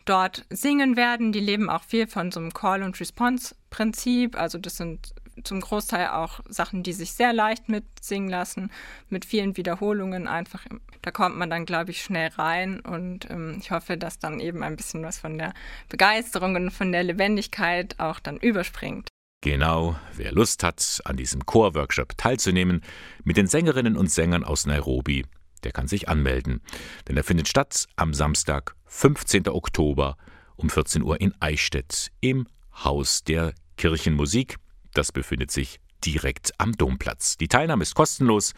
dort 0.05 0.45
singen 0.49 0.97
werden, 0.97 1.31
die 1.31 1.39
leben 1.39 1.69
auch 1.69 1.83
viel 1.83 2.07
von 2.07 2.31
so 2.31 2.39
einem 2.39 2.53
Call- 2.53 2.83
and 2.83 2.99
Response-Prinzip. 2.99 4.37
Also 4.37 4.57
das 4.57 4.77
sind 4.77 5.13
zum 5.43 5.61
Großteil 5.61 6.09
auch 6.09 6.41
Sachen, 6.47 6.83
die 6.83 6.93
sich 6.93 7.13
sehr 7.13 7.33
leicht 7.33 7.69
mitsingen 7.69 8.29
lassen, 8.29 8.71
mit 9.09 9.25
vielen 9.25 9.57
Wiederholungen 9.57 10.27
einfach. 10.27 10.65
Da 11.01 11.11
kommt 11.11 11.37
man 11.37 11.49
dann, 11.49 11.65
glaube 11.65 11.91
ich, 11.91 12.03
schnell 12.03 12.29
rein 12.29 12.79
und 12.81 13.29
ähm, 13.29 13.57
ich 13.59 13.71
hoffe, 13.71 13.97
dass 13.97 14.19
dann 14.19 14.39
eben 14.39 14.61
ein 14.63 14.75
bisschen 14.75 15.03
was 15.03 15.17
von 15.17 15.37
der 15.37 15.53
Begeisterung 15.89 16.55
und 16.55 16.71
von 16.71 16.91
der 16.91 17.03
Lebendigkeit 17.03 17.99
auch 17.99 18.19
dann 18.19 18.37
überspringt. 18.37 19.09
Genau, 19.43 19.99
wer 20.15 20.31
Lust 20.31 20.63
hat, 20.63 21.01
an 21.03 21.17
diesem 21.17 21.45
Chorworkshop 21.45 22.17
teilzunehmen, 22.17 22.81
mit 23.25 23.35
den 23.35 23.47
Sängerinnen 23.47 23.97
und 23.97 24.09
Sängern 24.09 24.45
aus 24.45 24.65
Nairobi, 24.65 25.25
der 25.65 25.73
kann 25.73 25.89
sich 25.89 26.07
anmelden. 26.07 26.61
Denn 27.09 27.17
er 27.17 27.25
findet 27.25 27.49
statt 27.49 27.89
am 27.97 28.13
Samstag, 28.13 28.73
15. 28.85 29.49
Oktober 29.49 30.15
um 30.55 30.69
14 30.69 31.03
Uhr 31.03 31.19
in 31.19 31.33
Eichstätt 31.41 32.13
im 32.21 32.47
Haus 32.85 33.25
der 33.25 33.53
Kirchenmusik. 33.75 34.55
Das 34.93 35.11
befindet 35.11 35.51
sich 35.51 35.81
direkt 36.05 36.57
am 36.57 36.71
Domplatz. 36.71 37.35
Die 37.35 37.49
Teilnahme 37.49 37.83
ist 37.83 37.95
kostenlos. 37.95 38.53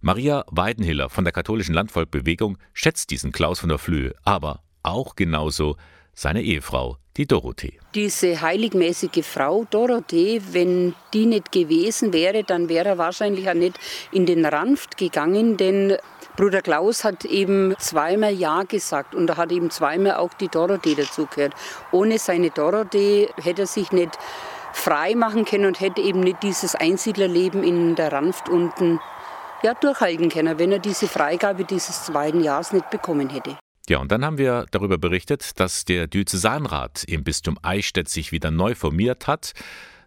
Maria 0.00 0.44
Weidenhiller 0.50 1.08
von 1.08 1.24
der 1.24 1.32
katholischen 1.32 1.74
Landvolkbewegung 1.74 2.58
schätzt 2.72 3.10
diesen 3.10 3.32
Klaus 3.32 3.60
von 3.60 3.68
der 3.68 3.78
Flöhe, 3.78 4.14
aber 4.22 4.62
auch 4.82 5.16
genauso 5.16 5.76
seine 6.14 6.42
Ehefrau, 6.42 6.98
die 7.16 7.26
Dorothee. 7.26 7.78
Diese 7.94 8.40
heiligmäßige 8.40 9.24
Frau 9.24 9.64
Dorothee, 9.70 10.42
wenn 10.52 10.94
die 11.12 11.26
nicht 11.26 11.52
gewesen 11.52 12.12
wäre, 12.12 12.44
dann 12.44 12.68
wäre 12.68 12.90
er 12.90 12.98
wahrscheinlich 12.98 13.48
auch 13.48 13.54
nicht 13.54 13.78
in 14.12 14.26
den 14.26 14.44
Ranft 14.44 14.96
gegangen, 14.96 15.56
denn 15.56 15.96
Bruder 16.36 16.62
Klaus 16.62 17.04
hat 17.04 17.24
eben 17.24 17.74
zweimal 17.78 18.32
Ja 18.32 18.64
gesagt 18.64 19.14
und 19.14 19.28
da 19.28 19.36
hat 19.36 19.52
eben 19.52 19.70
zweimal 19.70 20.16
auch 20.16 20.34
die 20.34 20.48
Dorothee 20.48 20.96
dazugehört. 20.96 21.54
Ohne 21.92 22.18
seine 22.18 22.50
Dorothee 22.50 23.28
hätte 23.40 23.62
er 23.62 23.66
sich 23.68 23.92
nicht 23.92 24.18
frei 24.74 25.14
machen 25.14 25.44
können 25.44 25.66
und 25.66 25.80
hätte 25.80 26.02
eben 26.02 26.20
nicht 26.20 26.42
dieses 26.42 26.74
Einsiedlerleben 26.74 27.62
in 27.62 27.94
der 27.94 28.12
Ranft 28.12 28.48
unten 28.48 29.00
ja, 29.62 29.74
durchhalten 29.74 30.28
können, 30.28 30.58
wenn 30.58 30.72
er 30.72 30.78
diese 30.78 31.08
Freigabe 31.08 31.64
dieses 31.64 32.04
zweiten 32.04 32.42
Jahres 32.42 32.72
nicht 32.72 32.90
bekommen 32.90 33.30
hätte. 33.30 33.56
Ja, 33.88 33.98
und 33.98 34.10
dann 34.10 34.24
haben 34.24 34.38
wir 34.38 34.66
darüber 34.70 34.98
berichtet, 34.98 35.58
dass 35.60 35.84
der 35.84 36.06
Diözesanrat 36.06 37.04
im 37.04 37.22
Bistum 37.22 37.58
Eichstätt 37.62 38.08
sich 38.08 38.32
wieder 38.32 38.50
neu 38.50 38.74
formiert 38.74 39.26
hat. 39.26 39.52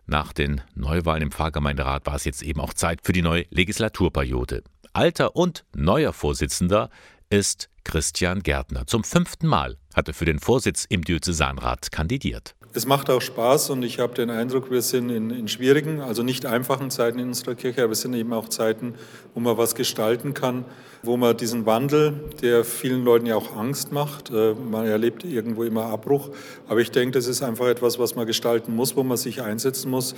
Nach 0.06 0.34
den 0.34 0.62
Neuwahlen 0.76 1.24
im 1.24 1.32
Pfarrgemeinderat 1.32 2.06
war 2.06 2.16
es 2.16 2.26
jetzt 2.26 2.42
eben 2.42 2.60
auch 2.60 2.74
Zeit 2.74 3.02
für 3.04 3.14
die 3.14 3.22
neue 3.22 3.46
Legislaturperiode. 3.50 4.64
Alter 4.94 5.36
und 5.36 5.64
neuer 5.76 6.14
Vorsitzender 6.14 6.90
ist 7.30 7.70
Christian 7.84 8.42
Gärtner. 8.42 8.88
Zum 8.88 9.04
fünften 9.04 9.48
Mal 9.48 9.78
hat 9.96 10.08
er 10.08 10.14
für 10.14 10.26
den 10.26 10.40
Vorsitz 10.40 10.86
im 10.90 11.04
Diözesanrat 11.04 11.92
kandidiert. 11.92 12.57
Es 12.78 12.86
macht 12.86 13.10
auch 13.10 13.22
Spaß 13.22 13.72
und 13.72 13.82
ich 13.82 13.98
habe 13.98 14.14
den 14.14 14.30
Eindruck, 14.30 14.70
wir 14.70 14.84
sind 14.84 15.10
in, 15.10 15.32
in, 15.32 15.48
schwierigen, 15.48 16.00
also 16.00 16.22
nicht 16.22 16.46
einfachen 16.46 16.92
Zeiten 16.92 17.18
in 17.18 17.30
unserer 17.30 17.56
Kirche, 17.56 17.84
aber 17.84 17.94
es 17.94 18.02
sind 18.02 18.14
eben 18.14 18.32
auch 18.34 18.50
Zeiten, 18.50 18.94
wo 19.34 19.40
man 19.40 19.58
was 19.58 19.74
gestalten 19.74 20.36
kann, 20.36 20.64
wo 21.02 21.18
man 21.18 21.36
diesen 21.36 21.66
Wandel, 21.66 22.14
der 22.44 22.64
vielen 22.64 23.04
Leuten 23.04 23.26
ja 23.26 23.36
auch 23.36 23.56
Angst 23.56 23.92
macht, 23.92 24.30
äh, 24.30 24.54
man 24.54 24.86
erlebt 24.86 25.24
irgendwo 25.24 25.64
immer 25.64 25.86
Abbruch, 25.86 26.30
aber 26.68 26.80
ich 26.80 26.92
denke, 26.92 27.18
das 27.18 27.26
ist 27.26 27.42
einfach 27.42 27.66
etwas, 27.66 27.98
was 27.98 28.14
man 28.14 28.28
gestalten 28.28 28.76
muss, 28.76 28.96
wo 28.96 29.02
man 29.02 29.18
sich 29.18 29.42
einsetzen 29.42 29.90
muss. 29.90 30.14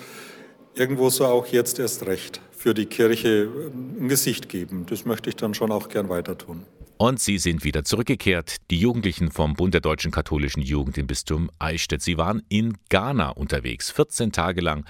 Irgendwo 0.76 1.10
so 1.10 1.28
auch 1.28 1.48
jetzt 1.48 1.80
erst 1.80 2.08
recht 2.08 2.42
für 2.52 2.74
die 2.74 2.88
Kirche 2.88 3.44
äh, 3.44 4.02
ein 4.02 4.10
Gesicht 4.10 4.50
geben. 4.50 4.86
Das 4.90 5.06
möchte 5.06 5.30
ich 5.30 5.38
dann 5.38 5.54
schon 5.54 5.72
auch 5.72 5.88
gern 5.88 6.10
weiter 6.10 6.38
tun. 6.38 6.66
Und 7.02 7.22
sie 7.22 7.38
sind 7.38 7.64
wieder 7.64 7.86
zurückgekehrt, 7.86 8.58
die 8.72 8.78
Jugendlichen 8.78 9.32
vom 9.32 9.54
Bund 9.54 9.74
der 9.74 9.80
deutschen 9.80 10.12
katholischen 10.12 10.62
Jugend 10.62 10.98
im 10.98 11.08
Bistum 11.08 11.50
Eichstätt. 11.58 12.02
Sie 12.02 12.18
waren 12.18 12.44
in 12.50 12.78
Ghana 12.90 13.30
unterwegs, 13.30 13.90
14 13.90 14.34
Tage 14.34 14.60
lang. 14.60 14.84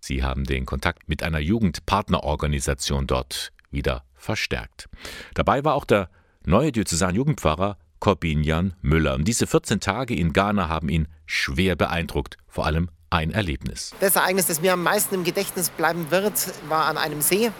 Sie 0.00 0.22
haben 0.22 0.44
den 0.44 0.64
Kontakt 0.64 1.10
mit 1.10 1.22
einer 1.22 1.38
Jugendpartnerorganisation 1.38 3.06
dort 3.06 3.52
wieder 3.70 4.04
verstärkt. 4.14 4.88
Dabei 5.34 5.62
war 5.62 5.74
auch 5.74 5.84
der 5.84 6.08
neue 6.46 6.72
Diözesan-Jugendpfarrer 6.72 7.76
Corbinian 7.98 8.72
Müller. 8.80 9.16
Und 9.16 9.28
diese 9.28 9.46
14 9.46 9.80
Tage 9.80 10.16
in 10.16 10.32
Ghana 10.32 10.70
haben 10.70 10.88
ihn 10.88 11.08
schwer 11.26 11.76
beeindruckt, 11.76 12.38
vor 12.48 12.64
allem 12.64 12.88
ein 13.10 13.32
Erlebnis. 13.32 13.94
Das 14.00 14.16
Ereignis, 14.16 14.46
das 14.46 14.62
mir 14.62 14.72
am 14.72 14.82
meisten 14.82 15.14
im 15.14 15.24
Gedächtnis 15.24 15.68
bleiben 15.68 16.10
wird, 16.10 16.54
war 16.70 16.86
an 16.86 16.96
einem 16.96 17.20
See. 17.20 17.50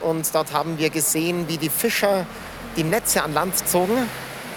Und 0.00 0.34
dort 0.34 0.54
haben 0.54 0.78
wir 0.78 0.88
gesehen, 0.88 1.46
wie 1.48 1.58
die 1.58 1.68
Fischer 1.68 2.26
die 2.76 2.84
Netze 2.84 3.22
an 3.22 3.34
Land 3.34 3.56
zogen 3.68 4.08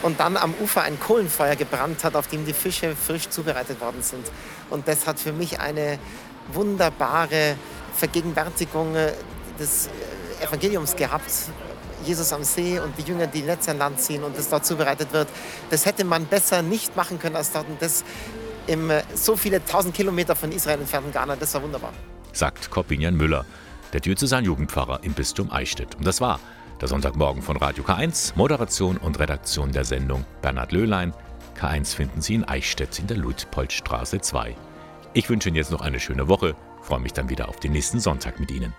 und 0.01 0.19
dann 0.19 0.37
am 0.37 0.53
Ufer 0.61 0.83
ein 0.83 0.99
Kohlenfeuer 0.99 1.55
gebrannt 1.55 2.03
hat, 2.03 2.15
auf 2.15 2.27
dem 2.27 2.45
die 2.45 2.53
Fische 2.53 2.95
frisch 2.95 3.29
zubereitet 3.29 3.81
worden 3.81 4.01
sind. 4.01 4.25
Und 4.69 4.87
das 4.87 5.07
hat 5.07 5.19
für 5.19 5.33
mich 5.33 5.59
eine 5.59 5.99
wunderbare 6.53 7.55
Vergegenwärtigung 7.95 8.95
äh, 8.95 9.13
des 9.59 9.87
äh, 9.87 10.45
Evangeliums 10.45 10.95
gehabt. 10.95 11.31
Jesus 12.05 12.31
am 12.31 12.43
See 12.43 12.79
und 12.79 12.97
die 12.97 13.01
Jünger, 13.01 13.27
die 13.27 13.41
Netze 13.41 13.71
an 13.71 13.79
Land 13.79 13.99
ziehen 13.99 14.23
und 14.23 14.37
das 14.37 14.49
dort 14.49 14.65
zubereitet 14.65 15.11
wird. 15.11 15.27
Das 15.71 15.85
hätte 15.85 16.05
man 16.05 16.25
besser 16.25 16.61
nicht 16.61 16.95
machen 16.95 17.19
können 17.19 17.35
als 17.35 17.51
dort. 17.51 17.67
Und 17.67 17.81
das 17.81 18.03
im 18.67 18.89
äh, 18.89 19.01
so 19.15 19.35
viele 19.35 19.65
tausend 19.65 19.95
Kilometer 19.95 20.35
von 20.35 20.51
Israel 20.51 20.79
entfernten 20.79 21.11
Ghana. 21.11 21.35
Das 21.35 21.53
war 21.55 21.63
wunderbar. 21.63 21.93
Sagt 22.33 22.69
Corbinian 22.69 23.15
Müller, 23.15 23.45
der 23.93 24.01
Diözesan-Jugendpfarrer 24.01 24.99
im 25.03 25.13
Bistum 25.13 25.51
Eichstätt. 25.51 25.95
Und 25.95 26.05
das 26.05 26.21
war 26.21 26.39
der 26.81 26.87
Sonntagmorgen 26.87 27.41
von 27.41 27.57
Radio 27.57 27.83
K1, 27.83 28.33
Moderation 28.35 28.97
und 28.97 29.19
Redaktion 29.19 29.71
der 29.71 29.83
Sendung 29.83 30.25
Bernhard 30.41 30.71
Löhlein. 30.71 31.13
K1 31.59 31.95
finden 31.95 32.21
Sie 32.21 32.35
in 32.35 32.43
Eichstätt 32.43 32.99
in 32.99 33.07
der 33.07 33.17
Luitpoldstraße 33.17 34.21
2. 34.21 34.55
Ich 35.13 35.29
wünsche 35.29 35.49
Ihnen 35.49 35.55
jetzt 35.55 35.71
noch 35.71 35.81
eine 35.81 35.99
schöne 35.99 36.27
Woche, 36.27 36.55
freue 36.81 36.99
mich 36.99 37.13
dann 37.13 37.29
wieder 37.29 37.49
auf 37.49 37.59
den 37.59 37.71
nächsten 37.71 37.99
Sonntag 37.99 38.39
mit 38.39 38.51
Ihnen. 38.51 38.73